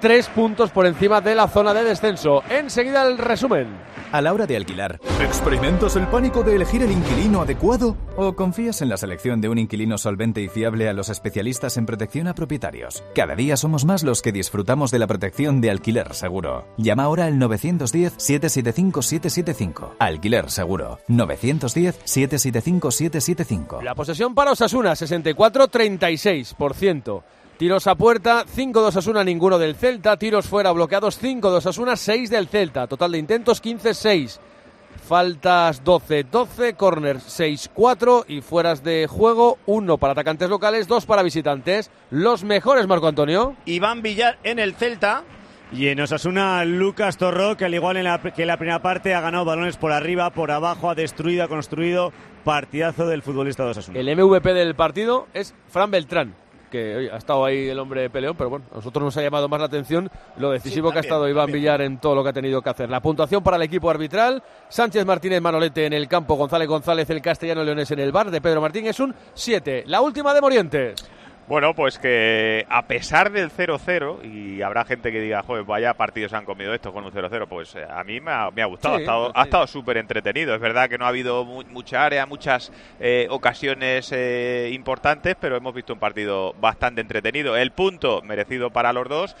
tres 0.00 0.28
puntos 0.28 0.70
por 0.70 0.86
encima 0.86 1.20
de 1.20 1.34
la 1.34 1.48
zona 1.48 1.74
de 1.74 1.84
descenso. 1.84 2.42
Enseguida 2.48 3.06
el 3.06 3.18
resumen. 3.18 3.68
A 4.14 4.20
la 4.20 4.32
hora 4.32 4.46
de 4.46 4.56
alquilar, 4.56 5.00
¿experimentas 5.20 5.96
el 5.96 6.06
pánico 6.06 6.44
de 6.44 6.54
elegir 6.54 6.82
el 6.82 6.92
inquilino 6.92 7.40
adecuado? 7.40 7.96
¿O 8.16 8.36
confías 8.36 8.80
en 8.80 8.88
la 8.88 8.96
selección 8.96 9.40
de 9.40 9.48
un 9.48 9.58
inquilino 9.58 9.98
solvente 9.98 10.40
y 10.40 10.48
fiable 10.48 10.88
a 10.88 10.92
los 10.92 11.08
especialistas 11.08 11.76
en 11.78 11.86
protección 11.86 12.28
a 12.28 12.34
propietarios? 12.36 13.02
Cada 13.12 13.34
día 13.34 13.56
somos 13.56 13.84
más 13.84 14.04
los 14.04 14.22
que 14.22 14.30
disfrutamos 14.30 14.92
de 14.92 15.00
la 15.00 15.08
protección 15.08 15.60
de 15.60 15.72
alquiler 15.72 16.14
seguro. 16.14 16.64
Llama 16.76 17.02
ahora 17.02 17.24
al 17.24 17.40
910-775-775. 17.40 19.94
Alquiler 19.98 20.48
seguro. 20.48 21.00
910-775-775. 21.08 23.82
La 23.82 23.96
posesión 23.96 24.32
para 24.32 24.52
Osasuna, 24.52 24.92
64-36%. 24.92 27.24
Tiros 27.56 27.86
a 27.86 27.94
puerta, 27.94 28.44
5-2 28.44 28.96
Asuna, 28.96 29.22
ninguno 29.22 29.60
del 29.60 29.76
Celta. 29.76 30.16
Tiros 30.16 30.46
fuera 30.46 30.72
bloqueados, 30.72 31.22
5-2 31.22 31.64
Asuna, 31.64 31.94
6 31.94 32.28
del 32.28 32.48
Celta. 32.48 32.88
Total 32.88 33.12
de 33.12 33.18
intentos, 33.18 33.62
15-6. 33.62 34.40
Faltas 35.06 35.84
12-12, 35.84 36.74
corners 36.74 37.40
6-4 37.40 38.24
y 38.26 38.40
fueras 38.40 38.82
de 38.82 39.06
juego 39.06 39.58
1 39.66 39.98
para 39.98 40.14
atacantes 40.14 40.50
locales, 40.50 40.88
2 40.88 41.06
para 41.06 41.22
visitantes. 41.22 41.92
Los 42.10 42.42
mejores, 42.42 42.88
Marco 42.88 43.06
Antonio. 43.06 43.54
Iván 43.66 44.02
Villar 44.02 44.38
en 44.42 44.58
el 44.58 44.74
Celta. 44.74 45.22
Y 45.70 45.88
en 45.88 46.00
Osasuna, 46.00 46.64
Lucas 46.64 47.18
Torro, 47.18 47.56
que 47.56 47.66
al 47.66 47.74
igual 47.74 47.96
en 47.96 48.04
la, 48.04 48.20
que 48.20 48.42
en 48.42 48.48
la 48.48 48.56
primera 48.56 48.82
parte 48.82 49.14
ha 49.14 49.20
ganado 49.20 49.44
balones 49.44 49.76
por 49.76 49.92
arriba, 49.92 50.30
por 50.30 50.50
abajo, 50.50 50.90
ha 50.90 50.94
destruido, 50.96 51.44
ha 51.44 51.48
construido. 51.48 52.12
Partidazo 52.42 53.06
del 53.06 53.22
futbolista 53.22 53.64
de 53.64 53.70
Osasuna. 53.70 53.98
El 53.98 54.16
MVP 54.16 54.52
del 54.54 54.74
partido 54.74 55.28
es 55.34 55.54
Fran 55.68 55.90
Beltrán 55.90 56.43
que 56.74 56.96
oye, 56.96 57.10
ha 57.12 57.16
estado 57.16 57.44
ahí 57.44 57.68
el 57.68 57.78
hombre 57.78 58.10
peleón, 58.10 58.34
pero 58.36 58.50
bueno, 58.50 58.64
a 58.72 58.76
nosotros 58.76 59.04
nos 59.04 59.16
ha 59.16 59.22
llamado 59.22 59.48
más 59.48 59.60
la 59.60 59.66
atención 59.66 60.10
lo 60.38 60.50
decisivo 60.50 60.88
Sí, 60.88 60.92
que 60.92 60.98
ha 60.98 61.02
estado 61.02 61.28
Iván 61.28 61.46
también. 61.46 61.62
Villar 61.62 61.80
en 61.82 61.98
todo 61.98 62.16
lo 62.16 62.24
que 62.24 62.30
ha 62.30 62.32
tenido 62.32 62.60
que 62.60 62.70
hacer. 62.70 62.90
La 62.90 63.00
puntuación 63.00 63.44
para 63.44 63.56
el 63.56 63.62
equipo 63.62 63.88
arbitral, 63.88 64.42
Sánchez 64.68 65.06
Martínez 65.06 65.40
Manolete 65.40 65.86
en 65.86 65.92
el 65.92 66.08
campo, 66.08 66.34
González 66.34 66.66
González, 66.66 67.08
el 67.10 67.22
castellano 67.22 67.62
Leones 67.62 67.90
en 67.92 68.00
el 68.00 68.10
bar 68.10 68.30
de 68.30 68.40
Pedro 68.40 68.60
Martín 68.60 68.86
es 68.86 68.98
un 68.98 69.14
7. 69.34 69.84
La 69.86 70.00
última 70.00 70.34
de 70.34 70.40
Morientes. 70.40 70.94
Bueno, 71.46 71.74
pues 71.74 71.98
que 71.98 72.64
a 72.70 72.86
pesar 72.86 73.30
del 73.30 73.50
0-0, 73.50 74.24
y 74.24 74.62
habrá 74.62 74.84
gente 74.86 75.12
que 75.12 75.20
diga, 75.20 75.42
joder, 75.42 75.64
vaya 75.64 75.92
partidos 75.92 76.32
han 76.32 76.46
comido 76.46 76.72
esto 76.72 76.90
con 76.90 77.04
un 77.04 77.12
0-0, 77.12 77.46
pues 77.46 77.74
eh, 77.74 77.84
a 77.88 78.02
mí 78.02 78.18
me 78.18 78.30
ha, 78.30 78.50
me 78.50 78.62
ha 78.62 78.66
gustado, 78.66 78.94
Sí, 78.94 79.00
ha 79.00 79.02
estado, 79.02 79.26
sí. 79.26 79.32
ha 79.36 79.42
estado 79.42 79.66
súper 79.66 79.98
entretenido. 79.98 80.54
Es 80.54 80.60
verdad 80.60 80.88
que 80.88 80.96
no 80.96 81.04
ha 81.04 81.08
habido 81.08 81.44
mu- 81.44 81.62
mucha 81.68 82.02
área, 82.04 82.24
muchas 82.24 82.72
eh, 82.98 83.26
ocasiones 83.28 84.10
eh, 84.12 84.70
importantes, 84.72 85.36
pero 85.38 85.56
hemos 85.56 85.74
visto 85.74 85.92
un 85.92 85.98
partido 85.98 86.54
bastante 86.54 87.02
entretenido. 87.02 87.56
El 87.58 87.72
punto 87.72 88.22
merecido 88.22 88.70
para 88.70 88.94
los 88.94 89.06
dos. 89.06 89.36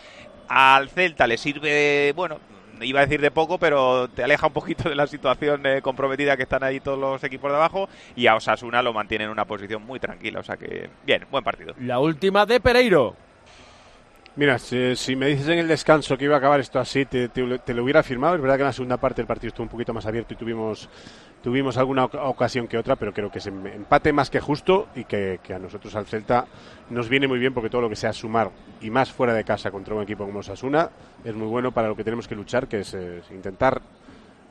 Al 0.46 0.90
Celta 0.90 1.26
le 1.26 1.38
sirve, 1.38 2.12
bueno, 2.14 2.38
iba 2.82 3.00
a 3.00 3.06
decir 3.06 3.20
de 3.20 3.30
poco, 3.30 3.58
pero 3.58 4.08
te 4.08 4.24
aleja 4.24 4.46
un 4.46 4.52
poquito 4.52 4.88
de 4.88 4.94
la 4.94 5.06
situación 5.06 5.64
eh, 5.66 5.82
comprometida 5.82 6.36
que 6.36 6.44
están 6.44 6.64
ahí 6.64 6.80
todos 6.80 6.98
los 6.98 7.22
equipos 7.24 7.50
de 7.50 7.56
abajo. 7.56 7.88
Y 8.16 8.26
a 8.26 8.36
Osasuna 8.36 8.82
lo 8.82 8.92
mantiene 8.92 9.24
en 9.24 9.30
una 9.30 9.44
posición 9.44 9.84
muy 9.84 10.00
tranquila. 10.00 10.40
O 10.40 10.42
sea 10.42 10.56
que, 10.56 10.90
bien, 11.04 11.24
buen 11.30 11.44
partido. 11.44 11.74
La 11.78 11.98
última 11.98 12.46
de 12.46 12.60
Pereiro. 12.60 13.16
Mira, 14.36 14.58
si, 14.58 14.96
si 14.96 15.14
me 15.14 15.28
dices 15.28 15.46
en 15.46 15.60
el 15.60 15.68
descanso 15.68 16.16
que 16.18 16.24
iba 16.24 16.34
a 16.34 16.38
acabar 16.38 16.58
esto 16.58 16.80
así, 16.80 17.04
te, 17.06 17.30
lo 17.36 17.82
hubiera 17.84 18.02
firmado. 18.02 18.34
Es 18.34 18.40
verdad 18.40 18.56
que 18.56 18.62
en 18.62 18.66
la 18.66 18.72
segunda 18.72 18.96
parte 18.96 19.20
el 19.20 19.28
partido 19.28 19.48
estuvo 19.48 19.62
un 19.64 19.68
poquito 19.70 19.94
más 19.94 20.06
abierto 20.06 20.34
y 20.34 20.36
tuvimos, 20.36 20.88
tuvimos 21.40 21.76
alguna 21.76 22.06
oca- 22.06 22.24
ocasión 22.24 22.66
que 22.66 22.76
otra, 22.76 22.96
pero 22.96 23.12
creo 23.12 23.30
que 23.30 23.38
es 23.38 23.46
em- 23.46 23.66
empate 23.68 24.12
más 24.12 24.30
que 24.30 24.40
justo 24.40 24.88
y 24.96 25.04
que, 25.04 25.38
a 25.54 25.58
nosotros 25.60 25.94
al 25.94 26.06
Celta 26.06 26.46
nos 26.90 27.08
viene 27.08 27.28
muy 27.28 27.38
bien 27.38 27.54
porque 27.54 27.70
todo 27.70 27.82
lo 27.82 27.88
que 27.88 27.94
sea 27.94 28.12
sumar 28.12 28.50
y 28.80 28.90
más 28.90 29.12
fuera 29.12 29.34
de 29.34 29.44
casa 29.44 29.70
contra 29.70 29.94
un 29.94 30.02
equipo 30.02 30.24
como 30.26 30.40
Osasuna 30.40 30.90
es 31.22 31.34
muy 31.34 31.46
bueno 31.46 31.70
para 31.70 31.86
lo 31.86 31.94
que 31.94 32.02
tenemos 32.02 32.26
que 32.26 32.34
luchar, 32.34 32.66
que 32.66 32.80
es 32.80 32.92
eh, 32.94 33.22
intentar 33.30 33.80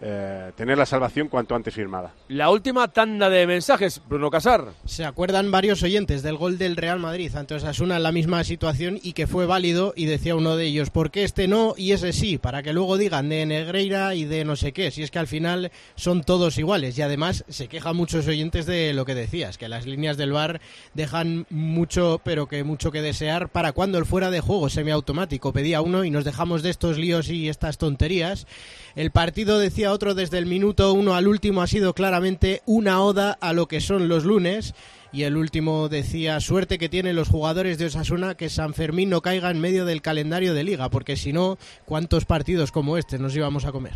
eh, 0.06 0.52
tener 0.58 0.78
la 0.78 0.86
salvación 0.86 1.30
cuanto 1.30 1.56
antes 1.56 1.74
firmada. 1.74 2.14
La 2.28 2.50
última 2.50 2.90
tanda 2.90 3.30
de 3.30 3.48
mensajes, 3.48 4.02
Bruno 4.06 4.30
Casar. 4.30 4.66
Se 4.84 5.06
acuerdan 5.06 5.50
varios 5.50 5.82
oyentes 5.82 6.24
del 6.24 6.36
gol 6.36 6.58
del 6.58 6.76
Real 6.76 7.00
Madrid 7.00 7.34
ante 7.38 7.56
Osasuna 7.56 7.96
en 7.96 8.04
la 8.04 8.12
misma 8.12 8.44
situación 8.44 9.00
y 9.02 9.14
que 9.14 9.28
fue 9.28 9.46
válido 9.46 9.94
y 9.96 10.06
decía 10.06 10.36
uno 10.36 10.58
de 10.58 10.66
ellos, 10.66 10.90
¿por 10.90 11.10
qué 11.10 11.24
este 11.24 11.48
no 11.48 11.74
y 11.78 11.94
ese 11.94 12.12
sí? 12.12 12.38
Para 12.38 12.64
que 12.64 12.74
luego 12.74 12.98
digan 12.98 13.30
de 13.30 13.46
Negreira 13.46 14.14
y 14.14 14.26
de 14.26 14.44
no 14.44 14.58
sé 14.58 14.74
qué, 14.74 14.92
si 14.92 15.04
es 15.04 15.10
que 15.10 15.20
al 15.20 15.28
final 15.28 15.72
son 15.96 16.24
todos 16.24 16.58
iguales 16.58 16.98
y 16.98 17.02
además 17.02 17.46
se 17.48 17.70
quejan 17.70 17.96
muchos 17.96 18.28
oyentes 18.28 18.66
de 18.66 18.94
lo 18.94 19.06
que 19.06 19.16
decías, 19.16 19.58
que 19.58 19.70
las 19.70 19.86
líneas 19.86 20.18
del 20.18 20.34
bar 20.34 20.60
dejan 20.94 21.46
mucho, 21.50 22.20
pero 22.26 22.48
que 22.48 22.66
mucho 22.66 22.92
que 22.92 23.02
desear 23.02 23.48
para 23.48 23.72
cuando 23.72 24.00
el 24.00 24.06
fuera 24.06 24.32
de 24.32 24.42
juego 24.42 24.70
semiautomático 24.70 25.54
pedía 25.54 25.80
uno 25.80 26.04
y 26.04 26.10
nos 26.10 26.26
dejamos 26.26 26.62
de 26.62 26.72
estos 26.72 26.98
líos 26.98 27.30
y 27.30 27.48
estas 27.48 27.78
tonterías. 27.78 28.48
El 28.96 29.10
partido, 29.10 29.58
decía 29.58 29.92
otro, 29.92 30.14
desde 30.14 30.38
el 30.38 30.46
minuto 30.46 30.94
uno 30.94 31.16
al 31.16 31.28
último 31.28 31.62
ha 31.64 31.68
sido 31.68 31.94
claramente 31.96 32.62
una 32.68 33.02
oda 33.02 33.36
a 33.42 33.52
lo 33.54 33.68
que 33.68 33.82
son 33.82 34.08
los 34.08 34.24
lunes. 34.24 34.76
Y 35.12 35.24
el 35.24 35.36
último 35.38 35.90
decía, 35.90 36.40
suerte 36.40 36.78
que 36.78 36.90
tienen 36.90 37.16
los 37.16 37.30
jugadores 37.30 37.78
de 37.78 37.86
Osasuna 37.88 38.36
que 38.36 38.50
San 38.50 38.74
Fermín 38.74 39.10
no 39.10 39.22
caiga 39.22 39.52
en 39.52 39.62
medio 39.62 39.86
del 39.86 40.02
calendario 40.02 40.54
de 40.56 40.64
liga, 40.64 40.90
porque 40.90 41.18
si 41.18 41.34
no, 41.34 41.58
¿cuántos 41.86 42.26
partidos 42.26 42.72
como 42.72 42.98
este 42.98 43.20
nos 43.20 43.36
íbamos 43.36 43.66
a 43.66 43.72
comer? 43.72 43.94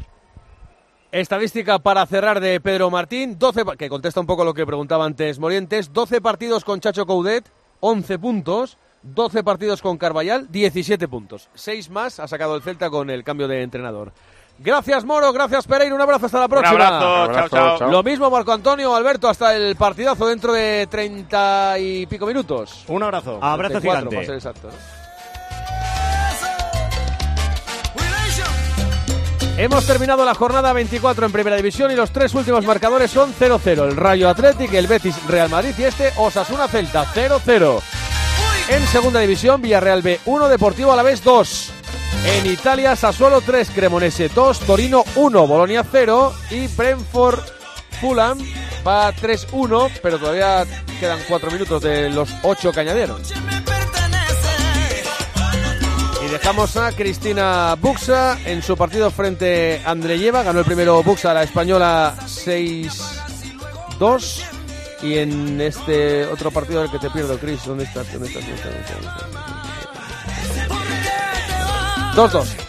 Estadística 1.12 1.80
para 1.80 2.06
cerrar 2.06 2.40
de 2.40 2.60
Pedro 2.60 2.92
Martín, 2.92 3.38
12, 3.40 3.66
pa- 3.66 3.76
que 3.78 3.90
contesta 3.90 4.20
un 4.20 4.28
poco 4.28 4.44
lo 4.46 4.54
que 4.54 4.66
preguntaba 4.66 5.06
antes 5.06 5.40
Morientes, 5.40 5.92
12 5.94 6.22
partidos 6.22 6.64
con 6.64 6.82
Chacho 6.82 7.06
Coudet, 7.08 7.50
11 7.80 8.20
puntos, 8.20 8.78
12 9.04 9.44
partidos 9.44 9.82
con 9.82 9.98
Carballal, 9.98 10.52
17 10.52 11.08
puntos. 11.08 11.50
6 11.56 11.90
más 11.90 12.20
ha 12.20 12.28
sacado 12.28 12.56
el 12.56 12.62
Celta 12.62 12.90
con 12.92 13.10
el 13.10 13.24
cambio 13.24 13.48
de 13.48 13.62
entrenador. 13.64 14.12
Gracias 14.60 15.06
Moro, 15.06 15.32
gracias 15.32 15.68
Pereira, 15.68 15.94
un 15.94 16.02
abrazo 16.02 16.26
hasta 16.26 16.40
la 16.40 16.48
próxima. 16.48 16.72
abrazo, 16.72 17.34
chao, 17.34 17.50
chao. 17.50 17.78
chao. 17.78 17.92
Lo 17.92 18.02
mismo 18.04 18.30
Marco 18.30 18.52
Antonio, 18.52 18.96
Alberto, 18.96 19.30
hasta 19.30 19.56
el 19.56 19.76
partidazo 19.76 20.28
dentro 20.28 20.52
de 20.54 20.88
30 20.90 21.80
y 21.80 22.06
pico 22.08 22.26
minutos. 22.26 22.84
Un 22.88 23.04
abrazo. 23.04 23.40
Abrazo 23.42 23.80
34, 23.80 24.10
gigante. 24.10 24.16
para 24.16 24.26
ser 24.26 24.36
exacto, 24.36 24.70
¿no? 24.70 24.98
Hemos 29.60 29.88
terminado 29.88 30.24
la 30.24 30.36
jornada 30.36 30.72
24 30.72 31.26
en 31.26 31.32
Primera 31.32 31.56
División 31.56 31.92
y 31.92 31.96
los 31.96 32.12
tres 32.12 32.32
últimos 32.36 32.64
marcadores 32.64 33.10
son 33.10 33.34
0-0. 33.34 33.88
El 33.90 33.96
Rayo 33.96 34.30
Athletic, 34.30 34.72
el 34.74 34.86
Betis 34.86 35.16
Real 35.28 35.50
Madrid 35.50 35.74
y 35.80 35.84
este 35.84 36.12
Osasuna 36.16 36.68
Celta 36.68 37.06
0-0. 37.06 37.82
En 38.70 38.86
Segunda 38.86 39.20
División, 39.20 39.60
Villarreal 39.60 40.04
B 40.04 40.20
1, 40.26 40.48
Deportivo 40.50 40.92
Alavés 40.94 41.24
2. 41.24 41.74
En 42.26 42.46
Italia, 42.46 42.96
Sassuolo 42.96 43.42
3, 43.42 43.72
Cremonese 43.74 44.30
2, 44.30 44.60
Torino 44.60 45.04
1, 45.16 45.48
Bolonia 45.48 45.84
0 45.90 46.34
y 46.52 46.68
Brentford 46.68 47.40
Fulham 48.02 48.38
va 48.86 49.12
3-1, 49.14 49.90
pero 50.02 50.20
todavía 50.20 50.66
quedan 51.00 51.20
4 51.28 51.52
minutos 51.52 51.82
de 51.82 52.10
los 52.10 52.30
8 52.44 52.72
que 52.72 52.80
añadieron. 52.80 53.22
Y 56.24 56.28
dejamos 56.30 56.78
a 56.78 56.92
Cristina 56.92 57.76
Buxa 57.80 58.38
en 58.46 58.62
su 58.62 58.76
partido 58.76 59.10
frente 59.12 59.82
a 59.86 59.92
Andreyeva. 59.92 60.44
Ganó 60.44 60.60
el 60.60 60.66
primero 60.66 61.02
Buxa, 61.04 61.34
la 61.34 61.44
española 61.44 62.16
6-2. 62.26 64.44
Y 65.04 65.20
en 65.20 65.62
este 65.62 66.26
otro 66.26 66.52
partido 66.52 66.82
del 66.82 66.92
que 66.92 67.00
te 67.00 67.10
pierdo, 67.10 67.38
Chris, 67.38 67.64
¿dónde 67.66 67.86
estás? 67.86 68.12
¿Dónde 68.12 68.28
estás? 68.28 68.44
¿Dónde 68.44 68.56
estás? 68.56 68.74
¿Dónde 68.74 69.08
estás? 69.08 69.57
¿Dónde 72.18 72.40
estás? 72.40 72.50
2-2. 72.52 72.68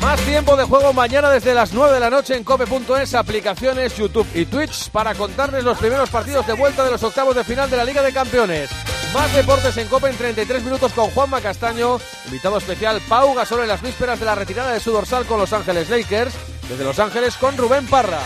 Más 0.00 0.20
tiempo 0.20 0.54
de 0.56 0.64
juego 0.64 0.92
mañana 0.92 1.30
desde 1.30 1.54
las 1.54 1.72
9 1.72 1.94
de 1.94 2.00
la 2.00 2.10
noche 2.10 2.36
en 2.36 2.44
cope.es, 2.44 3.14
aplicaciones, 3.14 3.96
YouTube 3.96 4.28
y 4.34 4.44
Twitch 4.44 4.90
para 4.90 5.14
contarles 5.14 5.64
los 5.64 5.78
primeros 5.78 6.10
partidos 6.10 6.46
de 6.46 6.52
vuelta 6.52 6.84
de 6.84 6.90
los 6.90 7.02
octavos 7.02 7.34
de 7.34 7.42
final 7.42 7.70
de 7.70 7.78
la 7.78 7.86
Liga 7.86 8.02
de 8.02 8.12
Campeones. 8.12 8.68
Más 9.14 9.32
deportes 9.32 9.76
en 9.78 9.88
Cope 9.88 10.10
en 10.10 10.16
33 10.16 10.62
minutos 10.62 10.92
con 10.92 11.10
Juanma 11.10 11.40
Castaño, 11.40 11.98
invitado 12.26 12.58
especial 12.58 13.00
Pau 13.08 13.32
Gasol 13.32 13.62
en 13.62 13.68
las 13.68 13.80
vísperas 13.80 14.20
de 14.20 14.26
la 14.26 14.34
retirada 14.34 14.72
de 14.72 14.80
su 14.80 14.92
dorsal 14.92 15.24
con 15.24 15.40
Los 15.40 15.54
Ángeles 15.54 15.88
Lakers, 15.88 16.34
desde 16.68 16.84
Los 16.84 16.98
Ángeles 16.98 17.36
con 17.38 17.56
Rubén 17.56 17.86
Parra. 17.86 18.20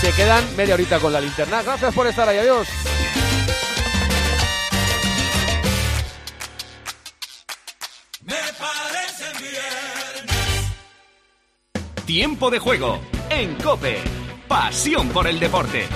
Se 0.00 0.12
quedan 0.12 0.44
media 0.56 0.74
horita 0.74 1.00
con 1.00 1.12
la 1.12 1.20
linterna. 1.20 1.62
Gracias 1.62 1.92
por 1.92 2.06
estar 2.06 2.28
ahí, 2.28 2.38
adiós. 2.38 2.68
Tiempo 12.06 12.50
de 12.50 12.58
juego 12.58 13.00
en 13.30 13.54
Cope. 13.56 13.98
Pasión 14.48 15.10
por 15.10 15.28
el 15.28 15.38
deporte. 15.38 15.86